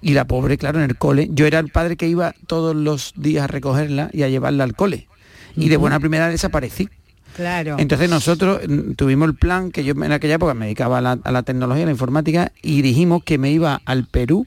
y 0.00 0.14
la 0.14 0.26
pobre, 0.26 0.56
claro, 0.58 0.78
en 0.78 0.90
el 0.90 0.96
cole. 0.96 1.28
Yo 1.32 1.46
era 1.46 1.58
el 1.58 1.68
padre 1.68 1.96
que 1.96 2.08
iba 2.08 2.34
todos 2.46 2.74
los 2.74 3.12
días 3.16 3.44
a 3.44 3.46
recogerla 3.46 4.10
y 4.12 4.22
a 4.22 4.28
llevarla 4.28 4.64
al 4.64 4.74
cole. 4.74 5.08
Y 5.56 5.68
de 5.68 5.76
buena 5.76 6.00
primera 6.00 6.28
desaparecí. 6.28 6.88
Claro. 7.36 7.76
Entonces 7.78 8.08
nosotros 8.08 8.60
mm, 8.66 8.92
tuvimos 8.92 9.28
el 9.28 9.34
plan 9.34 9.72
que 9.72 9.82
yo 9.84 9.92
en 9.92 10.12
aquella 10.12 10.34
época 10.34 10.54
me 10.54 10.66
dedicaba 10.66 10.98
a 10.98 11.32
la, 11.32 11.42
tecnología, 11.42 11.82
a 11.82 11.86
la 11.86 11.92
informática, 11.92 12.52
y 12.62 12.82
dijimos 12.82 13.22
que 13.24 13.38
me 13.38 13.50
iba 13.50 13.80
al 13.84 14.06
Perú, 14.06 14.46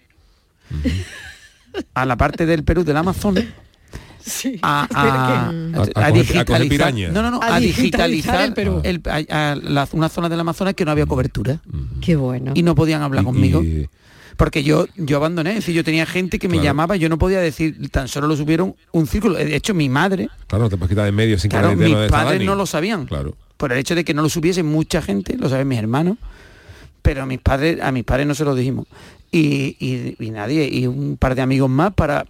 a 1.93 2.06
la 2.06 2.15
parte 2.15 2.45
del 2.45 2.63
Perú 2.63 2.84
del 2.84 2.97
Amazonas, 2.97 3.45
Sí. 4.28 4.60
a, 4.62 4.88
a- 4.94 5.48
A- 5.48 5.50
a 5.50 5.52
coger- 5.52 5.92
a 5.96 6.12
coger 6.12 6.13
digitalizar 6.13 6.68
piraña. 6.70 7.10
no 7.10 7.22
no 7.22 7.32
no 7.32 7.40
A 7.42 7.56
a, 7.56 7.60
digitalizar 7.60 8.10
digitalizar 8.10 8.42
el 8.48 8.54
Perú. 8.54 8.82
el- 8.84 9.02
a- 9.06 9.52
a 9.52 9.56
la- 9.56 9.88
una 9.94 10.10
zona 10.10 10.30
del 10.30 10.40
Amazonas 10.40 10.74
que 10.74 10.86
no 10.86 10.92
había 10.92 11.06
cobertura 11.06 11.60
Qué 12.02 12.16
bueno. 12.16 12.52
y 12.56 12.63
no 12.63 12.76
podían 12.76 13.02
hablar 13.02 13.24
Y- 13.24 13.26
conmigo 13.26 13.63
y- 13.63 13.90
porque 14.36 14.63
yo 14.63 14.86
yo 14.98 15.18
abandoné 15.18 15.50
es 15.52 15.56
decir 15.58 15.74
yo 15.74 15.84
tenía 15.84 16.06
gente 16.06 16.38
que 16.38 16.48
me 16.48 16.56
Claro. 16.56 16.66
llamaba 16.66 16.96
yo 16.96 17.10
no 17.10 17.18
podía 17.18 17.40
decir 17.40 17.90
tan 17.90 18.08
solo 18.08 18.28
lo 18.28 18.36
subieron 18.36 18.76
un 18.92 19.08
círculo 19.08 19.36
de 19.36 19.56
hecho 19.56 19.74
mi 19.74 19.90
madre 19.90 20.30
Claro, 20.48 20.66
no 20.66 20.70
te 20.70 20.78
puedes 20.78 20.90
quitar 20.90 21.06
de 21.06 21.12
medio 21.12 21.40
sin 21.40 21.50
claro 21.50 21.70
que 21.70 21.76
mis 21.78 21.98
de 21.98 22.08
padres 22.10 22.44
no 22.44 22.54
lo 22.56 22.66
sabían 22.68 23.06
Claro. 23.08 23.36
por 23.58 23.72
el 23.72 23.80
hecho 23.80 23.96
de 23.96 24.04
que 24.06 24.13
no 24.13 24.22
lo 24.22 24.30
supiese 24.30 24.62
mucha 24.62 25.02
gente 25.02 25.38
lo 25.38 25.50
saben 25.50 25.68
mis 25.68 25.80
hermanos 25.80 26.18
pero 27.02 27.24
a 27.24 27.26
mis 27.26 27.40
padres 27.40 27.82
a 27.82 27.92
mis 27.92 28.04
padres 28.04 28.28
no 28.28 28.36
se 28.36 28.44
lo 28.44 28.54
dijimos 28.54 28.86
y, 29.32 29.76
y- 29.80 30.16
y 30.20 30.30
nadie 30.30 30.69
y 30.71 30.86
un 30.86 31.17
par 31.17 31.34
de 31.34 31.42
amigos 31.42 31.69
más 31.69 31.94
para 31.94 32.25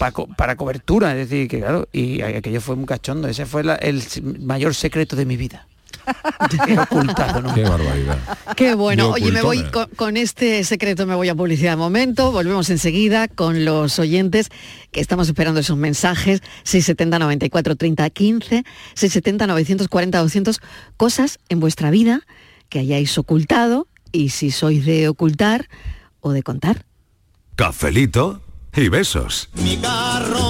para, 0.00 0.12
co- 0.12 0.26
para 0.36 0.56
cobertura 0.56 1.12
es 1.12 1.28
decir 1.28 1.46
que 1.46 1.60
claro 1.60 1.86
y 1.92 2.22
aquello 2.22 2.60
fue 2.60 2.74
un 2.74 2.86
cachondo 2.86 3.28
ese 3.28 3.46
fue 3.46 3.62
la- 3.62 3.76
el 3.76 4.02
mayor 4.40 4.74
secreto 4.74 5.14
de 5.14 5.26
mi 5.26 5.36
vida 5.36 5.66
He 6.66 6.78
ocultado 6.78 7.42
¿no? 7.42 7.54
Qué 7.54 7.62
barbaridad. 7.62 8.18
Qué 8.56 8.74
bueno. 8.74 9.10
Oye, 9.10 9.30
me 9.30 9.42
voy 9.42 9.62
con, 9.70 9.86
con 9.96 10.16
este 10.16 10.64
secreto, 10.64 11.06
me 11.06 11.14
voy 11.14 11.28
a 11.28 11.34
publicidad 11.34 11.72
de 11.72 11.76
momento. 11.76 12.32
Volvemos 12.32 12.70
enseguida 12.70 13.28
con 13.28 13.64
los 13.64 13.98
oyentes 13.98 14.48
que 14.92 15.00
estamos 15.00 15.28
esperando 15.28 15.60
esos 15.60 15.76
mensajes. 15.76 16.40
670 16.64 17.18
94 17.18 17.76
30 17.76 18.10
15, 18.10 18.64
670 18.94 19.46
940 19.46 20.18
200. 20.18 20.60
Cosas 20.96 21.38
en 21.48 21.60
vuestra 21.60 21.90
vida 21.90 22.22
que 22.70 22.78
hayáis 22.80 23.16
ocultado 23.18 23.86
y 24.10 24.30
si 24.30 24.50
sois 24.50 24.84
de 24.86 25.06
ocultar 25.08 25.68
o 26.20 26.32
de 26.32 26.42
contar. 26.42 26.86
Cafelito 27.56 28.40
y 28.74 28.88
besos. 28.88 29.48
Mi 29.54 29.76
carro 29.76 30.49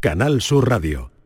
Canal 0.00 0.40
Sur 0.40 0.62
Radio. 0.68 1.17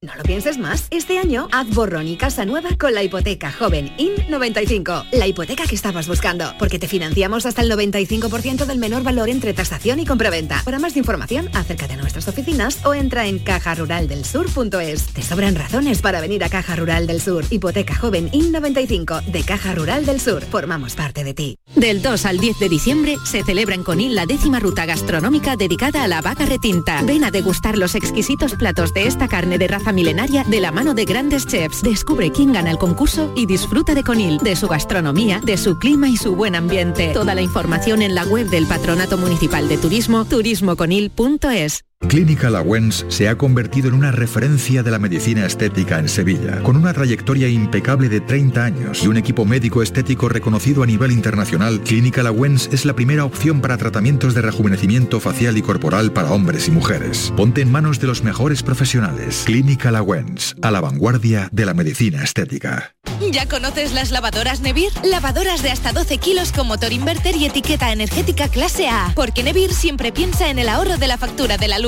No 0.00 0.14
lo 0.14 0.22
pienses 0.22 0.58
más. 0.58 0.86
Este 0.92 1.18
año 1.18 1.48
haz 1.50 1.68
borrón 1.70 2.06
y 2.06 2.16
casa 2.16 2.44
nueva 2.44 2.68
con 2.78 2.94
la 2.94 3.02
hipoteca 3.02 3.50
joven 3.50 3.90
IN95. 3.96 5.10
La 5.10 5.26
hipoteca 5.26 5.66
que 5.66 5.74
estabas 5.74 6.06
buscando. 6.06 6.54
Porque 6.56 6.78
te 6.78 6.86
financiamos 6.86 7.46
hasta 7.46 7.62
el 7.62 7.72
95% 7.72 8.64
del 8.66 8.78
menor 8.78 9.02
valor 9.02 9.28
entre 9.28 9.54
tasación 9.54 9.98
y 9.98 10.06
compraventa. 10.06 10.62
Para 10.64 10.78
más 10.78 10.96
información, 10.96 11.50
acércate 11.52 11.94
a 11.94 11.96
nuestras 11.96 12.28
oficinas 12.28 12.86
o 12.86 12.94
entra 12.94 13.26
en 13.26 13.40
cajaruraldelsur.es. 13.40 15.06
Te 15.06 15.22
sobran 15.22 15.56
razones 15.56 16.00
para 16.00 16.20
venir 16.20 16.44
a 16.44 16.48
Caja 16.48 16.76
Rural 16.76 17.08
del 17.08 17.20
Sur. 17.20 17.44
Hipoteca 17.50 17.96
joven 17.96 18.30
IN95 18.30 19.24
de 19.24 19.42
Caja 19.42 19.74
Rural 19.74 20.06
del 20.06 20.20
Sur. 20.20 20.44
Formamos 20.44 20.94
parte 20.94 21.24
de 21.24 21.34
ti. 21.34 21.58
Del 21.74 22.02
2 22.02 22.24
al 22.24 22.38
10 22.38 22.60
de 22.60 22.68
diciembre 22.68 23.16
se 23.24 23.42
celebra 23.42 23.74
en 23.74 23.82
Conil 23.82 24.14
la 24.14 24.26
décima 24.26 24.60
ruta 24.60 24.86
gastronómica 24.86 25.56
dedicada 25.56 26.04
a 26.04 26.08
la 26.08 26.20
vaca 26.20 26.46
retinta. 26.46 27.02
Ven 27.02 27.24
a 27.24 27.32
degustar 27.32 27.76
los 27.76 27.96
exquisitos 27.96 28.54
platos 28.54 28.94
de 28.94 29.08
esta 29.08 29.26
carne 29.26 29.58
de 29.58 29.66
raza 29.66 29.87
milenaria 29.92 30.44
de 30.44 30.60
la 30.60 30.72
mano 30.72 30.94
de 30.94 31.04
grandes 31.04 31.46
chefs. 31.46 31.82
Descubre 31.82 32.30
quién 32.30 32.52
gana 32.52 32.70
el 32.70 32.78
concurso 32.78 33.32
y 33.34 33.46
disfruta 33.46 33.94
de 33.94 34.04
Conil, 34.04 34.38
de 34.38 34.56
su 34.56 34.68
gastronomía, 34.68 35.40
de 35.42 35.56
su 35.56 35.78
clima 35.78 36.08
y 36.08 36.16
su 36.16 36.36
buen 36.36 36.54
ambiente. 36.54 37.12
Toda 37.12 37.34
la 37.34 37.42
información 37.42 38.02
en 38.02 38.14
la 38.14 38.24
web 38.24 38.48
del 38.48 38.66
Patronato 38.66 39.18
Municipal 39.18 39.68
de 39.68 39.78
Turismo, 39.78 40.24
turismoconil.es. 40.24 41.87
Clínica 42.06 42.48
Lawens 42.48 43.04
se 43.08 43.28
ha 43.28 43.36
convertido 43.36 43.88
en 43.88 43.94
una 43.94 44.12
referencia 44.12 44.82
de 44.82 44.90
la 44.90 45.00
medicina 45.00 45.44
estética 45.44 45.98
en 45.98 46.08
Sevilla, 46.08 46.62
con 46.62 46.76
una 46.76 46.94
trayectoria 46.94 47.48
impecable 47.48 48.08
de 48.08 48.20
30 48.20 48.64
años 48.64 49.02
y 49.02 49.08
un 49.08 49.16
equipo 49.16 49.44
médico 49.44 49.82
estético 49.82 50.28
reconocido 50.28 50.84
a 50.84 50.86
nivel 50.86 51.10
internacional. 51.10 51.80
Clínica 51.80 52.22
Lawens 52.22 52.70
es 52.72 52.84
la 52.84 52.94
primera 52.94 53.24
opción 53.24 53.60
para 53.60 53.76
tratamientos 53.76 54.32
de 54.32 54.42
rejuvenecimiento 54.42 55.18
facial 55.18 55.58
y 55.58 55.62
corporal 55.62 56.12
para 56.12 56.32
hombres 56.32 56.68
y 56.68 56.70
mujeres. 56.70 57.32
Ponte 57.36 57.62
en 57.62 57.70
manos 57.70 57.98
de 57.98 58.06
los 58.06 58.22
mejores 58.22 58.62
profesionales. 58.62 59.42
Clínica 59.44 59.90
Lawens, 59.90 60.54
a 60.62 60.70
la 60.70 60.80
vanguardia 60.80 61.48
de 61.52 61.66
la 61.66 61.74
medicina 61.74 62.22
estética. 62.22 62.94
¿Ya 63.32 63.46
conoces 63.46 63.92
las 63.92 64.12
lavadoras 64.12 64.60
Nevir? 64.60 64.92
Lavadoras 65.02 65.62
de 65.62 65.72
hasta 65.72 65.92
12 65.92 66.18
kilos 66.18 66.52
con 66.52 66.68
motor 66.68 66.92
inverter 66.92 67.36
y 67.36 67.46
etiqueta 67.46 67.92
energética 67.92 68.48
clase 68.48 68.88
A. 68.88 69.12
Porque 69.16 69.42
Nevir 69.42 69.74
siempre 69.74 70.12
piensa 70.12 70.48
en 70.48 70.60
el 70.60 70.68
ahorro 70.68 70.96
de 70.96 71.08
la 71.08 71.18
factura 71.18 71.58
de 71.58 71.68
la 71.68 71.80
luz. 71.80 71.87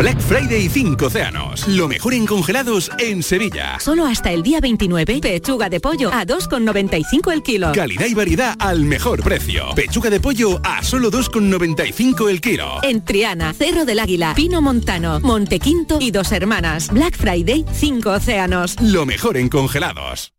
Black 0.00 0.18
Friday 0.18 0.66
5 0.66 1.04
océanos. 1.04 1.68
Lo 1.68 1.86
mejor 1.86 2.14
en 2.14 2.24
congelados 2.24 2.90
en 2.98 3.22
Sevilla. 3.22 3.78
Solo 3.80 4.06
hasta 4.06 4.32
el 4.32 4.42
día 4.42 4.58
29, 4.58 5.20
pechuga 5.20 5.68
de 5.68 5.78
pollo 5.78 6.10
a 6.10 6.24
2,95 6.24 7.30
el 7.30 7.42
kilo. 7.42 7.72
Calidad 7.72 8.06
y 8.06 8.14
variedad 8.14 8.56
al 8.58 8.86
mejor 8.86 9.22
precio. 9.22 9.74
Pechuga 9.74 10.08
de 10.08 10.18
pollo 10.18 10.58
a 10.64 10.82
solo 10.82 11.10
2,95 11.10 12.30
el 12.30 12.40
kilo. 12.40 12.82
En 12.82 13.04
Triana, 13.04 13.52
Cerro 13.52 13.84
del 13.84 13.98
Águila, 13.98 14.32
Pino 14.34 14.62
Montano, 14.62 15.20
Montequinto 15.20 15.98
y 16.00 16.10
Dos 16.10 16.32
Hermanas. 16.32 16.88
Black 16.88 17.18
Friday 17.18 17.66
5 17.70 18.10
océanos. 18.10 18.80
Lo 18.80 19.04
mejor 19.04 19.36
en 19.36 19.50
congelados. 19.50 20.32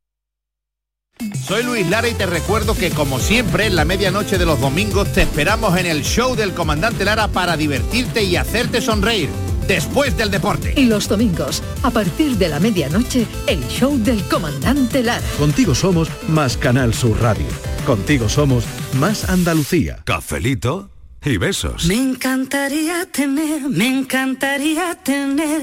Soy 1.45 1.61
Luis 1.61 1.87
Lara 1.87 2.09
y 2.09 2.15
te 2.15 2.25
recuerdo 2.25 2.73
que 2.73 2.89
como 2.89 3.19
siempre 3.19 3.67
en 3.67 3.75
la 3.75 3.85
medianoche 3.85 4.39
de 4.39 4.45
los 4.47 4.59
domingos 4.59 5.13
te 5.13 5.21
esperamos 5.21 5.77
en 5.77 5.85
el 5.85 6.01
show 6.01 6.35
del 6.35 6.55
comandante 6.55 7.05
Lara 7.05 7.27
para 7.27 7.55
divertirte 7.57 8.23
y 8.23 8.37
hacerte 8.37 8.81
sonreír 8.81 9.29
después 9.71 10.17
del 10.17 10.29
deporte. 10.29 10.73
Y 10.75 10.83
los 10.83 11.07
domingos, 11.07 11.63
a 11.83 11.91
partir 11.91 12.37
de 12.37 12.49
la 12.49 12.59
medianoche, 12.59 13.25
el 13.47 13.65
show 13.69 13.97
del 13.97 14.21
comandante 14.27 15.01
Lara. 15.01 15.25
Contigo 15.39 15.73
somos 15.73 16.09
más 16.27 16.57
Canal 16.57 16.93
Sur 16.93 17.21
Radio. 17.21 17.47
Contigo 17.85 18.27
somos 18.27 18.65
más 18.95 19.29
Andalucía. 19.29 20.01
Cafelito 20.03 20.91
y 21.23 21.37
besos. 21.37 21.85
Me 21.85 21.95
encantaría 21.95 23.05
tener, 23.05 23.61
me 23.69 23.87
encantaría 23.87 24.93
tener 24.95 25.61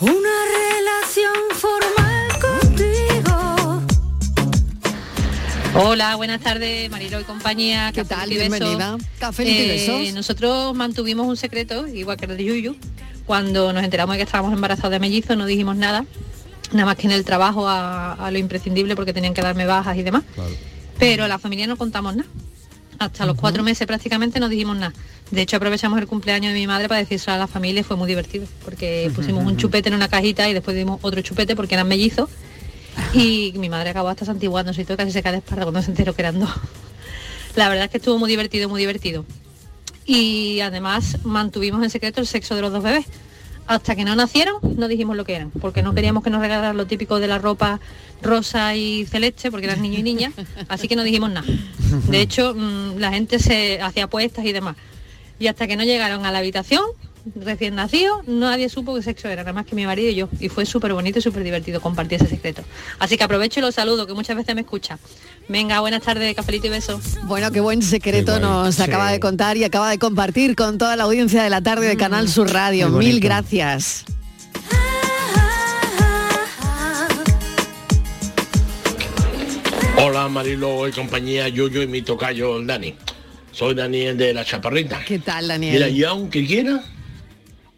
una 0.00 0.36
relación 0.64 1.34
formal 1.52 2.28
contigo. 2.40 3.07
Hola, 5.80 6.16
buenas 6.16 6.40
tardes, 6.40 6.90
Marilo 6.90 7.20
y 7.20 7.24
compañía. 7.24 7.92
¿Qué 7.92 8.02
Cafelito 8.04 8.16
tal? 8.20 8.32
y 8.32 8.36
besos. 8.36 8.58
Bienvenida. 8.58 8.96
Y 9.38 9.42
Eh, 9.62 9.68
besos. 9.68 10.14
Nosotros 10.14 10.74
mantuvimos 10.74 11.26
un 11.28 11.36
secreto, 11.36 11.86
igual 11.86 12.16
que 12.16 12.24
el 12.26 12.36
de 12.36 12.44
Yuyu. 12.44 12.76
Cuando 13.26 13.72
nos 13.72 13.84
enteramos 13.84 14.14
de 14.14 14.18
que 14.18 14.24
estábamos 14.24 14.52
embarazados 14.52 14.90
de 14.90 14.98
mellizos, 14.98 15.36
no 15.36 15.46
dijimos 15.46 15.76
nada, 15.76 16.04
nada 16.72 16.84
más 16.86 16.96
que 16.96 17.06
en 17.06 17.12
el 17.12 17.24
trabajo 17.24 17.68
a, 17.68 18.14
a 18.14 18.30
lo 18.32 18.38
imprescindible 18.38 18.96
porque 18.96 19.12
tenían 19.12 19.34
que 19.34 19.42
darme 19.42 19.66
bajas 19.66 19.96
y 19.96 20.02
demás. 20.02 20.24
Pero 20.98 21.24
a 21.24 21.28
la 21.28 21.38
familia 21.38 21.66
no 21.68 21.76
contamos 21.76 22.16
nada. 22.16 22.28
Hasta 22.98 23.26
los 23.26 23.36
cuatro 23.36 23.62
meses 23.62 23.86
prácticamente 23.86 24.40
no 24.40 24.48
dijimos 24.48 24.76
nada. 24.76 24.92
De 25.30 25.42
hecho, 25.42 25.56
aprovechamos 25.58 26.00
el 26.00 26.08
cumpleaños 26.08 26.52
de 26.54 26.58
mi 26.58 26.66
madre 26.66 26.88
para 26.88 26.98
decírselo 26.98 27.34
a 27.34 27.38
la 27.38 27.46
familia 27.46 27.82
y 27.82 27.84
fue 27.84 27.96
muy 27.96 28.08
divertido, 28.08 28.46
porque 28.64 29.12
pusimos 29.14 29.44
un 29.44 29.56
chupete 29.56 29.88
en 29.90 29.94
una 29.94 30.08
cajita 30.08 30.48
y 30.48 30.54
después 30.54 30.76
dimos 30.76 30.98
otro 31.02 31.20
chupete 31.20 31.54
porque 31.54 31.74
eran 31.76 31.86
mellizos. 31.86 32.28
Y 33.12 33.52
mi 33.56 33.68
madre 33.68 33.90
acabó 33.90 34.08
hasta 34.08 34.24
santiguándose 34.24 34.82
y 34.82 34.84
todo, 34.84 34.96
casi 34.96 35.12
se 35.12 35.22
cae 35.22 35.32
de 35.32 35.38
espalda 35.38 35.64
cuando 35.64 35.82
se 35.82 35.90
enteró 35.90 36.14
que 36.14 36.22
eran 36.22 36.40
dos. 36.40 36.50
La 37.56 37.68
verdad 37.68 37.86
es 37.86 37.90
que 37.90 37.98
estuvo 37.98 38.18
muy 38.18 38.30
divertido, 38.30 38.68
muy 38.68 38.80
divertido. 38.80 39.24
Y 40.06 40.60
además 40.60 41.18
mantuvimos 41.24 41.82
en 41.82 41.90
secreto 41.90 42.20
el 42.20 42.26
sexo 42.26 42.54
de 42.54 42.62
los 42.62 42.72
dos 42.72 42.82
bebés. 42.82 43.06
Hasta 43.66 43.94
que 43.94 44.04
no 44.04 44.16
nacieron, 44.16 44.56
no 44.78 44.88
dijimos 44.88 45.14
lo 45.14 45.26
que 45.26 45.34
eran, 45.34 45.50
porque 45.50 45.82
no 45.82 45.94
queríamos 45.94 46.24
que 46.24 46.30
nos 46.30 46.40
regalaran 46.40 46.74
lo 46.78 46.86
típico 46.86 47.20
de 47.20 47.26
la 47.26 47.38
ropa 47.38 47.80
rosa 48.22 48.74
y 48.74 49.04
celeste, 49.04 49.50
porque 49.50 49.66
eran 49.66 49.82
niño 49.82 49.98
y 49.98 50.02
niña, 50.02 50.32
así 50.68 50.88
que 50.88 50.96
no 50.96 51.02
dijimos 51.02 51.30
nada. 51.30 51.46
De 52.08 52.22
hecho, 52.22 52.54
mm, 52.54 52.96
la 52.96 53.12
gente 53.12 53.38
se 53.38 53.78
hacía 53.82 54.04
apuestas 54.04 54.46
y 54.46 54.52
demás. 54.52 54.76
Y 55.38 55.48
hasta 55.48 55.66
que 55.66 55.76
no 55.76 55.84
llegaron 55.84 56.24
a 56.24 56.32
la 56.32 56.38
habitación, 56.38 56.82
recién 57.34 57.74
nacido, 57.74 58.22
nadie 58.26 58.68
supo 58.68 58.94
qué 58.94 59.02
sexo 59.02 59.28
era, 59.28 59.42
nada 59.42 59.52
más 59.52 59.66
que 59.66 59.74
mi 59.74 59.86
marido 59.86 60.10
y 60.10 60.14
yo. 60.14 60.28
Y 60.40 60.48
fue 60.48 60.66
súper 60.66 60.92
bonito 60.92 61.18
y 61.18 61.22
súper 61.22 61.44
divertido 61.44 61.80
compartir 61.80 62.20
ese 62.20 62.28
secreto. 62.30 62.62
Así 62.98 63.16
que 63.16 63.24
aprovecho 63.24 63.60
y 63.60 63.62
los 63.62 63.74
saludo, 63.74 64.06
que 64.06 64.14
muchas 64.14 64.36
veces 64.36 64.54
me 64.54 64.62
escucha. 64.62 64.98
Venga, 65.48 65.80
buenas 65.80 66.02
tardes, 66.02 66.34
cafelito 66.34 66.66
y 66.66 66.70
besos. 66.70 67.18
Bueno, 67.24 67.50
qué 67.50 67.60
buen 67.60 67.82
secreto 67.82 68.38
nos 68.40 68.80
acaba 68.80 69.10
de 69.10 69.20
contar 69.20 69.56
y 69.56 69.64
acaba 69.64 69.90
de 69.90 69.98
compartir 69.98 70.56
con 70.56 70.78
toda 70.78 70.96
la 70.96 71.04
audiencia 71.04 71.42
de 71.42 71.50
la 71.50 71.62
tarde 71.62 71.88
de 71.88 71.96
Canal 71.96 72.28
Sur 72.28 72.52
Radio. 72.52 72.88
Mil 72.90 73.20
gracias. 73.20 74.04
Hola 80.00 80.28
Marilo 80.28 80.86
y 80.86 80.92
compañía, 80.92 81.48
Yuyo 81.48 81.82
y 81.82 81.88
mi 81.88 82.02
tocayo 82.02 82.62
Dani. 82.62 82.94
Soy 83.50 83.74
Daniel 83.74 84.16
de 84.16 84.32
la 84.32 84.44
Chaparrita. 84.44 85.00
¿Qué 85.04 85.18
tal, 85.18 85.48
Daniel? 85.48 85.72
Mira, 85.74 85.88
y 85.88 86.04
aunque 86.04 86.46
quiera, 86.46 86.84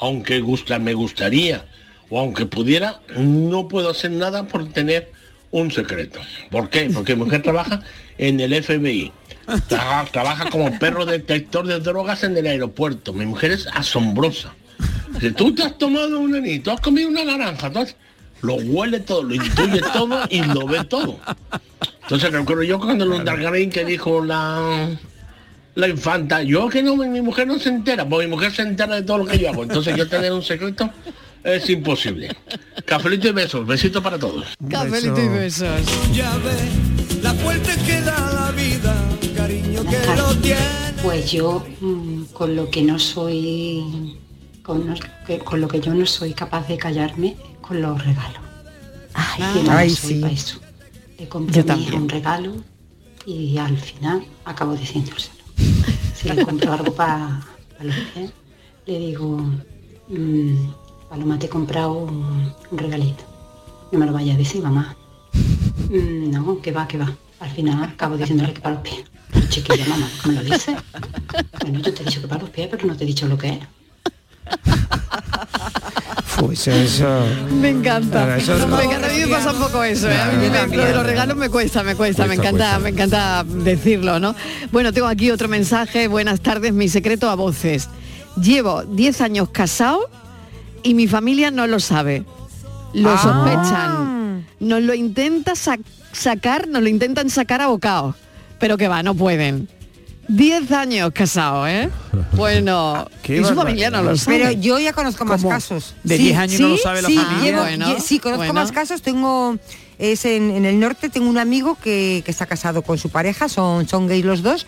aunque 0.00 0.40
gusta, 0.40 0.78
me 0.78 0.94
gustaría, 0.94 1.64
o 2.08 2.18
aunque 2.20 2.46
pudiera, 2.46 3.00
no 3.16 3.68
puedo 3.68 3.90
hacer 3.90 4.10
nada 4.10 4.44
por 4.44 4.68
tener 4.72 5.10
un 5.50 5.70
secreto. 5.70 6.20
¿Por 6.50 6.68
qué? 6.70 6.90
Porque 6.92 7.14
mi 7.16 7.24
mujer 7.24 7.42
trabaja 7.42 7.80
en 8.18 8.40
el 8.40 8.54
FBI. 8.62 9.12
Trabaja, 9.68 10.04
trabaja 10.12 10.50
como 10.50 10.78
perro 10.78 11.04
detector 11.06 11.66
de 11.66 11.80
drogas 11.80 12.22
en 12.24 12.36
el 12.36 12.46
aeropuerto. 12.46 13.12
Mi 13.12 13.26
mujer 13.26 13.50
es 13.52 13.66
asombrosa. 13.74 14.54
Si 15.20 15.32
tú 15.32 15.54
te 15.54 15.62
has 15.64 15.76
tomado 15.76 16.20
un 16.20 16.34
anís, 16.36 16.62
tú 16.62 16.70
has 16.70 16.80
comido 16.80 17.08
una 17.08 17.24
naranja, 17.24 17.70
tú 17.70 17.80
has- 17.80 17.96
lo 18.42 18.54
huele 18.54 19.00
todo, 19.00 19.22
lo 19.24 19.34
intuye 19.34 19.80
todo 19.92 20.20
y 20.30 20.40
lo 20.42 20.66
ve 20.66 20.84
todo. 20.84 21.18
Entonces 22.02 22.32
recuerdo 22.32 22.62
yo 22.62 22.78
cuando 22.80 23.04
los 23.04 23.24
Dargarín 23.24 23.70
que 23.70 23.84
dijo 23.84 24.24
la 24.24 24.88
la 25.74 25.88
infanta, 25.88 26.42
yo 26.42 26.68
que 26.68 26.82
no, 26.82 26.96
mi, 26.96 27.20
mujer 27.20 27.46
no 27.46 27.58
se 27.58 27.68
entera, 27.68 28.08
porque 28.08 28.26
mi 28.26 28.30
mujer 28.30 28.52
se 28.52 28.62
entera 28.62 28.96
de 28.96 29.02
todo 29.02 29.18
lo 29.18 29.26
que 29.26 29.38
yo 29.38 29.50
hago. 29.50 29.62
Entonces 29.62 29.96
yo 29.96 30.08
tener 30.08 30.32
un 30.32 30.42
secreto 30.42 30.90
es 31.44 31.68
imposible. 31.70 32.34
Cafelito 32.84 33.28
y 33.28 33.32
besos, 33.32 33.66
besitos 33.66 34.02
para 34.02 34.18
todos. 34.18 34.46
Cafelito 34.68 35.20
y 35.20 35.28
besos. 35.28 35.68
Ya 36.12 36.36
ve 36.38 37.20
la 37.22 37.34
fuerte 37.34 37.70
que 37.86 38.00
da 38.00 38.32
la 38.32 38.50
vida, 38.52 38.94
cariño 39.36 39.82
que 39.84 40.16
lo 40.16 40.34
tiene. 40.36 40.60
Pues 41.02 41.30
yo 41.30 41.64
mm, 41.80 42.24
con 42.32 42.56
lo 42.56 42.68
que 42.70 42.82
no 42.82 42.98
soy, 42.98 44.18
con, 44.62 44.86
lo 44.86 44.94
que, 45.26 45.38
con 45.38 45.60
lo 45.60 45.68
que 45.68 45.80
yo 45.80 45.94
no 45.94 46.04
soy 46.04 46.34
capaz 46.34 46.66
de 46.68 46.76
callarme, 46.76 47.36
con 47.60 47.80
los 47.80 48.04
regalos. 48.04 48.40
Ay, 49.14 49.62
mala 49.64 49.78
Ay, 49.78 49.90
soy 49.90 50.14
sí. 50.14 50.20
para 50.20 50.32
eso. 50.32 50.60
Le 51.18 51.28
Yo 51.52 51.64
también. 51.64 51.94
un 51.94 52.08
regalo 52.08 52.54
y 53.26 53.58
al 53.58 53.76
final 53.76 54.24
acabo 54.44 54.74
diciéndoselo. 54.74 55.39
Si 56.14 56.28
le 56.28 56.44
compro 56.44 56.72
algo 56.72 56.92
para 56.94 57.40
los 57.80 57.94
pies, 58.14 58.30
le 58.86 58.98
digo, 58.98 59.38
"Mm, 60.08 60.68
Paloma, 61.08 61.38
te 61.38 61.46
he 61.46 61.48
comprado 61.48 61.92
un, 61.92 62.52
regalito. 62.72 63.24
No 63.92 63.98
me 63.98 64.06
lo 64.06 64.12
vaya 64.12 64.34
a 64.34 64.36
decir, 64.36 64.62
mamá. 64.62 64.94
"Mm, 65.88 66.30
no, 66.30 66.60
que 66.60 66.72
va, 66.72 66.86
que 66.86 66.98
va. 66.98 67.10
Al 67.40 67.50
final 67.50 67.82
acabo 67.82 68.16
diciéndole 68.16 68.52
que 68.52 68.60
para 68.60 68.74
los 68.76 68.84
pies. 68.84 69.04
Chiquilla, 69.48 69.86
mamá, 69.88 70.08
¿me 70.26 70.34
lo 70.34 70.42
dices? 70.44 70.76
Bueno, 71.60 71.80
yo 71.80 71.92
te 71.94 72.02
he 72.02 72.04
dicho 72.04 72.20
que 72.20 72.28
para 72.28 72.42
los 72.42 72.50
pies, 72.50 72.68
pero 72.70 72.86
no 72.86 72.96
te 72.96 73.04
he 73.04 73.06
dicho 73.06 73.26
lo 73.26 73.38
que 73.38 73.48
es. 73.48 73.58
Pues 76.40 76.66
eso. 76.68 77.06
Me 77.60 77.68
encanta. 77.68 78.24
Pero 78.24 78.36
eso 78.36 78.66
no- 78.66 78.76
me 78.76 78.84
encanta. 78.84 79.06
A 79.08 79.10
mí 79.12 79.18
me 79.20 79.26
pasa 79.28 79.52
un 79.52 79.58
poco 79.58 79.84
eso. 79.84 80.08
¿eh? 80.10 80.18
A 80.20 80.26
mí 80.32 80.44
Yo 80.46 80.50
me- 80.50 80.58
también. 80.58 80.80
lo 80.80 80.86
de 80.86 80.94
los 80.94 81.04
regalos 81.06 81.36
me 81.36 81.48
cuesta, 81.50 81.82
me 81.82 81.94
cuesta, 81.94 82.26
me 82.26 82.34
encanta, 82.34 82.50
cuesta. 82.50 82.78
me 82.78 82.88
encanta 82.90 83.44
decirlo, 83.44 84.18
¿no? 84.18 84.34
Bueno, 84.72 84.92
tengo 84.92 85.06
aquí 85.06 85.30
otro 85.30 85.48
mensaje. 85.48 86.08
Buenas 86.08 86.40
tardes, 86.40 86.72
mi 86.72 86.88
secreto 86.88 87.28
a 87.28 87.34
voces. 87.34 87.88
Llevo 88.40 88.84
10 88.84 89.20
años 89.20 89.50
casado 89.50 90.08
y 90.82 90.94
mi 90.94 91.06
familia 91.06 91.50
no 91.50 91.66
lo 91.66 91.78
sabe. 91.78 92.24
Lo 92.94 93.10
Ah. 93.10 93.18
sospechan. 93.18 94.46
Nos 94.60 94.82
lo 94.82 94.94
intenta 94.94 95.54
sa- 95.56 95.78
sacar, 96.12 96.68
nos 96.68 96.82
lo 96.82 96.88
intentan 96.88 97.28
sacar 97.28 97.60
a 97.60 97.66
bocados. 97.68 98.14
Pero 98.58 98.76
que 98.78 98.88
va, 98.88 99.02
no 99.02 99.14
pueden. 99.14 99.68
10 100.36 100.70
años 100.72 101.10
casado, 101.12 101.66
¿eh? 101.66 101.88
Bueno, 102.32 103.06
Qué 103.22 103.38
y 103.38 103.44
su 103.44 103.54
familia 103.54 103.90
no 103.90 104.02
lo 104.02 104.16
sabe. 104.16 104.38
Pero 104.38 104.52
yo 104.52 104.78
ya 104.78 104.92
conozco 104.92 105.24
más 105.24 105.40
¿Cómo? 105.42 105.50
casos. 105.50 105.94
¿De 106.04 106.16
10 106.16 106.36
años 106.38 106.60
no 106.60 106.68
lo 106.68 106.76
sabe 106.78 107.02
la 107.02 107.08
sí, 107.08 107.16
familia? 107.16 107.50
llevo- 107.52 107.62
Bueno, 107.62 107.88
ye- 107.94 108.00
sí, 108.00 108.18
conozco 108.18 108.38
bueno. 108.38 108.54
más 108.54 108.72
casos. 108.72 109.02
Tengo 109.02 109.56
es 109.98 110.24
en, 110.24 110.50
en 110.52 110.64
el 110.64 110.78
norte 110.80 111.10
tengo 111.10 111.28
un 111.28 111.36
amigo 111.38 111.76
que, 111.82 112.22
que 112.24 112.30
está 112.30 112.46
casado 112.46 112.82
con 112.82 112.96
su 112.98 113.10
pareja, 113.10 113.48
son, 113.48 113.86
son 113.88 114.06
gays 114.06 114.24
los 114.24 114.42
dos. 114.42 114.66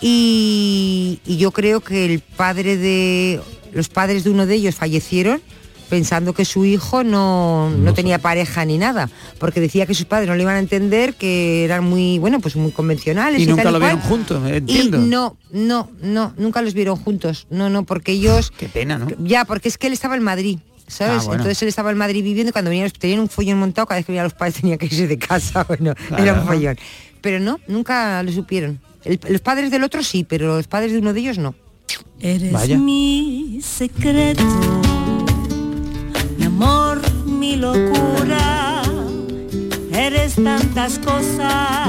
Y, 0.00 1.20
y 1.24 1.36
yo 1.36 1.52
creo 1.52 1.80
que 1.80 2.04
el 2.06 2.20
padre 2.20 2.76
de 2.76 3.40
los 3.72 3.88
padres 3.88 4.24
de 4.24 4.30
uno 4.30 4.46
de 4.46 4.54
ellos 4.56 4.74
fallecieron 4.74 5.40
pensando 5.92 6.32
que 6.32 6.46
su 6.46 6.64
hijo 6.64 7.04
no, 7.04 7.68
no 7.68 7.92
tenía 7.92 8.18
pareja 8.18 8.64
ni 8.64 8.78
nada, 8.78 9.10
porque 9.38 9.60
decía 9.60 9.84
que 9.84 9.92
sus 9.92 10.06
padres 10.06 10.26
no 10.26 10.34
le 10.34 10.40
iban 10.40 10.56
a 10.56 10.58
entender, 10.58 11.12
que 11.12 11.66
eran 11.66 11.84
muy, 11.84 12.18
bueno, 12.18 12.40
pues 12.40 12.56
muy 12.56 12.70
convencionales. 12.72 13.42
Y 13.42 13.46
nunca 13.46 13.64
tal 13.64 13.74
lo 13.74 13.78
vieron 13.78 14.00
juntos, 14.00 14.42
entiendo. 14.50 14.96
Y 14.96 15.08
no, 15.10 15.36
no, 15.50 15.90
no, 16.00 16.32
nunca 16.38 16.62
los 16.62 16.72
vieron 16.72 16.96
juntos. 16.96 17.46
No, 17.50 17.68
no, 17.68 17.84
porque 17.84 18.12
ellos... 18.12 18.50
Qué 18.56 18.68
pena, 18.70 18.96
¿no? 18.96 19.06
Ya, 19.22 19.44
porque 19.44 19.68
es 19.68 19.76
que 19.76 19.86
él 19.88 19.92
estaba 19.92 20.16
en 20.16 20.22
Madrid. 20.22 20.60
¿Sabes? 20.86 21.18
Ah, 21.20 21.24
bueno. 21.26 21.42
Entonces 21.42 21.60
él 21.60 21.68
estaba 21.68 21.90
en 21.90 21.98
Madrid 21.98 22.24
viviendo 22.24 22.48
y 22.48 22.52
cuando 22.52 22.70
venían 22.70 22.84
los- 22.86 22.94
tenían 22.94 23.20
un 23.20 23.28
follón 23.28 23.58
montado, 23.58 23.86
cada 23.86 23.98
vez 23.98 24.06
que 24.06 24.12
venían 24.12 24.24
los 24.24 24.32
padres 24.34 24.54
tenía 24.62 24.78
que 24.78 24.86
irse 24.86 25.06
de 25.06 25.18
casa. 25.18 25.64
Bueno, 25.68 25.92
era 26.16 26.32
un 26.40 26.46
follón. 26.46 26.78
Pero 27.20 27.38
no, 27.38 27.60
nunca 27.68 28.22
lo 28.22 28.32
supieron. 28.32 28.80
El- 29.04 29.20
los 29.28 29.42
padres 29.42 29.70
del 29.70 29.84
otro 29.84 30.02
sí, 30.02 30.24
pero 30.24 30.56
los 30.56 30.68
padres 30.68 30.92
de 30.92 30.98
uno 31.00 31.12
de 31.12 31.20
ellos 31.20 31.36
no. 31.36 31.54
Eres 32.18 32.50
Vaya. 32.52 32.78
mi 32.78 33.60
secreto, 33.62 34.42
mi 37.42 37.56
locura. 37.56 38.82
Eres 39.92 40.36
tantas 40.36 40.96
cosas. 41.00 41.88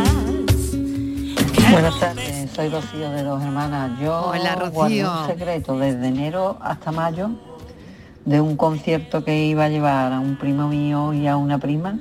Buenas 1.72 2.00
tardes, 2.00 2.50
soy 2.56 2.70
Rocío 2.70 3.12
de 3.12 3.22
Dos 3.22 3.40
Hermanas. 3.40 3.92
Yo 4.00 4.32
Hola, 4.32 4.56
guardé 4.72 5.04
Rocío. 5.04 5.12
un 5.12 5.28
secreto 5.28 5.78
desde 5.78 6.08
enero 6.08 6.58
hasta 6.60 6.92
mayo 6.92 7.30
de 8.26 8.42
un 8.42 8.58
concierto 8.58 9.24
que 9.24 9.46
iba 9.46 9.66
a 9.66 9.70
llevar 9.70 10.12
a 10.12 10.20
un 10.20 10.38
primo 10.38 10.68
mío 10.70 11.14
y 11.14 11.28
a 11.28 11.38
una 11.38 11.60
prima 11.60 12.00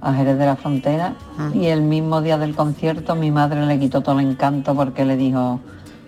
a 0.00 0.12
Jerez 0.14 0.38
de 0.38 0.46
la 0.46 0.54
Frontera 0.54 1.14
y 1.52 1.66
el 1.66 1.82
mismo 1.82 2.22
día 2.22 2.38
del 2.38 2.54
concierto 2.54 3.16
mi 3.16 3.32
madre 3.32 3.66
le 3.66 3.76
quitó 3.80 4.02
todo 4.02 4.20
el 4.20 4.26
encanto 4.28 4.72
porque 4.76 5.04
le 5.04 5.16
dijo 5.16 5.58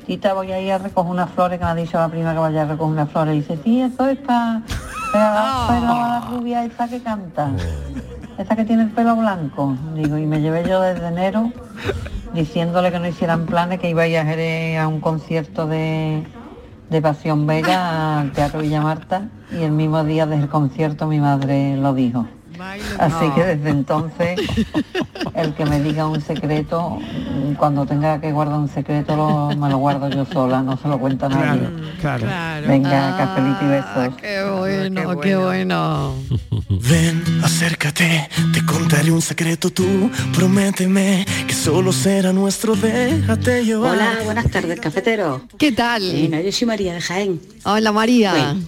Tita 0.09 0.32
voy 0.32 0.50
a 0.50 0.61
ir 0.61 0.72
a 0.72 0.78
recoger 0.78 1.11
unas 1.11 1.30
flores 1.30 1.59
que 1.59 1.64
me 1.64 1.70
ha 1.70 1.74
dicho 1.74 1.98
la 1.98 2.09
prima 2.09 2.32
que 2.32 2.38
vaya 2.38 2.62
a 2.62 2.64
recoger 2.64 2.92
unas 2.92 3.11
flores 3.11 3.34
y 3.34 3.38
dice 3.40 3.59
sí 3.62 3.82
eso 3.82 4.09
es 4.09 4.18
para 4.18 4.62
la 5.12 6.26
rubia 6.30 6.64
esa 6.64 6.88
que 6.88 7.00
canta 7.00 7.50
esa 8.38 8.56
que 8.56 8.64
tiene 8.64 8.84
el 8.84 8.90
pelo 8.90 9.14
blanco 9.16 9.76
digo 9.94 10.16
y 10.16 10.24
me 10.24 10.40
llevé 10.40 10.66
yo 10.66 10.80
desde 10.80 11.09
enero 11.09 11.52
diciéndole 12.32 12.90
que 12.90 12.98
no 12.98 13.06
hicieran 13.06 13.46
planes, 13.46 13.80
que 13.80 13.90
iba 13.90 14.02
a 14.02 14.09
ir 14.09 14.78
a 14.78 14.88
un 14.88 15.00
concierto 15.00 15.66
de, 15.66 16.24
de 16.90 17.02
Pasión 17.02 17.46
Vega 17.46 18.20
al 18.20 18.32
Teatro 18.32 18.61
Villa 18.61 18.80
Marta 18.80 19.28
y 19.52 19.62
el 19.62 19.72
mismo 19.72 20.04
día 20.04 20.26
del 20.26 20.48
concierto 20.48 21.06
mi 21.06 21.20
madre 21.20 21.76
lo 21.76 21.94
dijo. 21.94 22.26
Así 22.98 23.30
que 23.34 23.44
desde 23.44 23.70
entonces 23.70 24.38
el 25.34 25.54
que 25.54 25.64
me 25.64 25.80
diga 25.82 26.06
un 26.06 26.20
secreto, 26.20 26.98
cuando 27.56 27.86
tenga 27.86 28.20
que 28.20 28.32
guardar 28.32 28.59
un 28.59 28.68
secreto 28.68 29.16
lo- 29.16 29.56
me 29.56 29.68
lo 29.70 29.78
guardo 29.78 30.09
yo 30.11 30.24
sola, 30.26 30.62
no 30.62 30.76
se 30.76 30.88
lo 30.88 30.98
cuenta 30.98 31.26
a 31.26 31.28
nadie. 31.28 31.68
Claro. 32.00 32.26
Venga, 32.66 33.16
cafelito 33.16 33.64
y 33.64 33.68
besos. 33.68 34.16
Qué 34.20 34.42
bueno, 34.59 35.20
qué 35.20 35.36
bueno. 35.36 36.14
Ven, 36.68 37.22
acércate, 37.42 38.28
te 38.52 38.64
contaré 38.64 39.11
un 39.11 39.20
secreto 39.22 39.70
tú, 39.70 40.11
prométeme 40.34 41.26
que 41.46 41.54
solo 41.54 41.92
será 41.92 42.32
nuestro, 42.32 42.74
déjate 42.76 43.64
llevar. 43.64 43.92
Hola, 43.94 44.12
buenas 44.24 44.50
tardes, 44.50 44.78
cafetero. 44.80 45.42
¿Qué 45.59 45.72
tal? 45.72 46.02
Bueno, 46.02 46.40
yo 46.40 46.52
soy 46.52 46.66
María 46.66 46.94
de 46.94 47.00
Jaén. 47.00 47.40
Hola 47.64 47.92
María. 47.92 48.32
Bueno, 48.32 48.61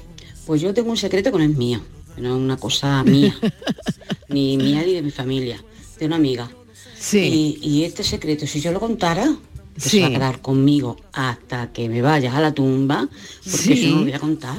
pues 0.47 0.61
yo 0.61 0.75
tengo 0.75 0.91
un 0.91 0.97
secreto 0.97 1.31
que 1.31 1.39
no 1.39 1.45
es 1.45 1.57
mío, 1.57 1.81
no 2.17 2.29
es 2.29 2.35
una 2.43 2.57
cosa 2.57 3.03
mía, 3.05 3.35
ni 4.29 4.57
mía 4.57 4.83
ni 4.85 4.95
de 4.95 5.03
mi 5.03 5.11
familia, 5.11 5.63
de 5.99 6.07
una 6.07 6.17
amiga. 6.17 6.51
Sí. 6.99 7.59
Y, 7.63 7.69
y 7.69 7.85
este 7.85 8.05
secreto, 8.05 8.47
si 8.47 8.61
yo 8.61 8.73
lo 8.73 8.81
contara, 8.81 9.25
que 9.75 9.81
se 9.81 10.01
va 10.01 10.07
a 10.07 10.09
Sí. 10.09 10.15
quedar 10.15 10.41
conmigo 10.41 10.97
hasta 11.13 11.73
que 11.73 11.89
me 11.89 12.03
vayas 12.03 12.35
a 12.35 12.41
la 12.41 12.53
tumba, 12.53 13.09
porque 13.45 13.57
Sí. 13.59 13.73
eso 13.73 13.89
no 13.91 13.97
lo 13.97 14.03
voy 14.03 14.13
a 14.13 14.19
contar. 14.19 14.59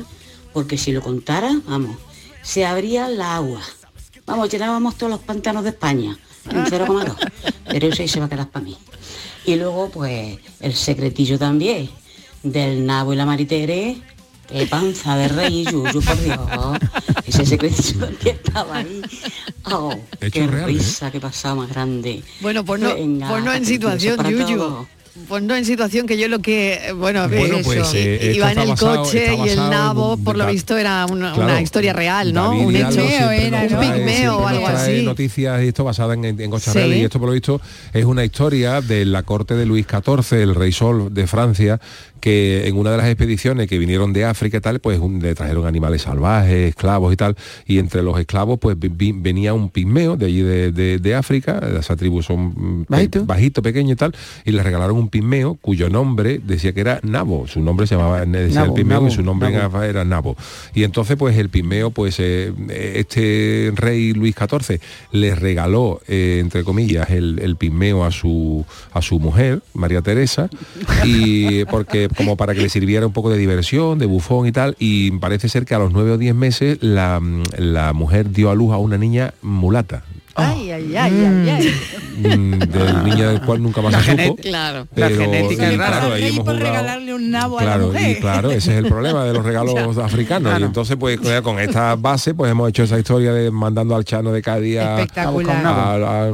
Porque 0.53 0.77
si 0.77 0.91
lo 0.91 1.01
contara, 1.01 1.61
vamos, 1.67 1.95
se 2.41 2.65
abría 2.65 3.07
la 3.07 3.35
agua. 3.37 3.61
Vamos, 4.25 4.49
llenábamos 4.49 4.95
todos 4.97 5.11
los 5.11 5.21
pantanos 5.21 5.63
de 5.63 5.69
España, 5.69 6.17
en 6.49 6.65
0,2. 6.65 7.15
Pero 7.69 7.87
eso 7.87 8.01
ahí 8.01 8.07
se 8.09 8.19
va 8.19 8.25
a 8.25 8.29
quedar 8.29 8.49
para 8.49 8.65
mí. 8.65 8.75
Y 9.45 9.55
luego, 9.55 9.89
pues, 9.89 10.39
el 10.59 10.73
secretillo 10.73 11.39
también, 11.39 11.89
del 12.43 12.85
nabo 12.85 13.13
y 13.13 13.15
la 13.15 13.25
maritere, 13.25 13.97
qué 14.51 14.65
panza 14.67 15.15
de 15.17 15.27
rey, 15.27 15.65
yuyu, 15.65 16.01
por 16.01 16.21
Dios. 16.23 16.39
Ese 17.25 17.45
secretillo 17.45 17.99
también 18.05 18.35
estaba 18.43 18.77
ahí. 18.77 19.01
Oh, 19.71 19.93
qué 20.19 20.47
reales, 20.47 20.65
risa, 20.77 21.11
qué 21.11 21.19
pasado 21.19 21.57
más 21.57 21.69
grande. 21.69 22.23
Bueno, 22.41 22.63
pues 22.65 22.81
no, 22.81 22.93
Venga, 22.95 23.29
pues 23.29 23.43
no 23.43 23.53
en 23.53 23.65
situación, 23.65 24.17
Yuyu. 24.29 24.57
todos. 24.57 24.87
Pues 25.27 25.43
no 25.43 25.53
en 25.57 25.65
situación 25.65 26.07
que 26.07 26.17
yo 26.17 26.29
lo 26.29 26.39
que, 26.39 26.73
eh, 26.85 26.91
bueno, 26.93 27.27
Bueno, 27.27 27.57
eso, 27.57 27.63
pues, 27.65 27.93
eh, 27.95 28.31
iba 28.33 28.49
en 28.49 28.59
el 28.59 28.69
basado- 28.69 29.03
coche 29.03 29.35
y 29.45 29.49
el 29.49 29.59
en 29.59 29.69
nabo, 29.69 30.15
por 30.15 30.37
lo 30.37 30.47
visto, 30.47 30.77
era 30.77 31.05
una, 31.05 31.33
Claro. 31.33 31.51
una 31.51 31.61
historia 31.61 31.91
real, 31.91 32.33
¿no? 32.33 32.47
David 32.51 32.65
un 32.65 32.75
hecho, 32.77 33.01
nos 33.51 33.71
un 33.73 33.79
pigmeo 33.79 34.37
o 34.37 34.47
algo 34.47 34.67
así. 34.67 35.01
noticias 35.03 35.61
y 35.63 35.67
esto 35.67 35.83
basada 35.83 36.13
en, 36.13 36.23
en 36.23 36.49
Cocharel 36.49 36.93
Sí. 36.93 36.99
y 36.99 37.03
esto 37.03 37.19
por 37.19 37.27
lo 37.27 37.33
visto 37.33 37.59
es 37.91 38.05
una 38.05 38.23
historia 38.23 38.79
de 38.79 39.03
la 39.03 39.23
corte 39.23 39.55
de 39.55 39.65
Luis 39.65 39.85
XIV, 39.85 40.41
el 40.41 40.55
rey 40.55 40.71
Sol 40.71 41.13
de 41.13 41.27
Francia, 41.27 41.81
que 42.22 42.67
en 42.67 42.78
una 42.78 42.91
de 42.91 42.97
las 42.97 43.07
expediciones 43.07 43.67
que 43.67 43.78
vinieron 43.78 44.13
de 44.13 44.24
África 44.26 44.57
y 44.57 44.61
tal, 44.61 44.80
pues 44.80 44.99
un- 44.99 45.19
le 45.22 45.36
trajeron 45.36 45.65
animales 45.65 46.03
salvajes, 46.03 46.69
esclavos 46.69 47.11
y 47.11 47.17
tal, 47.17 47.36
y 47.65 47.80
entre 47.80 48.03
los 48.03 48.17
esclavos 48.19 48.59
pues 48.59 48.78
vi- 48.80 49.11
venía 49.13 49.53
un 49.53 49.69
pigmeo 49.69 50.15
de 50.15 50.28
allí 50.28 50.41
de, 50.41 50.72
de- 50.72 50.99
de 50.99 51.15
África, 51.15 51.59
esa 51.80 51.95
tribu 51.97 52.22
son 52.22 52.53
mm, 52.55 52.86
pe- 52.86 53.19
Bajito. 53.26 53.61
pequeño 53.61 53.93
y 53.93 53.95
tal, 53.95 54.15
y 54.45 54.51
le 54.51 54.63
regalaron 54.63 54.95
un 54.97 55.09
pigmeo 55.09 55.55
cuyo 55.55 55.89
nombre 55.89 56.39
decía 56.43 56.72
que 56.74 56.82
era 56.82 56.99
Nabo, 57.03 57.47
su 57.47 57.59
nombre 57.61 57.88
se 57.88 57.95
llamaba, 57.95 58.26
decía 58.26 58.61
Nabo, 58.61 58.67
el 58.67 58.74
pigmeo 58.82 58.97
Nabo, 58.99 59.07
y 59.07 59.11
su 59.11 59.24
nombre 59.24 59.49
en 59.49 59.55
Nabo. 59.55 59.78
África 59.78 59.88
era 59.89 60.05
Nabo. 60.05 60.38
Y 60.76 60.84
entonces 60.84 61.17
pues 61.17 61.36
el 61.38 61.49
pigmeo, 61.49 61.91
pues 61.91 62.17
eh, 62.19 62.53
este 62.95 63.72
rey 63.76 64.13
Luis 64.13 64.36
XIV 64.36 64.80
le 65.11 65.34
regaló, 65.36 66.01
eh, 66.07 66.38
entre 66.39 66.63
comillas, 66.63 67.09
el, 67.09 67.39
el 67.41 67.55
pigmeo 67.55 68.05
a 68.05 68.11
su, 68.11 68.65
a 68.93 69.01
su 69.01 69.19
mujer, 69.19 69.61
María 69.74 70.01
Teresa, 70.01 70.49
y 71.03 71.65
porque 71.65 72.09
como 72.16 72.38
para 72.38 72.53
que 72.53 72.62
le 72.62 72.70
sirviera 72.70 73.05
un 73.05 73.14
poco 73.14 73.30
de 73.30 73.38
diversión, 73.38 73.99
de 73.99 74.05
bufón 74.05 74.47
y 74.47 74.51
tal, 74.51 74.76
y 74.80 75.12
parece 75.12 75.49
ser 75.49 75.66
que 75.66 75.76
a 75.76 75.80
los 75.80 75.91
nueve 75.91 76.12
o 76.12 76.18
diez 76.18 76.36
meses 76.36 76.78
la, 76.82 77.22
la 77.57 77.93
mujer 77.93 78.32
dio 78.32 78.49
a 78.49 78.55
luz 78.55 78.74
a 78.74 78.78
una 78.78 78.97
niña 78.97 79.34
mulata. 79.41 80.03
Ay, 80.36 80.71
ay, 80.71 80.95
ay, 80.95 81.25
ay, 81.25 81.49
ay. 81.49 82.38
mm, 82.38 82.59
del 82.59 83.03
niño 83.03 83.29
del 83.29 83.41
cual 83.41 83.61
nunca 83.61 83.82
más 83.82 83.91
La 83.91 84.03
se 84.03 84.11
supo. 84.11 84.36
Claro. 84.41 84.88
Pero, 84.95 85.09
La 85.09 85.15
genética 85.25 85.69
es 85.69 85.77
rara. 85.77 85.97
claro, 85.99 86.13
ahí 86.13 86.21
Rey 86.21 86.29
hemos 86.32 86.45
por 86.45 86.55
jugado- 86.55 86.71
regalarle 86.73 87.13
un 87.13 87.32
nabo 87.32 87.59
a 87.59 87.63
la 87.63 87.67
claro, 87.73 87.88
mujer. 87.88 88.17
y 88.17 88.19
claro, 88.21 88.51
ese 88.51 88.71
es 88.71 88.77
el 88.84 88.88
problema 88.88 89.25
de 89.25 89.34
los 89.34 89.43
regalos 89.45 89.97
africanos. 89.97 90.59
Y 90.59 90.63
entonces, 90.63 90.95
pues 90.97 91.19
con- 91.43 91.59
esta 91.59 91.95
base, 91.95 92.34
pues 92.34 92.51
hemos 92.51 92.69
hecho 92.69 92.84
esa 92.84 92.97
historia 92.97 93.34
de 93.34 93.51
mandando 93.51 93.95
al 93.95 94.05
Chano 94.05 94.32
de 94.32 94.41
Cádiz 94.41 94.77
a, 94.79 94.99
Espectacular. 95.01 95.65
a- 95.65 95.93
a- 95.93 96.25
a- 96.25 96.29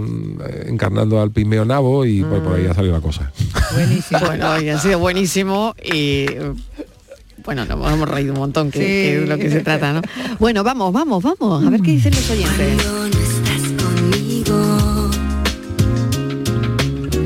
encarnando 0.67 1.21
al 1.21 1.31
Pigmeo 1.31 1.65
Nabo 1.65 2.05
y 2.05 2.23
pues, 2.23 2.41
por 2.41 2.55
ahí 2.55 2.65
ha 2.67 2.73
salido 2.73 2.93
la 2.93 3.01
cosa. 3.01 3.31
Bueno, 4.25 4.61
y 4.61 4.69
ha 4.69 4.79
sido 4.79 4.99
buenísimo 4.99 5.73
y 5.83 6.25
bueno, 7.43 7.63
nos 7.65 7.93
hemos 7.93 8.09
reído 8.09 8.33
un 8.33 8.39
montón, 8.39 8.71
que, 8.71 8.79
Sí. 8.79 8.85
que 8.85 9.23
es 9.23 9.29
lo 9.29 9.37
que 9.37 9.49
se 9.49 9.61
trata, 9.61 9.93
¿no? 9.93 10.01
Bueno, 10.37 10.63
vamos, 10.65 10.91
vamos, 10.91 11.23
vamos, 11.23 11.65
a 11.65 11.69
ver 11.69 11.81
qué 11.81 11.91
dicen 11.91 12.13
los 12.13 12.29
oyentes. 12.29 12.77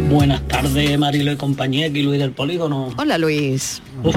Buenas 0.09 0.45
tardes, 0.47 0.99
Marilo 0.99 1.32
y 1.32 1.38
compañía, 1.38 1.88
aquí 1.88 2.03
Luis 2.03 2.19
del 2.19 2.32
Polígono. 2.32 2.89
Hola 2.97 3.17
Luis. 3.17 3.82
Uf. 4.03 4.15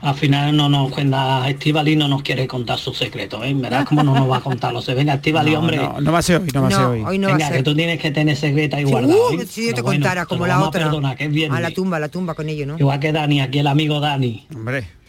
Al 0.00 0.14
final 0.16 0.56
no 0.56 0.68
nos 0.68 0.90
cuenta 0.90 1.48
Estivali 1.48 1.94
no 1.94 2.08
nos 2.08 2.22
quiere 2.22 2.48
contar 2.48 2.76
sus 2.78 2.98
secretos, 2.98 3.44
¿eh? 3.44 3.52
Verás 3.54 3.84
cómo 3.84 4.02
no 4.02 4.14
nos 4.14 4.28
va 4.28 4.38
a 4.38 4.40
contar 4.40 4.72
los 4.72 4.84
Venga, 4.86 5.14
Estivali, 5.14 5.52
No, 5.52 5.60
hombre. 5.60 5.76
no, 5.76 6.00
no 6.00 6.12
va 6.12 6.18
a 6.18 6.22
ser 6.22 6.40
hoy, 6.40 6.48
no 6.52 6.62
va 6.62 6.68
a 6.68 6.70
ser 6.72 6.80
hoy. 6.86 7.18
no 7.18 7.28
va 7.28 7.34
a 7.34 7.36
Venga, 7.36 7.48
ser. 7.48 7.56
que 7.58 7.62
tú 7.62 7.74
tienes 7.76 8.00
que 8.00 8.10
tener 8.10 8.36
secreta 8.36 8.80
y 8.80 8.84
guardar. 8.84 9.14
Uh, 9.16 9.42
si 9.48 9.68
yo 9.68 9.74
te 9.74 9.82
contara 9.82 10.26
como 10.26 10.46
la 10.46 10.60
otra. 10.60 10.84
Perdona, 10.84 11.14
que 11.14 11.26
es 11.26 11.50
a 11.50 11.60
la 11.60 11.70
tumba, 11.70 11.98
a 11.98 12.00
la 12.00 12.08
tumba 12.08 12.34
con 12.34 12.48
ello, 12.48 12.66
¿no? 12.66 12.78
Igual 12.78 12.98
que 12.98 13.12
Dani, 13.12 13.40
aquí 13.40 13.60
el 13.60 13.66
amigo 13.68 14.00
Dani. 14.00 14.46
Hombre. 14.52 15.01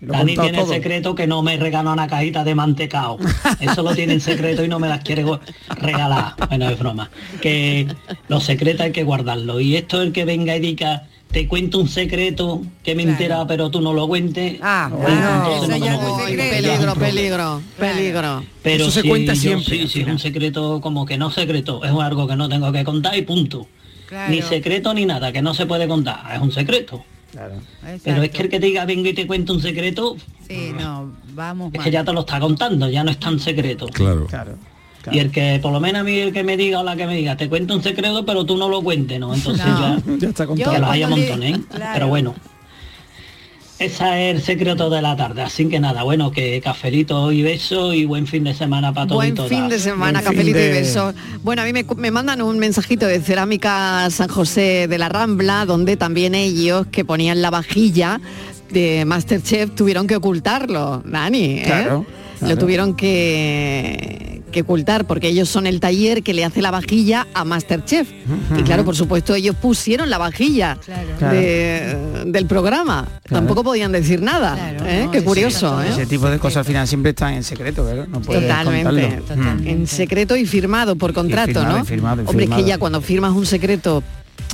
Dani 0.00 0.36
tiene 0.36 0.60
el 0.60 0.66
secreto 0.68 1.14
que 1.14 1.26
no 1.26 1.42
me 1.42 1.56
regala 1.56 1.92
una 1.92 2.06
cajita 2.06 2.44
de 2.44 2.54
mantecao. 2.54 3.18
Eso 3.60 3.82
lo 3.82 3.94
tiene 3.94 4.12
en 4.14 4.20
secreto 4.20 4.62
y 4.64 4.68
no 4.68 4.78
me 4.78 4.88
las 4.88 5.02
quiere 5.02 5.24
regalar. 5.80 6.34
Bueno, 6.48 6.68
es 6.68 6.78
broma. 6.78 7.10
Que 7.40 7.86
los 8.28 8.44
secretos 8.44 8.82
hay 8.82 8.92
que 8.92 9.04
guardarlos. 9.04 9.62
Y 9.62 9.76
esto 9.76 10.02
el 10.02 10.12
que 10.12 10.24
venga 10.24 10.54
y 10.56 10.60
diga, 10.60 11.04
te 11.30 11.48
cuento 11.48 11.78
un 11.78 11.88
secreto 11.88 12.62
que 12.84 12.94
me 12.94 13.02
entera 13.04 13.46
pero 13.46 13.70
tú 13.70 13.80
no 13.80 13.92
lo 13.92 14.06
cuentes. 14.06 14.58
Ah, 14.62 14.88
no 14.90 14.98
lo 14.98 15.04
cuentes. 15.66 16.50
Peligro, 16.50 16.94
peligro, 16.94 17.62
peligro. 17.78 18.44
Pero 18.62 18.84
Eso 18.84 18.92
se 18.92 19.02
si 19.02 19.08
cuenta 19.08 19.32
yo- 19.34 19.40
siempre, 19.40 19.64
sí, 19.78 19.88
sí, 19.88 20.00
es 20.02 20.06
un 20.08 20.18
secreto 20.18 20.80
como 20.80 21.06
que 21.06 21.16
no 21.18 21.30
secreto, 21.30 21.82
es 21.84 21.90
algo 21.90 22.26
que 22.28 22.36
no 22.36 22.48
tengo 22.48 22.70
que 22.70 22.84
contar 22.84 23.16
y 23.16 23.22
punto. 23.22 23.66
Claro. 24.08 24.30
Ni 24.32 24.40
secreto 24.42 24.94
ni 24.94 25.04
nada, 25.04 25.32
que 25.32 25.42
no 25.42 25.52
se 25.54 25.66
puede 25.66 25.88
contar, 25.88 26.20
es 26.34 26.40
un 26.40 26.52
secreto. 26.52 27.04
Pero 28.04 28.22
es 28.22 28.30
que 28.30 28.42
el 28.42 28.48
que 28.48 28.60
te 28.60 28.66
diga 28.66 28.84
vengo 28.84 29.08
y 29.08 29.14
te 29.14 29.26
cuento 29.26 29.52
un 29.52 29.60
secreto, 29.60 30.16
Sí, 30.48 30.72
no, 30.78 31.12
vamos 31.34 31.68
es 31.72 31.78
mal. 31.78 31.84
que 31.84 31.90
ya 31.90 32.04
te 32.04 32.12
lo 32.12 32.20
está 32.20 32.38
contando, 32.40 32.88
ya 32.88 33.02
no 33.04 33.10
es 33.10 33.18
tan 33.18 33.38
secreto. 33.40 33.86
Claro. 33.88 34.26
Y 35.12 35.18
el 35.20 35.30
que, 35.30 35.60
por 35.62 35.72
lo 35.72 35.78
menos 35.78 36.00
a 36.00 36.04
mí, 36.04 36.18
el 36.18 36.32
que 36.32 36.42
me 36.42 36.56
diga 36.56 36.80
o 36.80 36.82
la 36.84 36.96
que 36.96 37.06
me 37.06 37.14
diga, 37.16 37.36
te 37.36 37.48
cuento 37.48 37.74
un 37.74 37.82
secreto, 37.82 38.26
pero 38.26 38.44
tú 38.44 38.56
no 38.56 38.68
lo 38.68 38.82
cuentes, 38.82 39.20
¿no? 39.20 39.32
Entonces 39.32 39.64
No. 39.64 39.80
ya, 39.98 40.02
Ya 40.18 40.28
está 40.28 40.44
que 40.44 40.48
contado. 40.48 40.78
los 40.80 40.90
haya 40.90 41.08
montones, 41.08 41.56
¿eh? 41.58 41.60
claro. 41.70 41.90
Pero 41.94 42.08
bueno. 42.08 42.34
Ese 43.78 44.30
es 44.30 44.36
el 44.36 44.42
secreto 44.42 44.88
de 44.88 45.02
la 45.02 45.16
tarde, 45.16 45.42
así 45.42 45.68
que 45.68 45.78
nada, 45.78 46.02
bueno, 46.02 46.30
que 46.30 46.62
cafelito 46.62 47.30
y 47.30 47.42
beso 47.42 47.92
y 47.92 48.06
buen 48.06 48.26
fin 48.26 48.42
de 48.44 48.54
semana 48.54 48.94
para 48.94 49.06
todos 49.06 49.26
y 49.26 49.32
Buen 49.32 49.48
fin 49.48 49.68
de 49.68 49.78
semana, 49.78 50.20
Buen 50.22 50.32
cafelito 50.32 50.58
y 50.58 50.68
besos. 50.68 51.14
Bueno, 51.42 51.60
a 51.60 51.66
mí 51.66 51.74
me, 51.74 51.84
me 51.96 52.10
mandan 52.10 52.40
un 52.40 52.58
mensajito 52.58 53.06
de 53.06 53.20
Cerámica 53.20 54.08
San 54.10 54.28
José 54.28 54.86
de 54.88 54.96
la 54.96 55.10
Rambla, 55.10 55.66
donde 55.66 55.98
también 55.98 56.34
ellos 56.34 56.86
que 56.90 57.04
ponían 57.04 57.42
la 57.42 57.50
vajilla 57.50 58.18
de 58.70 59.04
Masterchef 59.04 59.74
tuvieron 59.74 60.06
que 60.06 60.16
ocultarlo, 60.16 61.02
Dani. 61.04 61.58
¿eh? 61.58 61.62
Claro, 61.66 62.06
Lo 62.40 62.56
tuvieron 62.56 62.96
que, 62.96 64.35
que 64.52 64.62
ocultar 64.62 65.06
porque 65.06 65.28
ellos 65.28 65.48
son 65.48 65.66
el 65.66 65.80
taller 65.80 66.22
que 66.22 66.32
le 66.32 66.44
hace 66.44 66.62
la 66.62 66.70
vajilla 66.70 67.26
a 67.34 67.44
Masterchef. 67.44 68.08
Y 68.58 68.62
claro, 68.62 68.84
por 68.84 68.96
supuesto, 68.96 69.34
ellos 69.34 69.56
pusieron 69.60 70.08
la 70.10 70.18
vajilla 70.18 70.78
de- 71.30 72.22
del 72.26 72.46
programa. 72.46 73.06
Tampoco 73.28 73.62
podían 73.64 73.92
decir 73.92 74.22
nada. 74.22 74.56
¿eh? 74.84 75.08
Qué 75.12 75.22
curioso, 75.22 75.82
¿eh? 75.82 75.88
Ese 75.90 76.06
tipo 76.06 76.28
de 76.28 76.38
cosas 76.38 76.58
al 76.58 76.64
final 76.64 76.86
siempre 76.88 77.10
están 77.10 77.34
en 77.34 77.42
secreto, 77.44 77.84
¿verdad? 77.84 78.06
No 78.08 78.20
puedes 78.20 78.42
Totalmente. 78.42 79.16
contarlo. 79.26 79.54
Mm. 79.62 79.66
En 79.66 79.86
secreto 79.86 80.36
y 80.36 80.46
firmado 80.46 80.96
por 80.96 81.12
contrato, 81.12 81.46
firmado, 81.60 81.76
¿no? 81.78 81.82
y 81.82 81.86
firmado, 81.86 82.22
y 82.22 82.26
Hombre, 82.26 82.44
es 82.44 82.50
que 82.50 82.64
ya 82.64 82.78
cuando 82.78 83.00
firmas 83.00 83.32
un 83.32 83.46
secreto 83.46 84.02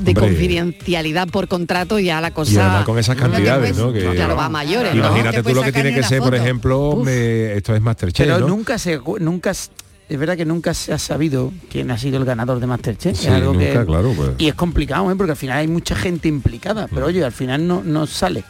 de 0.02 0.10
Hombre. 0.12 0.14
confidencialidad 0.28 1.28
por 1.28 1.48
contrato, 1.48 1.98
ya 1.98 2.20
la 2.20 2.30
cosa... 2.32 2.52
Y 2.52 2.56
además 2.58 2.84
con 2.84 2.98
esas 2.98 3.16
cantidades, 3.16 3.76
¿no? 3.76 3.92
Que, 3.92 4.00
Claro, 4.14 4.36
va 4.36 4.46
a 4.46 4.48
mayores, 4.48 4.94
¿no? 4.94 5.06
Imagínate 5.06 5.42
Te 5.42 5.50
tú 5.50 5.54
lo 5.54 5.62
que 5.62 5.72
tiene 5.72 5.94
que 5.94 6.02
ser, 6.02 6.20
una 6.20 6.30
por 6.30 6.34
foto. 6.38 6.44
ejemplo, 6.44 6.96
me- 7.04 7.52
esto 7.54 7.74
es 7.74 7.80
Masterchef, 7.82 8.26
Pero 8.26 8.40
¿no? 8.40 8.48
nunca 8.48 8.78
se 8.78 8.98
nunca 9.20 9.50
es 9.50 10.18
verdad 10.18 10.36
que 10.36 10.44
nunca 10.44 10.74
se 10.74 10.92
ha 10.92 10.98
sabido 10.98 11.52
quién 11.70 11.90
ha 11.90 11.96
sido 11.96 12.18
el 12.18 12.24
ganador 12.24 12.60
de 12.60 12.66
Masterchef. 12.66 13.16
Sí, 13.16 13.26
es 13.28 13.32
algo 13.32 13.52
que 13.56 13.68
nunca, 13.68 13.86
claro, 13.86 14.12
pues. 14.14 14.30
y 14.38 14.48
es 14.48 14.54
complicado, 14.54 15.10
¿eh? 15.10 15.14
porque 15.16 15.30
al 15.32 15.36
final 15.38 15.58
hay 15.58 15.68
mucha 15.68 15.94
gente 15.94 16.28
implicada, 16.28 16.86
pero 16.92 17.06
oye, 17.06 17.24
al 17.24 17.32
final 17.32 17.66
no, 17.66 17.82
no 17.84 18.06
sale. 18.06 18.44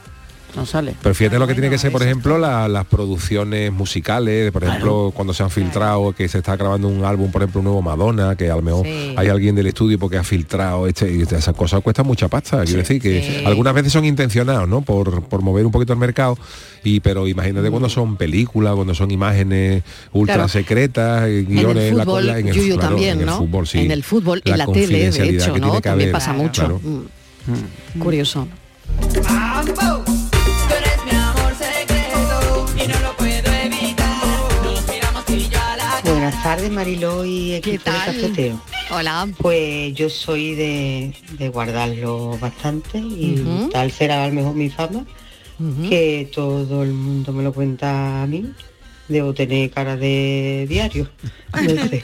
No 0.54 0.66
sale. 0.66 0.94
Pero 1.02 1.14
fíjate 1.14 1.38
lo 1.38 1.46
que 1.46 1.54
tiene 1.54 1.70
que 1.70 1.78
ser, 1.78 1.90
por 1.90 2.02
ejemplo, 2.02 2.36
la- 2.36 2.68
las 2.68 2.84
producciones 2.84 3.72
musicales, 3.72 4.52
por 4.52 4.64
ejemplo, 4.64 5.10
cuando 5.14 5.32
se 5.32 5.42
han 5.42 5.50
filtrado, 5.50 6.12
que 6.12 6.28
se 6.28 6.38
está 6.38 6.56
grabando 6.56 6.88
un 6.88 7.04
álbum, 7.06 7.30
por 7.30 7.40
ejemplo, 7.42 7.60
un 7.60 7.64
nuevo 7.64 7.80
Madonna, 7.80 8.36
que 8.36 8.50
a 8.50 8.56
lo 8.56 8.62
mejor 8.62 8.84
Sí. 8.86 9.14
hay 9.16 9.28
alguien 9.28 9.54
del 9.54 9.66
estudio 9.68 9.98
porque 9.98 10.18
ha 10.18 10.24
filtrado 10.24 10.86
este 10.86 11.10
y 11.10 11.22
esas 11.22 11.54
cosas 11.56 11.80
cuestan 11.80 12.06
mucha 12.06 12.28
pasta. 12.28 12.64
Quiero 12.64 12.80
decir 12.80 13.00
que 13.00 13.22
Sí. 13.40 13.44
algunas 13.46 13.72
veces 13.72 13.92
son 13.94 14.04
intencionados, 14.04 14.68
¿no? 14.68 14.82
Por, 14.82 15.22
por 15.24 15.40
mover 15.40 15.64
un 15.64 15.72
poquito 15.72 15.94
el 15.94 15.98
mercado. 15.98 16.36
Y 16.84 17.00
pero 17.00 17.26
imagínate 17.28 17.70
cuando 17.70 17.88
son 17.88 18.16
películas, 18.16 18.74
cuando 18.74 18.94
son 18.94 19.10
imágenes 19.10 19.82
ultra 20.12 20.34
Claro. 20.34 20.48
secretas, 20.48 21.28
eh, 21.28 21.38
En 21.40 21.46
guiones, 21.46 21.84
el 21.92 21.96
la 21.96 22.04
fútbol, 22.04 22.22
cosa- 22.26 22.38
en 22.38 22.48
el, 22.48 22.54
claro, 22.54 22.78
también, 22.80 23.12
en 23.14 23.20
el 23.20 23.26
¿no? 23.26 23.38
fútbol, 23.38 23.66
sí. 23.66 23.78
En 23.78 23.90
el 23.90 24.02
fútbol, 24.04 24.42
La 24.44 24.52
en 24.52 24.58
la 24.58 24.66
tele, 24.66 25.10
de 25.10 25.28
hecho, 25.30 25.56
¿no? 25.56 25.80
También 25.80 26.10
haber, 26.10 26.12
pasa 26.12 26.32
mucho. 26.34 26.62
claro. 26.62 26.80
Mm. 26.84 27.98
Curioso. 28.00 28.48
Buenas 36.32 36.44
tardes, 36.58 36.70
Mariló 36.72 37.24
y 37.26 37.52
equipo 37.52 37.90
de 37.90 37.96
cafeteo. 37.96 38.60
Hola. 38.90 39.28
Pues 39.36 39.92
yo 39.94 40.08
soy 40.08 40.54
de, 40.54 41.14
de 41.38 41.48
guardarlo 41.50 42.38
bastante 42.38 42.98
y 42.98 43.68
tal 43.70 43.92
será 43.92 44.24
a 44.24 44.28
lo 44.28 44.34
mejor 44.34 44.54
mi 44.54 44.70
fama, 44.70 45.04
que 45.88 46.30
todo 46.34 46.82
el 46.84 46.94
mundo 46.94 47.34
me 47.34 47.42
lo 47.42 47.52
cuenta 47.52 48.22
a 48.22 48.26
mí. 48.26 48.50
Debo 49.08 49.34
tener 49.34 49.70
cara 49.70 49.94
de 49.96 50.64
diario, 50.68 51.06
no 51.52 51.68
sé. 51.88 52.02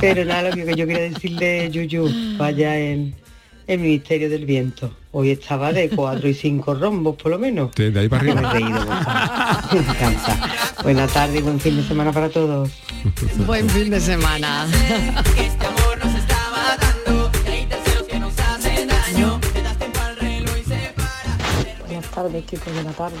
Pero 0.00 0.24
nada, 0.24 0.50
lo 0.50 0.66
que 0.66 0.74
yo 0.74 0.86
quería 0.86 1.02
decirle, 1.08 1.70
Yuyu, 1.70 2.36
vaya 2.38 2.76
en, 2.76 3.14
el 3.68 3.78
Ministerio 3.78 4.28
del 4.28 4.46
Viento. 4.46 4.92
Hoy 5.12 5.30
estaba 5.30 5.72
de 5.72 5.88
cuatro 5.90 6.28
y 6.28 6.34
cinco 6.34 6.74
rombos, 6.74 7.14
por 7.14 7.30
lo 7.30 7.38
menos. 7.38 7.72
De, 7.76 7.92
de 7.92 8.00
ahí 8.00 8.08
para 8.08 8.24
Me 8.24 8.30
he 8.30 8.32
arriba. 8.32 8.52
reído 8.52 8.84
bastante. 8.86 9.74
Me 9.76 9.80
encanta. 9.80 10.69
Buenas 10.82 11.12
tardes 11.12 11.40
y 11.40 11.42
buen 11.42 11.60
fin 11.60 11.76
de 11.76 11.82
semana 11.82 12.10
para 12.12 12.30
todos. 12.30 12.70
Buen 13.46 13.68
fin 13.68 13.90
de 13.90 14.00
semana. 14.00 14.66
Buenas 21.86 22.10
tardes, 22.10 22.34
equipo 22.34 22.70
de 22.70 22.82
la 22.82 22.92
tarde. 22.92 23.16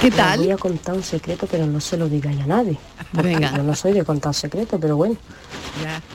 ¿Qué 0.00 0.10
tal? 0.10 0.38
Les 0.38 0.46
voy 0.46 0.54
a 0.54 0.56
contar 0.56 0.94
un 0.94 1.02
secreto, 1.02 1.46
pero 1.50 1.66
no 1.66 1.80
se 1.80 1.96
lo 1.96 2.08
digáis 2.08 2.40
a 2.40 2.46
nadie. 2.46 2.78
Venga. 3.12 3.56
Yo 3.56 3.62
no 3.62 3.74
soy 3.74 3.92
de 3.92 4.04
contar 4.04 4.34
secretos, 4.34 4.78
pero 4.80 4.96
bueno. 4.96 5.16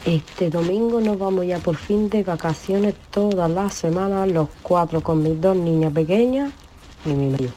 Este 0.05 0.49
domingo 0.49 1.01
nos 1.01 1.17
vamos 1.17 1.45
ya 1.45 1.59
por 1.59 1.75
fin 1.75 2.09
de 2.09 2.23
vacaciones 2.23 2.95
todas 3.11 3.49
las 3.49 3.73
semanas, 3.73 4.29
los 4.29 4.47
cuatro 4.61 5.01
con 5.01 5.23
mis 5.23 5.39
dos 5.39 5.57
niñas 5.57 5.91
pequeñas 5.91 6.51
y 7.05 7.09
mi 7.09 7.29
marido. 7.29 7.51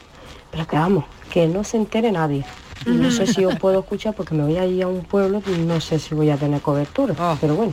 Pero 0.51 0.67
que 0.67 0.77
vamos, 0.77 1.05
que 1.31 1.47
no 1.47 1.63
se 1.63 1.77
entere 1.77 2.11
nadie. 2.11 2.45
Y 2.87 2.91
no 2.91 3.11
sé 3.11 3.27
si 3.27 3.45
os 3.45 3.59
puedo 3.59 3.81
escuchar 3.81 4.15
porque 4.15 4.35
me 4.35 4.45
voy 4.45 4.57
a 4.57 4.67
ir 4.67 4.83
a 4.83 4.89
un 4.89 5.03
pueblo 5.03 5.43
y 5.47 5.59
no 5.61 5.81
sé 5.81 5.99
si 5.99 6.15
voy 6.15 6.31
a 6.31 6.37
tener 6.37 6.61
cobertura. 6.61 7.15
Pero 7.41 7.55
bueno, 7.55 7.73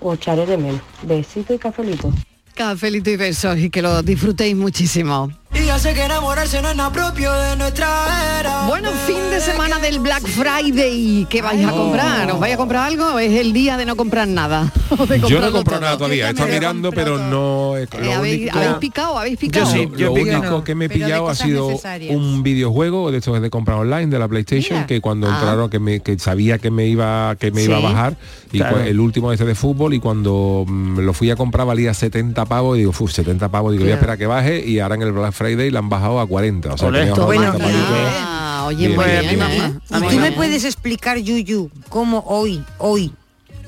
os 0.00 0.16
echaré 0.16 0.46
de 0.46 0.56
menos. 0.56 0.80
Besito 1.02 1.54
y 1.54 1.58
cafelito. 1.58 2.12
Cafelito 2.54 3.10
y 3.10 3.16
besos 3.16 3.58
y 3.58 3.70
que 3.70 3.82
lo 3.82 4.02
disfrutéis 4.02 4.56
muchísimo. 4.56 5.30
Y 5.54 5.64
ya 5.64 5.78
sé 5.78 5.94
que 5.94 6.04
enamorarse 6.04 6.60
no 6.60 6.70
es 6.70 6.90
propio 6.92 7.32
de 7.32 7.56
nuestra 7.56 8.38
era. 8.40 8.66
Bueno, 8.66 8.90
fin 9.06 9.16
de 9.30 9.40
semana 9.40 9.78
del 9.78 10.00
Black 10.00 10.26
Friday. 10.26 11.26
¿Qué 11.30 11.40
vais 11.40 11.64
a 11.66 11.70
comprar? 11.70 12.30
¿Os 12.30 12.38
vais 12.40 12.54
a 12.54 12.56
comprar 12.58 12.84
algo? 12.88 13.14
¿O 13.14 13.18
es 13.18 13.32
el 13.32 13.52
día 13.54 13.76
de 13.78 13.86
no 13.86 13.96
comprar 13.96 14.28
nada? 14.28 14.70
¿O 14.98 15.06
de 15.06 15.18
Yo 15.20 15.40
no 15.40 15.48
he 15.48 15.52
comprarlo 15.52 15.52
comprado 15.52 15.78
todo? 15.78 15.80
nada 15.80 15.96
todavía, 15.96 16.26
he 16.26 16.30
estado 16.30 16.48
mirando, 16.50 16.92
pero 16.92 17.18
no... 17.18 17.76
Eh, 17.78 17.88
¿habéis, 18.14 18.52
habéis 18.54 18.74
picado? 18.80 19.18
¿Habéis 19.18 19.38
picado? 19.38 19.66
Yo 19.66 19.72
sí, 19.72 19.88
lo 20.02 20.12
único 20.12 20.62
que 20.62 20.74
me 20.74 20.84
he 20.86 20.88
pillado 20.90 21.28
ha 21.28 21.34
sido 21.34 21.70
necesarias. 21.70 22.14
un 22.14 22.42
videojuego 22.42 23.10
de 23.10 23.18
estos 23.18 23.40
de 23.40 23.48
compra 23.50 23.76
online 23.76 24.06
de 24.08 24.18
la 24.18 24.28
PlayStation 24.28 24.78
Mira. 24.80 24.86
que 24.86 25.00
cuando 25.00 25.26
Ah. 25.28 25.36
entraron 25.36 25.70
que 25.70 25.78
me 25.78 26.00
que 26.00 26.18
sabía 26.18 26.58
que 26.58 26.70
me 26.70 26.86
iba 26.86 27.34
que 27.40 27.50
me 27.50 27.62
iba 27.64 27.78
a 27.78 27.80
bajar 27.80 28.16
y 28.52 28.58
Claro. 28.58 28.76
cu- 28.76 28.82
el 28.82 29.00
último 29.00 29.32
este 29.32 29.44
de 29.46 29.54
fútbol 29.54 29.94
y 29.94 30.00
cuando 30.00 30.64
mm, 30.66 30.98
lo 31.00 31.12
fui 31.14 31.30
a 31.30 31.36
comprar 31.36 31.66
valía 31.66 31.94
70 31.94 32.44
pavos 32.44 32.76
y 32.76 32.80
digo, 32.80 32.92
"Uf, 32.98 33.10
70 33.10 33.48
pavos, 33.48 33.72
digo, 33.72 33.84
voy 33.84 33.92
a 33.92 33.98
Claro. 33.98 34.12
esperar 34.12 34.18
que 34.18 34.26
baje 34.26 34.64
y 34.66 34.78
ahora 34.80 34.94
en 34.96 35.02
el 35.02 35.12
Black 35.12 35.32
Friday 35.36 35.70
la 35.70 35.78
han 35.80 35.88
bajado 35.88 36.18
a 36.20 36.26
40, 36.26 36.72
o 36.74 36.78
sea, 36.78 36.90
que 36.90 36.98
Bueno, 37.10 37.24
40 37.24 37.52
pavitos. 37.58 37.84
Ah, 37.90 38.64
oye, 38.66 38.88
Bien, 38.88 38.96
muy 38.96 39.04
bien, 39.04 39.20
bien, 39.20 39.38
bien. 39.38 39.80
¿eh? 39.90 39.96
¿Y 39.98 40.08
tú 40.08 40.20
me 40.20 40.32
puedes 40.32 40.64
explicar, 40.64 41.18
Yuyu, 41.18 41.70
cómo 41.88 42.24
hoy, 42.26 42.64
hoy, 42.78 43.12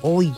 hoy 0.02 0.32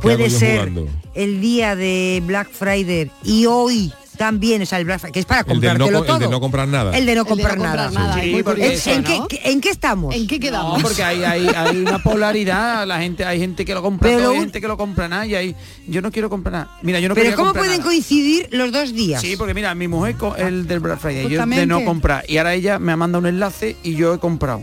puede 0.00 0.30
ser 0.30 0.58
jugando? 0.70 0.88
el 1.14 1.40
día 1.40 1.76
de 1.76 2.22
Black 2.26 2.50
Friday 2.50 3.10
y 3.22 3.46
hoy 3.46 3.92
también, 4.16 4.62
o 4.62 4.66
sea, 4.66 4.78
el 4.78 4.84
Black 4.84 4.98
Friday, 5.00 5.12
que 5.12 5.20
es 5.20 5.26
para 5.26 5.40
El 5.40 5.46
de, 5.46 5.52
no, 5.54 5.60
comprártelo 5.86 5.98
co- 6.00 6.04
todo? 6.04 6.16
el 6.16 6.22
de 6.22 6.28
no 6.28 6.40
comprar 6.40 6.68
nada. 6.68 6.96
El 6.96 7.06
de 7.06 7.14
no 7.14 7.22
El 7.22 7.24
de 7.24 7.24
no 7.24 7.24
comprar 7.26 7.58
nada. 7.58 7.90
Sí, 8.20 8.42
es 8.58 8.86
¿En, 8.86 9.02
¿no? 9.02 9.28
qué, 9.28 9.36
qué- 9.40 9.50
en 9.50 9.60
qué 9.60 9.70
estamos? 9.70 10.14
¿En 10.14 10.26
qué 10.26 10.38
quedamos? 10.40 10.78
No, 10.78 10.82
porque 10.82 11.02
hay, 11.02 11.22
hay, 11.24 11.46
hay 11.48 11.76
una 11.78 12.02
polaridad, 12.02 12.86
la 12.86 12.98
gente, 13.00 13.24
hay 13.24 13.38
gente 13.38 13.64
que 13.64 13.74
lo 13.74 13.82
compra 13.82 14.08
Pero 14.08 14.20
todo, 14.22 14.30
hay 14.32 14.36
un- 14.38 14.42
gente 14.44 14.60
que 14.60 14.68
lo 14.68 14.76
compra 14.76 15.08
nada 15.08 15.26
y 15.26 15.34
hay, 15.34 15.56
yo 15.86 16.02
no 16.02 16.10
quiero 16.12 16.28
comprar 16.30 16.52
nada. 16.52 16.78
Mira, 16.82 17.00
yo 17.00 17.08
no 17.08 17.14
Pero 17.14 17.30
¿cómo 17.36 17.46
comprar 17.48 17.64
pueden 17.64 17.78
nada. 17.80 17.90
coincidir 17.90 18.48
los 18.52 18.72
dos 18.72 18.92
días? 18.94 19.20
Sí, 19.20 19.36
porque 19.36 19.54
mira, 19.54 19.74
mi 19.74 19.88
mujer 19.88 20.16
con 20.16 20.38
el 20.40 20.66
del 20.66 20.80
Black 20.80 20.98
Friday, 21.00 21.22
yo 21.24 21.28
de 21.30 21.34
Justamente. 21.36 21.66
no 21.66 21.84
comprar 21.84 22.24
y 22.28 22.36
ahora 22.38 22.54
ella 22.54 22.78
me 22.78 22.92
ha 22.92 22.96
mandado 22.96 23.20
un 23.20 23.26
enlace 23.26 23.76
y 23.82 23.94
yo 23.94 24.14
he 24.14 24.18
comprado. 24.18 24.62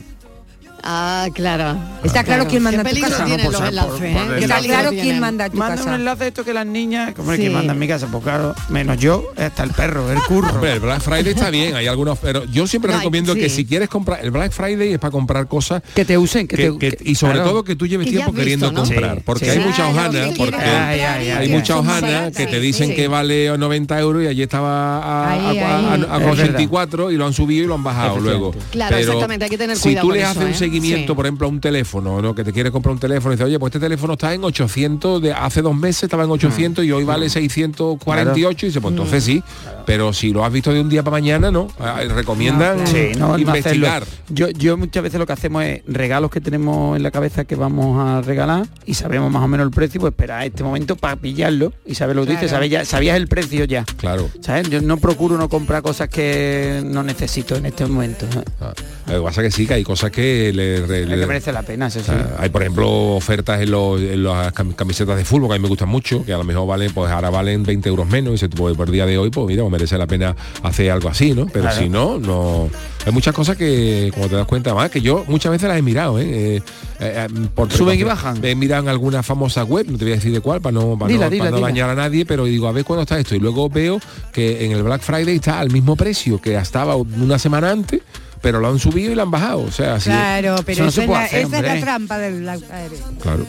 Ah, 0.83 1.27
claro. 1.33 1.77
Está 2.03 2.23
claro 2.23 2.45
quién 2.47 2.63
manda 2.63 2.81
¿Qué 2.83 2.89
en 2.89 2.95
tu 2.95 3.01
peligro 3.01 3.09
casa. 3.11 3.25
tienen 3.25 3.45
No, 3.45 3.51
los 3.51 3.59
por- 3.61 3.69
enlaces, 3.69 3.91
por- 3.93 4.05
¿eh? 4.05 4.13
por 4.13 4.21
¿Qué 4.21 4.29
desgracia. 4.39 4.55
Está 4.55 4.67
claro 4.73 4.89
tienen? 4.89 5.05
quién 5.05 5.19
manda 5.19 5.45
a 5.45 5.49
tu 5.49 5.57
Manda 5.57 5.73
un 5.75 5.79
casa. 5.83 5.95
enlace 5.95 6.27
esto 6.27 6.45
que 6.45 6.53
las 6.53 6.65
niñas, 6.65 7.13
como 7.15 7.31
es 7.33 7.37
Sí. 7.37 7.43
que 7.45 7.49
manda 7.49 7.73
en 7.73 7.79
mi 7.79 7.87
casa, 7.87 8.07
pues 8.11 8.23
claro, 8.23 8.55
menos 8.69 8.97
yo, 8.97 9.31
hasta 9.37 9.63
el 9.63 9.71
perro, 9.71 10.11
el 10.11 10.19
curro. 10.23 10.53
Hombre, 10.53 10.73
el 10.73 10.79
Black 10.79 11.01
Friday 11.01 11.33
está 11.33 11.49
bien, 11.49 11.75
hay 11.75 11.87
algunos, 11.87 12.17
pero 12.19 12.45
yo 12.45 12.65
siempre 12.67 12.91
No, 12.91 12.97
recomiendo 12.99 13.33
sí. 13.33 13.39
que 13.39 13.49
si 13.49 13.65
quieres 13.65 13.89
comprar, 13.89 14.19
el 14.23 14.31
Black 14.31 14.51
Friday 14.51 14.93
es 14.93 14.99
para 14.99 15.11
comprar 15.11 15.47
cosas 15.47 15.81
que 15.93 16.05
te 16.05 16.17
usen, 16.17 16.47
que, 16.47 16.55
que- 16.55 16.71
te 16.71 16.97
que- 16.97 17.09
y 17.09 17.15
sobre 17.15 17.33
claro. 17.33 17.49
todo 17.49 17.63
que 17.63 17.75
tú 17.75 17.85
lleves 17.87 18.05
Que 18.05 18.11
tiempo 18.11 18.31
visto, 18.31 18.39
queriendo 18.39 18.71
¿no? 18.71 18.81
comprar, 18.83 19.15
Sí, 19.17 19.23
porque 19.25 19.45
sí. 19.45 19.51
hay 19.51 19.59
muchas 19.59 19.75
Claro, 19.75 19.91
hojanas, 19.91 20.29
que 20.31 20.37
porque 20.37 20.55
hay 20.57 21.49
muchas 21.49 21.77
hojanas 21.77 22.31
que 22.35 22.47
te 22.47 22.59
dicen 22.59 22.95
que 22.95 23.07
vale 23.07 23.57
90 23.57 23.99
euros 23.99 24.23
y 24.23 24.27
allí 24.27 24.41
estaba 24.43 24.99
a, 24.99 25.31
Ahí, 25.31 25.39
a- 25.59 25.67
a- 25.67 25.93
ahí. 25.93 26.05
a- 26.09 26.15
a 26.15 26.17
Es 26.19 26.27
84 26.39 27.11
y 27.11 27.17
lo 27.17 27.25
han 27.25 27.33
subido 27.33 27.63
y 27.65 27.67
lo 27.67 27.75
han 27.75 27.83
bajado 27.83 28.19
luego. 28.19 28.53
Claro, 28.71 28.97
exactamente, 28.97 29.45
hay 29.45 29.49
que 29.51 29.57
tener 29.57 29.75
si 29.77 29.83
cuidado 29.83 30.01
tú 30.03 30.07
con 30.09 30.17
les 30.17 30.23
eso, 30.29 30.39
haces 30.39 30.43
un 30.43 30.53
¿eh? 30.53 30.57
Seguimiento, 30.69 31.13
Sí. 31.13 31.15
por 31.15 31.25
ejemplo, 31.25 31.47
a 31.47 31.49
un 31.49 31.59
teléfono, 31.59 32.21
¿no? 32.21 32.33
que 32.35 32.43
te 32.43 32.53
quieres 32.53 32.71
comprar 32.71 32.93
un 32.93 32.99
teléfono 32.99 33.33
y 33.33 33.35
dices, 33.35 33.45
oye, 33.47 33.59
pues 33.59 33.71
este 33.71 33.79
teléfono 33.79 34.13
está 34.13 34.33
en 34.33 34.43
800, 34.43 35.21
de 35.21 35.33
hace 35.33 35.61
dos 35.61 35.75
meses 35.75 36.03
estaba 36.03 36.23
en 36.23 36.31
800 36.31 36.85
y 36.85 36.91
hoy 36.91 37.03
vale 37.03 37.29
648 37.29 38.65
y 38.65 38.69
dice, 38.69 38.81
pues 38.81 38.91
entonces 38.91 39.23
sí, 39.23 39.43
pero 39.85 40.13
si 40.13 40.31
lo 40.31 40.45
has 40.45 40.51
visto 40.51 40.71
de 40.73 40.81
un 40.81 40.89
día 40.89 41.03
para 41.03 41.17
mañana, 41.17 41.51
no, 41.51 41.67
Ah, 41.79 42.01
recomiendan 42.07 42.85
Sí, 42.87 43.11
no, 43.17 43.37
investigar. 43.37 44.03
Yo, 44.29 44.49
yo 44.49 44.77
muchas 44.77 45.01
veces 45.03 45.19
lo 45.19 45.25
que 45.25 45.33
hacemos 45.33 45.63
es 45.63 45.81
regalos 45.87 46.29
que 46.31 46.41
tenemos 46.41 46.95
en 46.97 47.03
la 47.03 47.11
cabeza 47.11 47.45
que 47.45 47.55
vamos 47.55 47.97
a 47.99 48.21
regalar 48.21 48.67
y 48.85 48.93
sabemos 48.93 49.31
más 49.31 49.43
o 49.43 49.47
menos 49.47 49.65
el 49.65 49.71
precio, 49.71 49.99
pues 49.99 50.11
esperar 50.11 50.41
a 50.41 50.45
este 50.45 50.63
momento 50.63 50.95
para 50.95 51.15
pillarlo 51.15 51.73
y 51.85 51.95
saber 51.95 52.15
lo 52.15 52.25
que 52.25 52.31
dices, 52.33 52.51
sabes 52.51 52.69
ya, 52.69 52.85
sabías 52.85 53.17
el 53.17 53.27
precio 53.27 53.65
ya. 53.65 53.83
Claro. 53.97 54.29
¿Sabes? 54.41 54.69
Yo 54.69 54.81
no 54.81 54.97
procuro 54.97 55.37
no 55.37 55.49
comprar 55.49 55.81
cosas 55.81 56.09
que 56.09 56.81
no 56.85 57.03
necesito 57.03 57.55
en 57.55 57.65
este 57.65 57.85
momento. 57.85 58.25
¿eh? 58.25 58.43
Ah, 58.61 58.73
Lo 59.07 59.19
que 59.19 59.21
pasa 59.25 59.41
que 59.41 59.51
sí, 59.51 59.65
que 59.65 59.73
hay 59.75 59.83
cosas 59.83 60.11
que 60.11 60.51
le, 60.59 61.05
Que 61.19 61.25
merece 61.25 61.51
la 61.51 61.63
pena, 61.63 61.87
eso 61.87 61.99
o 61.99 62.03
sí. 62.03 62.07
sea, 62.11 62.35
hay 62.39 62.49
por 62.49 62.61
ejemplo 62.61 62.89
ofertas 63.15 63.61
en, 63.61 63.71
los, 63.71 63.99
en 64.01 64.23
las 64.23 64.53
cam- 64.53 64.75
camisetas 64.75 65.17
de 65.17 65.25
fútbol 65.25 65.49
que 65.49 65.55
a 65.55 65.57
mí 65.57 65.63
me 65.63 65.69
gustan 65.69 65.89
mucho, 65.89 66.23
que 66.25 66.33
a 66.33 66.37
lo 66.37 66.43
mejor 66.43 66.67
valen, 66.67 66.91
pues 66.93 67.11
ahora 67.11 67.29
valen 67.29 67.63
20 67.63 67.87
euros 67.89 68.07
menos 68.07 68.33
y 68.33 68.37
se 68.37 68.49
pues, 68.49 68.75
por 68.75 68.87
el 68.87 68.93
día 68.93 69.05
de 69.05 69.17
hoy, 69.17 69.29
pues 69.29 69.47
mira, 69.47 69.63
pues 69.63 69.71
merece 69.71 69.97
la 69.97 70.07
pena 70.07 70.35
hacer 70.63 70.91
algo 70.91 71.09
así, 71.09 71.33
¿no? 71.33 71.45
Pero 71.47 71.63
Claro. 71.65 71.77
si 71.81 71.89
no, 71.89 72.19
no. 72.19 72.69
Hay 73.05 73.13
muchas 73.13 73.33
cosas 73.33 73.55
que, 73.55 74.11
como 74.13 74.27
te 74.27 74.35
das 74.35 74.45
cuenta, 74.45 74.73
más 74.73 74.89
que 74.91 75.01
yo 75.01 75.23
muchas 75.27 75.51
veces 75.51 75.67
las 75.69 75.77
he 75.77 75.81
mirado, 75.81 76.19
¿eh? 76.19 76.57
Eh, 76.57 76.61
eh, 76.99 77.27
por 77.55 77.71
Suben 77.71 77.97
y 77.99 78.03
bajan. 78.03 78.43
He 78.43 78.55
mirado 78.55 78.83
en 78.83 78.89
alguna 78.89 79.23
famosa 79.23 79.63
web, 79.63 79.85
no 79.89 79.97
te 79.97 80.03
voy 80.03 80.11
a 80.13 80.15
decir 80.17 80.33
de 80.33 80.41
cuál, 80.41 80.59
para 80.61 80.73
no, 80.73 80.97
para 80.97 81.09
Dila, 81.11 81.25
no, 81.25 81.31
dila, 81.31 81.43
para 81.45 81.51
no 81.51 81.57
dila. 81.57 81.67
dañar 81.67 81.89
a 81.89 81.95
nadie, 81.95 82.25
pero 82.25 82.43
digo, 82.45 82.67
a 82.67 82.71
ver 82.73 82.83
cuándo 82.83 83.03
está 83.03 83.17
esto. 83.17 83.35
Y 83.35 83.39
luego 83.39 83.69
veo 83.69 83.99
que 84.33 84.65
en 84.65 84.73
el 84.73 84.83
Black 84.83 85.01
Friday 85.01 85.35
está 85.37 85.59
al 85.59 85.71
mismo 85.71 85.95
precio 85.95 86.41
que 86.41 86.55
estaba 86.55 86.95
una 86.97 87.39
semana 87.39 87.71
antes, 87.71 88.01
pero 88.41 88.59
lo 88.59 88.69
han 88.69 88.79
subido 88.79 89.11
y 89.11 89.15
lo 89.15 89.23
han 89.23 89.31
bajado. 89.31 89.61
O 89.61 89.71
sea, 89.71 89.95
así. 89.95 90.09
Claro, 90.09 90.55
pero 90.65 90.83
no 90.83 90.89
esa, 90.89 90.95
se 90.95 91.01
es 91.01 91.07
puede 91.07 91.19
la, 91.19 91.25
hacer, 91.25 91.39
esa 91.45 91.57
es 91.57 91.63
la 91.63 91.79
trampa 91.79 92.17
del 92.17 92.41
Black 92.41 92.59
Friday. 92.59 92.99
Claro. 93.21 93.45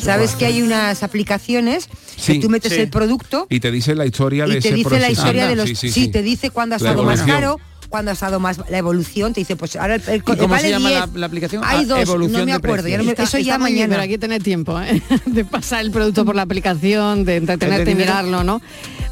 Sabes 0.00 0.32
que 0.32 0.44
hay 0.46 0.60
unas 0.62 1.02
aplicaciones 1.02 1.88
Sí, 2.16 2.34
que 2.34 2.40
tú 2.40 2.50
metes 2.50 2.72
sí. 2.72 2.80
el 2.80 2.90
producto 2.90 3.46
Y 3.48 3.60
te 3.60 3.70
dice 3.70 3.94
la 3.94 4.04
historia 4.04 4.44
de 4.46 4.58
y 4.58 4.60
te 4.60 4.68
ese 4.68 4.74
dice 4.76 4.98
la 5.00 5.10
historia 5.10 5.46
de 5.48 5.56
los 5.56 5.68
Sí, 5.68 5.74
sí, 5.74 5.90
sí, 5.90 6.02
sí. 6.04 6.08
te 6.08 6.22
dice 6.22 6.50
cuándo 6.50 6.74
ha 6.74 6.76
estado 6.78 7.02
más 7.02 7.22
caro 7.22 7.58
cuándo 7.88 8.10
ha 8.10 8.14
estado 8.14 8.40
más 8.40 8.58
la 8.68 8.78
evolución 8.78 9.32
te 9.34 9.40
dice 9.40 9.54
pues 9.56 9.76
ahora 9.76 9.94
el, 9.96 10.02
el 10.08 10.16
¿Y 10.16 10.20
cómo 10.20 10.48
vale 10.48 10.62
se 10.64 10.70
llama 10.70 10.88
10. 10.90 11.00
la, 11.00 11.06
la 11.14 11.26
aplicación? 11.26 11.62
hay 11.64 11.82
Ah, 11.82 11.84
dos 11.86 12.00
evolución 12.00 12.40
no 12.40 12.46
me 12.46 12.52
acuerdo 12.52 12.88
ya 12.88 12.98
no 12.98 13.04
me- 13.04 13.10
Está- 13.10 13.22
eso 13.22 13.36
está 13.36 13.46
ya 13.46 13.56
bien, 13.58 13.62
mañana 13.62 13.90
pero 13.90 14.02
hay 14.02 14.08
que 14.08 14.18
tener 14.18 14.42
tiempo 14.42 14.80
¿eh? 14.80 15.00
de 15.26 15.44
pasar 15.44 15.80
el 15.84 15.90
producto 15.92 16.24
por 16.24 16.34
la 16.34 16.42
aplicación, 16.42 17.24
de 17.24 17.36
entretenerte 17.36 17.92
y 17.92 17.94
mirarlo, 17.94 18.42
¿no? 18.44 18.60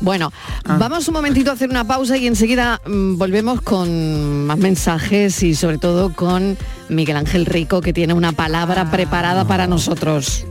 Bueno, 0.03 0.33
Ah. 0.65 0.77
vamos 0.79 1.07
un 1.09 1.15
momentito 1.15 1.51
a 1.51 1.55
hacer 1.55 1.71
una 1.71 1.85
pausa 1.85 2.17
y 2.17 2.27
enseguida 2.27 2.81
mm, 2.85 3.17
volvemos 3.17 3.63
con 3.63 4.47
más 4.47 4.59
mensajes 4.59 5.43
y 5.45 5.55
sobre 5.55 5.79
todo 5.79 6.13
con 6.13 6.59
Miguel 6.89 7.17
Ángel 7.17 7.47
Rico 7.47 7.81
que 7.81 7.93
tiene 7.93 8.13
una 8.13 8.33
palabra 8.33 8.91
preparada 8.91 9.45
para 9.47 9.67
nosotros. 9.67 10.45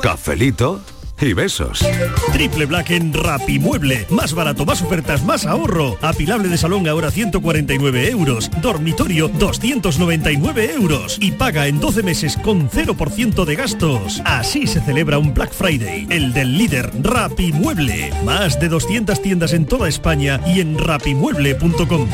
Cafelito 0.00 0.80
y 1.20 1.32
besos. 1.32 1.84
Triple 2.32 2.66
Black 2.66 2.90
en 2.90 3.12
Rapimueble. 3.12 4.06
Más 4.10 4.34
barato, 4.34 4.64
más 4.64 4.82
ofertas, 4.82 5.24
más 5.24 5.46
ahorro. 5.46 5.96
Apilable 6.02 6.48
de 6.48 6.58
salón 6.58 6.86
ahora 6.88 7.10
149 7.10 8.10
euros. 8.10 8.50
Dormitorio 8.60 9.28
299 9.28 10.74
euros. 10.74 11.18
Y 11.20 11.32
paga 11.32 11.66
en 11.66 11.80
12 11.80 12.02
meses 12.02 12.36
con 12.36 12.68
0% 12.68 13.44
de 13.44 13.56
gastos. 13.56 14.22
Así 14.24 14.66
se 14.66 14.80
celebra 14.80 15.18
un 15.18 15.32
Black 15.32 15.52
Friday. 15.52 16.06
El 16.10 16.32
del 16.32 16.58
líder 16.58 16.90
Rapimueble. 17.00 18.12
Más 18.24 18.60
de 18.60 18.68
200 18.68 19.22
tiendas 19.22 19.52
en 19.52 19.66
toda 19.66 19.88
España 19.88 20.40
y 20.46 20.60
en 20.60 20.78
rapimueble.com. 20.78 22.08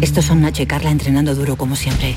Estos 0.00 0.24
son 0.24 0.42
Nacho 0.42 0.62
y 0.62 0.66
Carla 0.66 0.90
entrenando 0.90 1.34
duro 1.34 1.56
como 1.56 1.76
siempre. 1.76 2.16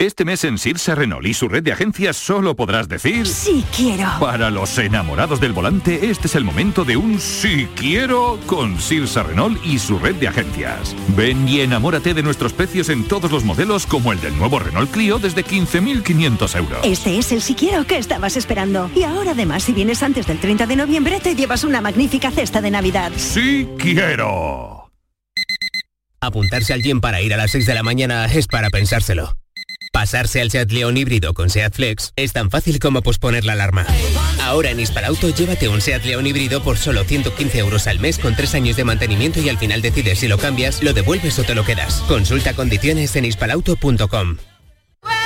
Este 0.00 0.24
mes 0.24 0.44
en 0.44 0.56
Sirsa 0.56 0.94
Renault 0.94 1.26
y 1.26 1.34
su 1.34 1.46
red 1.46 1.62
de 1.62 1.72
agencias 1.72 2.16
solo 2.16 2.56
podrás 2.56 2.88
decir... 2.88 3.26
Sí 3.26 3.62
quiero. 3.76 4.08
Para 4.18 4.48
los 4.48 4.78
enamorados 4.78 5.40
del 5.40 5.52
volante, 5.52 6.08
este 6.08 6.26
es 6.26 6.36
el 6.36 6.42
momento 6.42 6.86
de 6.86 6.96
un 6.96 7.20
sí 7.20 7.68
quiero 7.76 8.40
con 8.46 8.80
Sirsa 8.80 9.22
Renault 9.22 9.62
y 9.62 9.78
su 9.78 9.98
red 9.98 10.14
de 10.14 10.28
agencias. 10.28 10.96
Ven 11.08 11.46
y 11.46 11.60
enamórate 11.60 12.14
de 12.14 12.22
nuestros 12.22 12.54
precios 12.54 12.88
en 12.88 13.06
todos 13.06 13.30
los 13.30 13.44
modelos 13.44 13.84
como 13.84 14.10
el 14.14 14.22
del 14.22 14.34
nuevo 14.38 14.58
Renault 14.58 14.90
Clio 14.90 15.18
desde 15.18 15.44
15.500 15.44 16.56
euros. 16.56 16.80
Este 16.82 17.18
es 17.18 17.30
el 17.32 17.42
sí 17.42 17.54
quiero 17.54 17.84
que 17.84 17.98
estabas 17.98 18.38
esperando. 18.38 18.90
Y 18.96 19.02
ahora 19.02 19.32
además, 19.32 19.64
si 19.64 19.74
vienes 19.74 20.02
antes 20.02 20.26
del 20.26 20.40
30 20.40 20.64
de 20.64 20.76
noviembre, 20.76 21.20
te 21.20 21.34
llevas 21.34 21.62
una 21.62 21.82
magnífica 21.82 22.30
cesta 22.30 22.62
de 22.62 22.70
Navidad. 22.70 23.12
Sí 23.16 23.68
quiero. 23.76 24.90
Apuntarse 26.22 26.72
al 26.72 26.82
gym 26.82 27.02
para 27.02 27.20
ir 27.20 27.34
a 27.34 27.36
las 27.36 27.50
6 27.50 27.66
de 27.66 27.74
la 27.74 27.82
mañana 27.82 28.24
es 28.24 28.46
para 28.46 28.70
pensárselo. 28.70 29.39
Pasarse 29.92 30.40
al 30.40 30.52
Seat 30.52 30.70
León 30.70 30.96
híbrido 30.96 31.34
con 31.34 31.50
Seat 31.50 31.74
Flex 31.74 32.12
es 32.14 32.32
tan 32.32 32.48
fácil 32.48 32.78
como 32.78 33.02
posponer 33.02 33.44
la 33.44 33.54
alarma. 33.54 33.86
Ahora 34.40 34.70
en 34.70 34.78
Hispalauto 34.78 35.30
llévate 35.30 35.68
un 35.68 35.80
Seat 35.80 36.04
León 36.04 36.26
híbrido 36.26 36.62
por 36.62 36.78
solo 36.78 37.02
115 37.02 37.58
euros 37.58 37.86
al 37.88 37.98
mes 37.98 38.18
con 38.18 38.36
3 38.36 38.54
años 38.54 38.76
de 38.76 38.84
mantenimiento 38.84 39.40
y 39.40 39.48
al 39.48 39.58
final 39.58 39.82
decides 39.82 40.20
si 40.20 40.28
lo 40.28 40.38
cambias, 40.38 40.82
lo 40.82 40.92
devuelves 40.92 41.38
o 41.40 41.42
te 41.42 41.56
lo 41.56 41.64
quedas. 41.64 42.02
Consulta 42.06 42.54
condiciones 42.54 43.16
en 43.16 43.24
hispalauto.com. 43.24 44.36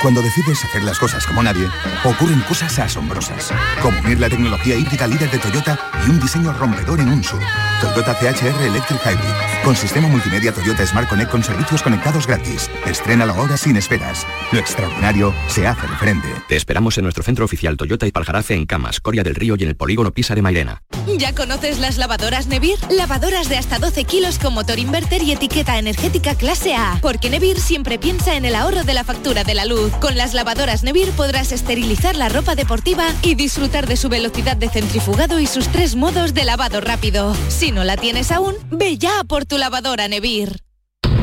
Cuando 0.01 0.21
decides 0.21 0.63
hacer 0.63 0.83
las 0.83 0.97
cosas 0.97 1.25
como 1.25 1.43
nadie, 1.43 1.67
ocurren 2.03 2.39
cosas 2.41 2.77
asombrosas. 2.79 3.51
Como 3.81 3.99
unir 3.99 4.19
la 4.19 4.29
tecnología 4.29 4.75
híbrida 4.75 5.07
líder 5.07 5.29
de 5.29 5.39
Toyota 5.39 5.79
y 6.07 6.09
un 6.09 6.19
diseño 6.19 6.53
rompedor 6.53 6.99
en 6.99 7.09
un 7.09 7.23
SUV. 7.23 7.41
Toyota 7.81 8.17
CHR 8.17 8.63
Electric 8.63 9.01
Hybrid. 9.05 9.54
Con 9.65 9.75
sistema 9.75 10.07
multimedia 10.07 10.51
Toyota 10.51 10.85
Smart 10.85 11.09
Connect 11.09 11.31
con 11.31 11.43
servicios 11.43 11.81
conectados 11.81 12.27
gratis. 12.27 12.69
Estrena 12.85 13.25
ahora 13.25 13.57
sin 13.57 13.75
esperas. 13.77 14.23
Lo 14.51 14.59
extraordinario 14.59 15.33
se 15.47 15.65
hace 15.65 15.87
diferente. 15.87 16.27
Te 16.47 16.55
esperamos 16.55 16.99
en 16.99 17.05
nuestro 17.05 17.23
centro 17.23 17.45
oficial 17.45 17.75
Toyota 17.75 18.05
y 18.05 18.11
Paljarafe 18.11 18.53
en 18.53 18.67
Camas, 18.67 18.99
Coria 18.99 19.23
del 19.23 19.33
Río 19.33 19.55
y 19.57 19.63
en 19.63 19.69
el 19.69 19.75
polígono 19.75 20.11
Pisa 20.11 20.35
de 20.35 20.43
Mairena. 20.43 20.83
¿Ya 21.17 21.33
conoces 21.33 21.79
las 21.79 21.97
lavadoras 21.97 22.45
Nevir? 22.45 22.77
Lavadoras 22.91 23.49
de 23.49 23.57
hasta 23.57 23.79
12 23.79 24.03
kilos 24.03 24.37
con 24.37 24.53
motor 24.53 24.77
inverter 24.77 25.23
y 25.23 25.31
etiqueta 25.31 25.79
energética 25.79 26.35
clase 26.35 26.75
A. 26.75 26.99
Porque 27.01 27.31
Nevir 27.31 27.59
siempre 27.59 27.97
piensa 27.97 28.35
en 28.35 28.45
el 28.45 28.53
ahorro 28.53 28.83
de 28.83 28.93
la 28.93 29.03
factura 29.03 29.43
de 29.43 29.55
la 29.55 29.65
luz. 29.65 29.91
Con 29.93 30.15
las 30.15 30.35
lavadoras 30.35 30.83
Nevir 30.83 31.09
podrás 31.13 31.51
esterilizar 31.51 32.15
la 32.15 32.29
ropa 32.29 32.53
deportiva 32.53 33.07
y 33.23 33.33
disfrutar 33.33 33.87
de 33.87 33.97
su 33.97 34.09
velocidad 34.09 34.57
de 34.57 34.69
centrifugado 34.69 35.39
y 35.39 35.47
sus 35.47 35.69
tres 35.69 35.95
modos 35.95 36.35
de 36.35 36.43
lavado 36.43 36.81
rápido. 36.81 37.35
Si 37.47 37.71
no 37.71 37.83
la 37.83 37.97
tienes 37.97 38.31
aún, 38.31 38.53
ve 38.69 38.99
ya 38.99 39.23
por 39.27 39.45
tu 39.45 39.54
lavadora 39.57 40.07
Nevir. 40.07 40.65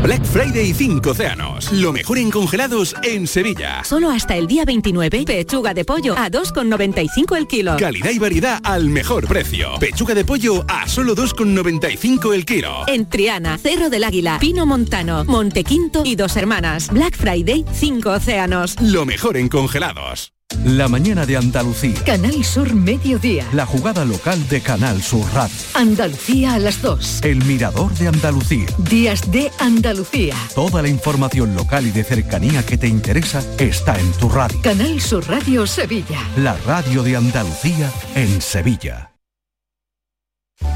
Black 0.03 0.24
Friday 0.24 0.72
5 0.74 1.11
océanos. 1.11 1.70
Lo 1.70 1.93
mejor 1.93 2.18
en 2.18 2.33
congelados 2.33 2.97
en 3.05 3.28
Sevilla. 3.28 3.85
Solo 3.85 4.11
hasta 4.11 4.35
el 4.35 4.49
día 4.49 4.64
29, 4.64 5.22
pechuga 5.24 5.74
de 5.74 5.85
pollo 5.85 6.18
a 6.18 6.28
2,95 6.28 7.37
el 7.37 7.47
kilo. 7.47 7.76
Calidad 7.78 8.11
y 8.11 8.18
variedad 8.18 8.61
al 8.64 8.89
mejor 8.89 9.28
precio. 9.28 9.78
Pechuga 9.78 10.14
de 10.14 10.24
pollo 10.24 10.64
a 10.66 10.89
solo 10.89 11.14
2,95 11.14 12.35
el 12.35 12.45
kilo. 12.45 12.83
En 12.89 13.09
Triana, 13.09 13.59
Cerro 13.59 13.91
del 13.91 14.03
Águila, 14.03 14.39
Pino 14.41 14.66
Montano, 14.66 15.24
Montequinto 15.24 16.03
y 16.05 16.16
Dos 16.16 16.37
Hermanas. 16.37 16.89
Black 16.91 17.16
Friday 17.16 17.64
5 17.72 18.11
océanos. 18.11 18.80
Lo 18.80 19.07
mejor 19.07 19.37
en 19.37 19.49
congelados. 19.49 20.33
La 20.64 20.86
mañana 20.88 21.26
de 21.26 21.36
Andalucía. 21.36 22.03
Canal 22.05 22.44
Sur 22.44 22.74
Mediodía. 22.74 23.44
La 23.53 23.66
jugada 23.66 24.05
local 24.05 24.48
de 24.48 24.61
Canal 24.61 25.03
Sur 25.03 25.26
Radio. 25.34 25.55
Andalucía 25.74 26.55
a 26.55 26.59
las 26.59 26.80
2. 26.80 27.20
El 27.24 27.44
mirador 27.44 27.92
de 27.94 28.09
Andalucía. 28.09 28.66
Días 28.78 29.30
de 29.32 29.50
Andalucía. 29.59 30.36
Toda 30.55 30.82
la 30.82 30.88
información 30.88 31.55
local 31.57 31.86
y 31.86 31.90
de 31.90 32.05
cercanía 32.05 32.64
que 32.64 32.78
te 32.78 32.86
interesa 32.86 33.42
está 33.59 33.98
en 33.98 34.12
tu 34.12 34.28
radio. 34.28 34.61
Canal 34.62 35.00
Sur 35.00 35.28
Radio 35.28 35.66
Sevilla. 35.66 36.20
La 36.36 36.57
radio 36.66 37.03
de 37.03 37.16
Andalucía 37.16 37.90
en 38.14 38.40
Sevilla. 38.40 39.12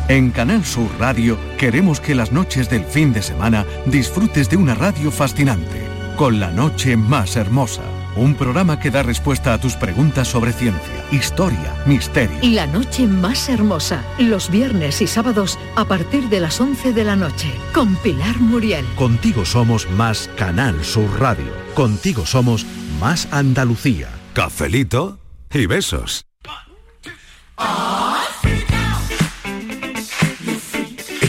En 0.08 0.30
Canal 0.30 0.64
Sur 0.64 0.88
Radio 0.98 1.38
queremos 1.58 2.00
que 2.00 2.14
las 2.14 2.32
noches 2.32 2.68
del 2.68 2.84
fin 2.84 3.12
de 3.12 3.22
semana 3.22 3.64
disfrutes 3.86 4.50
de 4.50 4.56
una 4.56 4.74
radio 4.74 5.12
fascinante, 5.12 5.80
con 6.16 6.40
la 6.40 6.50
noche 6.50 6.96
más 6.96 7.36
hermosa. 7.36 7.82
Un 8.16 8.34
programa 8.34 8.80
que 8.80 8.90
da 8.90 9.02
respuesta 9.02 9.52
a 9.52 9.60
tus 9.60 9.76
preguntas 9.76 10.26
sobre 10.26 10.54
ciencia, 10.54 11.04
historia, 11.12 11.76
misterio. 11.84 12.38
La 12.42 12.66
noche 12.66 13.06
más 13.06 13.50
hermosa. 13.50 14.02
Los 14.18 14.50
viernes 14.50 15.02
y 15.02 15.06
sábados 15.06 15.58
a 15.76 15.84
partir 15.84 16.30
de 16.30 16.40
las 16.40 16.58
11 16.58 16.94
de 16.94 17.04
la 17.04 17.14
noche. 17.14 17.52
Con 17.74 17.94
Pilar 17.96 18.40
Muriel. 18.40 18.86
Contigo 18.96 19.44
somos 19.44 19.88
más 19.90 20.30
Canal 20.36 20.82
Sur 20.82 21.20
Radio. 21.20 21.52
Contigo 21.74 22.24
somos 22.24 22.64
más 22.98 23.28
Andalucía. 23.32 24.08
Cafelito 24.32 25.18
y 25.52 25.66
besos. 25.66 26.24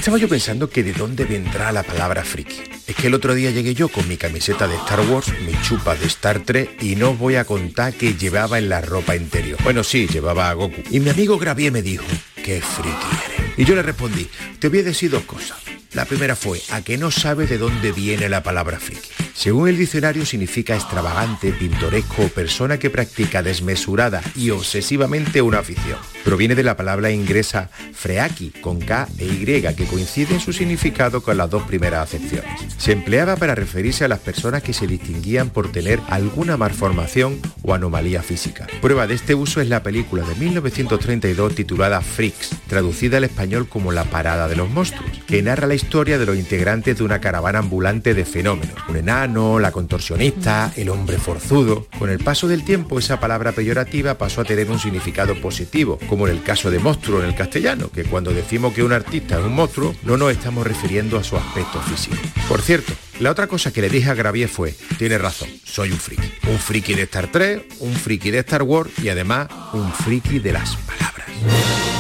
Estaba 0.08 0.22
yo 0.22 0.30
pensando 0.30 0.70
que 0.70 0.84
de 0.84 0.93
dónde 0.93 1.26
vendrá 1.26 1.70
la 1.74 1.84
palabra 1.84 2.24
friki. 2.24 2.62
Es 2.88 2.95
que 2.95 3.08
el 3.08 3.14
otro 3.14 3.36
día 3.36 3.51
llegué 3.51 3.74
yo 3.76 3.89
con 3.89 4.08
mi 4.08 4.16
camiseta 4.16 4.66
de 4.66 4.78
Star 4.78 5.01
Wars, 5.01 5.28
mi 5.45 5.51
chupa 5.64 5.95
de 5.95 6.05
Star 6.05 6.45
Trek 6.45 6.82
y 6.82 6.95
no 6.95 7.10
os 7.10 7.20
voy 7.20 7.36
a 7.36 7.43
contar 7.43 7.91
que 7.91 8.14
llevaba 8.14 8.58
en 8.58 8.70
la 8.70 8.80
ropa 8.80 9.18
interior. 9.18 9.60
Bueno, 9.66 9.84
sí, 9.84 10.08
llevaba 10.08 10.49
a 10.49 10.53
Goku. 10.53 10.82
Y 10.91 11.01
mi 11.01 11.10
amigo 11.10 11.38
Gravier 11.38 11.74
me 11.74 11.82
dijo, 11.82 12.05
qué 12.41 12.62
friki 12.62 12.89
eres. 13.26 13.60
Y 13.60 13.66
yo 13.66 13.76
le 13.76 13.84
respondí, 13.84 14.30
te 14.60 14.70
voy 14.70 14.80
a 14.80 14.84
decir 14.84 15.12
dos 15.12 15.24
cosas. 15.24 15.58
La 15.93 16.05
primera 16.05 16.35
fue, 16.35 16.61
a 16.71 16.81
que 16.81 16.97
no 16.97 17.11
sabes 17.11 17.49
de 17.49 17.57
dónde 17.57 17.91
viene 17.91 18.29
la 18.29 18.43
palabra 18.43 18.79
friki. 18.79 19.09
Según 19.33 19.69
el 19.69 19.77
diccionario 19.77 20.25
significa 20.25 20.75
extravagante, 20.75 21.51
pintoresco 21.51 22.23
o 22.23 22.27
persona 22.29 22.79
que 22.79 22.89
practica 22.89 23.43
desmesurada 23.43 24.21
y 24.35 24.49
obsesivamente 24.49 25.43
una 25.43 25.59
afición. 25.59 25.99
Proviene 26.23 26.55
de 26.55 26.63
la 26.63 26.75
palabra 26.75 27.11
inglesa 27.11 27.69
freaki, 27.93 28.49
con 28.61 28.81
K 28.81 29.07
e 29.17 29.25
Y, 29.25 29.45
que 29.45 29.85
coincide 29.85 30.33
en 30.33 30.39
su 30.41 30.51
significado 30.51 31.21
con 31.21 31.38
las 31.38 31.49
dos 31.49 31.63
primeras 31.63 32.03
acepciones. 32.03 32.49
Se 32.77 32.91
empleaba 32.91 33.38
para 33.38 33.55
referirse 33.55 34.03
a 34.03 34.07
las 34.07 34.19
personas 34.19 34.63
que 34.63 34.73
se 34.73 34.88
distinguían 34.88 35.51
por 35.51 35.71
tener 35.71 36.01
alguna 36.09 36.57
malformación 36.57 37.39
o 37.61 37.73
anomalía 37.73 38.23
física. 38.23 38.67
Prueba 38.81 39.07
de 39.07 39.13
este 39.13 39.35
uso 39.35 39.61
es 39.61 39.69
la 39.69 39.83
película 39.83 40.23
de 40.27 40.35
1932 40.35 41.55
titulada 41.55 42.01
Freaks, 42.01 42.49
traducida 42.67 43.17
al 43.17 43.23
español 43.23 43.69
como 43.69 43.91
La 43.91 44.03
Parada 44.03 44.47
de 44.47 44.55
los 44.55 44.69
Monstruos, 44.69 45.09
que 45.27 45.41
narra 45.41 45.67
la 45.67 45.75
historia 45.78 46.17
de 46.17 46.25
los 46.25 46.36
integrantes 46.36 46.97
de 46.97 47.03
una 47.03 47.21
caravana 47.21 47.59
ambulante 47.59 48.13
de 48.13 48.25
fenómenos. 48.25 48.75
Un 48.89 48.97
enano, 48.97 49.59
la 49.59 49.71
contorsionista, 49.71 50.73
el 50.75 50.89
hombre 50.89 51.17
forzudo. 51.17 51.88
Con 51.97 52.09
el 52.09 52.19
paso 52.19 52.47
del 52.47 52.65
tiempo 52.65 52.99
esa 52.99 53.19
palabra 53.19 53.53
peyorativa 53.53 54.17
pasó 54.17 54.41
a 54.41 54.43
tener 54.43 54.69
un 54.69 54.80
significado 54.80 55.39
positivo, 55.39 55.97
como 56.09 56.28
en 56.28 56.36
el 56.36 56.43
caso 56.43 56.69
de 56.69 56.80
monstruo 56.80 57.21
en 57.21 57.28
el 57.28 57.36
castellano, 57.36 57.89
que 57.89 58.03
cuando 58.03 58.34
decimos 58.34 58.73
que 58.73 58.84
un 58.84 58.91
artista 58.91 59.39
es 59.39 59.45
un 59.45 59.53
monstruo, 59.53 59.95
no 60.03 60.17
nos 60.17 60.32
estamos 60.32 60.67
refiriendo 60.67 61.17
a 61.17 61.23
su 61.23 61.38
aspecto 61.38 61.80
físico. 61.82 62.17
Por 62.49 62.61
cierto, 62.61 62.93
la 63.19 63.32
otra 63.32 63.47
cosa 63.47 63.71
que 63.71 63.82
le 63.82 63.89
dije 63.89 64.09
a 64.09 64.13
Gravier 64.15 64.49
fue, 64.49 64.75
tiene 64.97 65.17
razón, 65.17 65.49
soy 65.63 65.91
un 65.91 65.97
friki. 65.97 66.30
Un 66.49 66.59
friki 66.59 66.93
de 66.93 67.03
Star 67.03 67.32
Trek, 67.32 67.65
un 67.80 67.93
friki 67.93 68.32
de 68.32 68.39
Star 68.39 68.63
Wars 68.63 68.91
y 69.01 69.09
además 69.09 69.47
un 69.73 69.91
friki 69.91 70.39
de 70.39 70.53
las 70.53 70.75
palabras. 70.75 71.96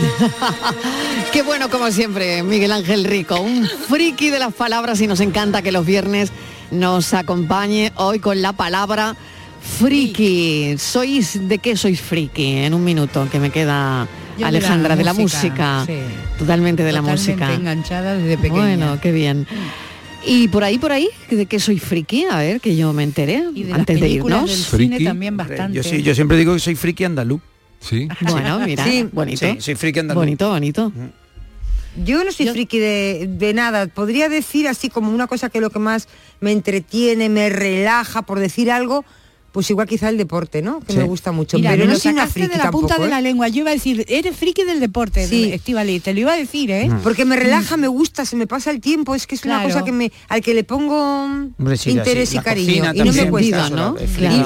Qué 1.32 1.42
bueno 1.42 1.68
como 1.70 1.90
siempre, 1.90 2.42
Miguel 2.42 2.72
Ángel 2.72 3.04
Rico, 3.04 3.40
un 3.40 3.66
friki 3.66 4.30
de 4.30 4.38
las 4.38 4.52
palabras 4.54 5.00
y 5.00 5.06
nos 5.06 5.20
encanta 5.20 5.62
que 5.62 5.72
los 5.72 5.86
viernes 5.86 6.30
nos 6.70 7.14
acompañe 7.14 7.92
hoy 7.96 8.18
con 8.18 8.42
la 8.42 8.52
palabra 8.52 9.16
friki. 9.78 10.76
¿Sois 10.78 11.48
de 11.48 11.58
qué 11.58 11.76
sois 11.76 12.00
friki? 12.00 12.58
En 12.58 12.74
un 12.74 12.84
minuto 12.84 13.28
que 13.30 13.38
me 13.38 13.50
queda 13.50 14.06
Yo 14.38 14.46
Alejandra, 14.46 14.96
de 14.96 15.04
la 15.04 15.14
música. 15.14 15.84
sí. 15.86 15.94
Totalmente 16.38 16.82
de 16.82 16.92
la 16.92 17.02
música. 17.02 17.52
enganchada 17.54 18.14
desde 18.16 18.36
pequeña. 18.36 18.62
Bueno, 18.62 18.98
qué 19.00 19.12
bien. 19.12 19.46
Y 20.24 20.48
por 20.48 20.62
ahí, 20.62 20.78
por 20.78 20.92
ahí, 20.92 21.08
¿de 21.30 21.46
qué 21.46 21.58
soy 21.58 21.78
friki? 21.78 22.24
A 22.30 22.38
ver, 22.38 22.60
que 22.60 22.76
yo 22.76 22.92
me 22.92 23.02
enteré 23.02 23.42
Y 23.54 23.64
de 23.64 23.70
las 23.70 23.80
antes 23.80 24.00
de 24.00 24.08
irnos. 24.08 24.48
del 24.48 24.80
cine 24.80 25.00
también 25.00 25.36
bastante. 25.36 25.76
Yo, 25.76 25.82
sí, 25.82 26.02
yo 26.02 26.14
siempre 26.14 26.36
digo 26.36 26.54
que 26.54 26.60
soy 26.60 26.76
friki 26.76 27.04
andaluz. 27.04 27.40
Sí. 27.82 28.08
Bueno, 28.20 28.60
mira, 28.60 28.84
bonito. 29.12 29.46
Sí, 29.46 29.60
soy 29.60 29.74
friki 29.74 29.98
andaluz. 29.98 30.22
Bonito, 30.22 30.48
bonito. 30.48 30.92
Yo 32.02 32.24
no 32.24 32.32
soy 32.32 32.48
friki 32.48 32.78
de, 32.78 33.28
de 33.28 33.52
nada. 33.52 33.86
Podría 33.86 34.28
decir 34.28 34.66
así 34.68 34.88
como 34.88 35.10
una 35.10 35.26
cosa 35.26 35.50
que 35.50 35.60
lo 35.60 35.70
que 35.70 35.78
más 35.78 36.08
me 36.40 36.52
entretiene, 36.52 37.28
me 37.28 37.50
relaja, 37.50 38.22
por 38.22 38.38
decir 38.38 38.70
algo, 38.70 39.04
pues 39.52 39.68
igual 39.70 39.86
quizá 39.86 40.08
el 40.08 40.16
deporte, 40.16 40.62
¿no? 40.62 40.80
Que 40.80 40.94
Sí. 40.94 40.98
me 40.98 41.04
gusta 41.04 41.30
mucho. 41.32 41.58
Mira, 41.58 41.70
pero 41.72 41.84
no 41.86 41.94
soy 41.96 42.12
una 42.12 42.26
friki 42.26 42.48
de 42.48 42.56
la 42.58 42.70
punta 42.70 42.88
tampoco, 42.88 43.02
de 43.02 43.06
¿eh? 43.08 43.10
la 43.10 43.20
lengua. 43.20 43.48
Yo 43.48 43.60
iba 43.60 43.70
a 43.70 43.74
decir, 43.74 44.04
eres 44.08 44.34
friki 44.36 44.64
del 44.64 44.80
deporte, 44.80 45.26
Sí. 45.28 45.52
Estivali, 45.52 46.00
te 46.00 46.14
lo 46.14 46.20
iba 46.20 46.32
a 46.32 46.36
decir, 46.36 46.70
¿eh? 46.70 46.90
Porque 47.02 47.24
me 47.24 47.36
relaja, 47.36 47.76
me 47.76 47.88
gusta, 47.88 48.24
se 48.24 48.34
me 48.36 48.46
pasa 48.46 48.70
el 48.70 48.80
tiempo, 48.80 49.14
es 49.14 49.26
que 49.26 49.34
es 49.34 49.44
una 49.44 49.62
cosa 49.62 49.84
que 49.84 49.92
me 49.92 50.10
al 50.28 50.40
que 50.40 50.54
le 50.54 50.64
pongo 50.64 51.24
Hombre, 51.24 51.76
sí, 51.76 51.92
la- 51.92 51.98
interés 52.00 52.30
sí, 52.30 52.36
y 52.38 52.40
cariño 52.40 52.92
y 52.94 52.98
no 53.02 53.12
me 53.12 53.28
cuesta, 53.30 53.70
¿no? 53.70 53.96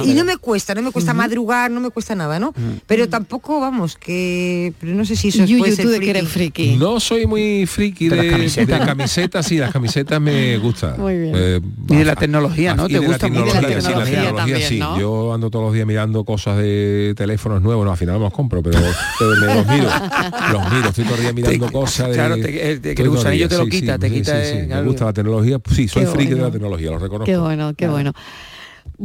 Y- 0.05 0.15
no 0.15 0.25
me 0.25 0.37
cuesta, 0.37 0.75
no 0.75 0.83
me 0.83 0.91
cuesta 0.91 1.15
madrugar, 1.15 1.71
no 1.71 1.81
me 1.81 1.91
cuesta 1.91 2.15
nada, 2.15 2.39
¿no? 2.39 2.53
Pero 2.87 3.09
tampoco, 3.09 3.61
vamos, 3.61 3.97
que 3.97 4.73
pero 4.81 4.95
no 4.95 5.05
sé 5.05 5.15
si 5.17 5.29
eso 5.29 5.45
Yuyu, 5.45 5.59
puede 5.59 5.77
ser 5.77 5.85
tú 5.85 5.91
de 5.91 6.01
que 6.01 6.11
eres 6.11 6.29
friki. 6.29 6.77
No 6.77 6.99
soy 7.01 7.27
muy 7.27 7.67
friki 7.67 8.09
De 8.09 8.17
de, 8.17 8.23
las 8.25 8.33
camisetas. 8.33 8.81
de 8.81 8.87
camisetas, 8.87 9.47
sí, 9.47 9.59
las 9.59 9.73
camisetas 9.73 10.21
me 10.21 10.59
gustan. 10.59 10.99
Muy 11.01 11.17
bien. 11.19 11.33
Eh, 11.37 11.61
Y 11.91 11.97
de 11.97 12.05
la 12.05 12.17
tecnología, 12.17 12.75
¿no? 12.75 12.87
y 12.89 12.93
¿Te 12.93 12.99
gusta 12.99 13.29
mucho 13.29 13.55
la 13.55 13.61
tecnología, 13.69 14.69
sí, 14.69 14.81
Yo 14.99 15.33
ando 15.35 15.51
todos 15.51 15.65
los 15.67 15.75
días 15.75 15.87
mirando 15.87 16.25
cosas 16.25 16.59
de 16.59 17.15
teléfonos 17.17 17.63
nuevos, 17.63 17.85
no, 17.85 17.91
al 17.93 17.97
final 17.99 18.15
no 18.17 18.21
los 18.25 18.33
compro, 18.33 18.63
pero, 18.63 18.79
pero 19.19 19.31
me 19.41 19.55
los 19.55 19.67
miro, 19.67 19.89
los 20.53 20.73
miro, 20.73 20.89
estoy 20.89 21.05
todo 21.05 21.15
el 21.17 21.21
día 21.23 21.33
mirando 21.33 21.67
Te- 21.67 21.73
cosas 21.73 22.09
de... 22.09 22.15
claro, 22.15 22.35
te- 22.37 22.71
el- 22.73 22.81
que 22.81 23.03
el 23.03 23.09
gusanillo 23.11 23.49
te 23.49 23.59
lo 23.59 23.65
sí, 23.65 23.71
quita, 23.71 23.95
sí, 23.95 24.01
te 24.01 24.09
sí, 24.09 24.15
quita, 24.15 24.33
sí, 24.33 24.39
eh, 24.39 24.61
sí, 24.63 24.75
me 24.75 24.83
gusta 24.83 25.05
la 25.07 25.13
tecnología, 25.13 25.59
sí, 25.73 25.89
soy 25.89 26.05
Qué 26.05 26.09
friki 26.11 26.35
de 26.35 26.41
la 26.43 26.51
tecnología, 26.51 26.91
lo 26.91 26.99
reconozco. 26.99 27.25
Qué 27.27 27.37
bueno, 27.37 27.73
qué 27.75 27.89
bueno. 27.89 28.13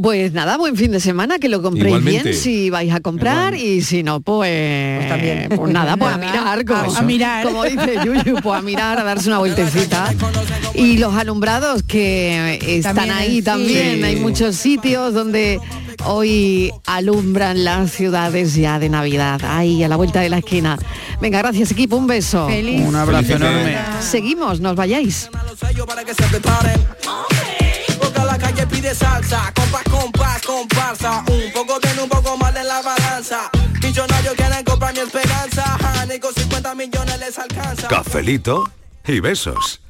Pues 0.00 0.32
nada, 0.32 0.56
buen 0.56 0.76
fin 0.76 0.90
de 0.90 1.00
semana, 1.00 1.38
que 1.38 1.48
lo 1.50 1.60
compréis 1.60 1.86
Igualmente. 1.88 2.22
bien 2.30 2.34
si 2.34 2.70
vais 2.70 2.92
a 2.94 3.00
comprar 3.00 3.54
y 3.54 3.82
si 3.82 4.02
no, 4.02 4.20
pues, 4.20 5.06
también. 5.08 5.48
pues 5.54 5.70
nada, 5.72 5.96
pues 5.98 6.14
a 6.14 6.16
mirar, 6.18 6.64
como, 6.64 6.96
a- 6.96 7.02
mirar. 7.02 7.44
como 7.44 7.64
dice 7.64 7.96
Yuyu, 8.04 8.36
pues 8.42 8.58
a 8.58 8.62
mirar, 8.62 8.98
a 8.98 9.04
darse 9.04 9.28
una 9.28 9.38
vueltecita. 9.38 10.12
Y 10.74 10.96
los 10.96 11.14
alumbrados 11.14 11.82
que 11.82 12.58
están 12.78 12.96
También, 12.96 13.16
ahí 13.16 13.36
sí. 13.36 13.42
también, 13.42 13.96
Sí. 13.98 14.02
hay 14.04 14.16
muchos 14.16 14.56
sitios 14.56 15.12
donde 15.12 15.60
hoy 16.06 16.72
alumbran 16.86 17.62
las 17.64 17.90
ciudades 17.92 18.54
ya 18.54 18.78
de 18.78 18.88
Navidad, 18.88 19.40
ahí 19.44 19.84
a 19.84 19.88
la 19.88 19.96
vuelta 19.96 20.20
de 20.20 20.30
la 20.30 20.38
esquina. 20.38 20.78
Venga, 21.20 21.38
gracias 21.38 21.70
equipo, 21.70 21.96
un 21.96 22.06
beso. 22.06 22.46
Feliz. 22.48 22.80
Un 22.80 22.96
abrazo 22.96 23.34
enorme. 23.34 23.76
Seguimos, 24.00 24.60
nos 24.60 24.74
vayáis. 24.74 25.28
Pide 28.72 28.94
salsa, 28.94 29.52
compás, 29.54 29.84
compás, 29.84 30.42
comparsa. 30.42 31.24
Un 31.28 31.52
poco 31.52 31.78
bien, 31.80 31.98
un 32.00 32.08
poco 32.08 32.36
mal 32.36 32.56
en 32.56 32.66
la 32.66 32.80
balanza. 32.82 33.50
Millonarios 33.82 34.34
quieren 34.34 34.64
comprar 34.64 34.94
mi 34.94 35.00
esperanza. 35.00 35.76
Ni 36.08 36.18
con 36.18 36.34
50 36.34 36.74
millones 36.74 37.18
les 37.20 37.38
alcanza. 37.38 37.88
Cafelito 37.88 38.70
y 39.06 39.20
besos. 39.20 39.80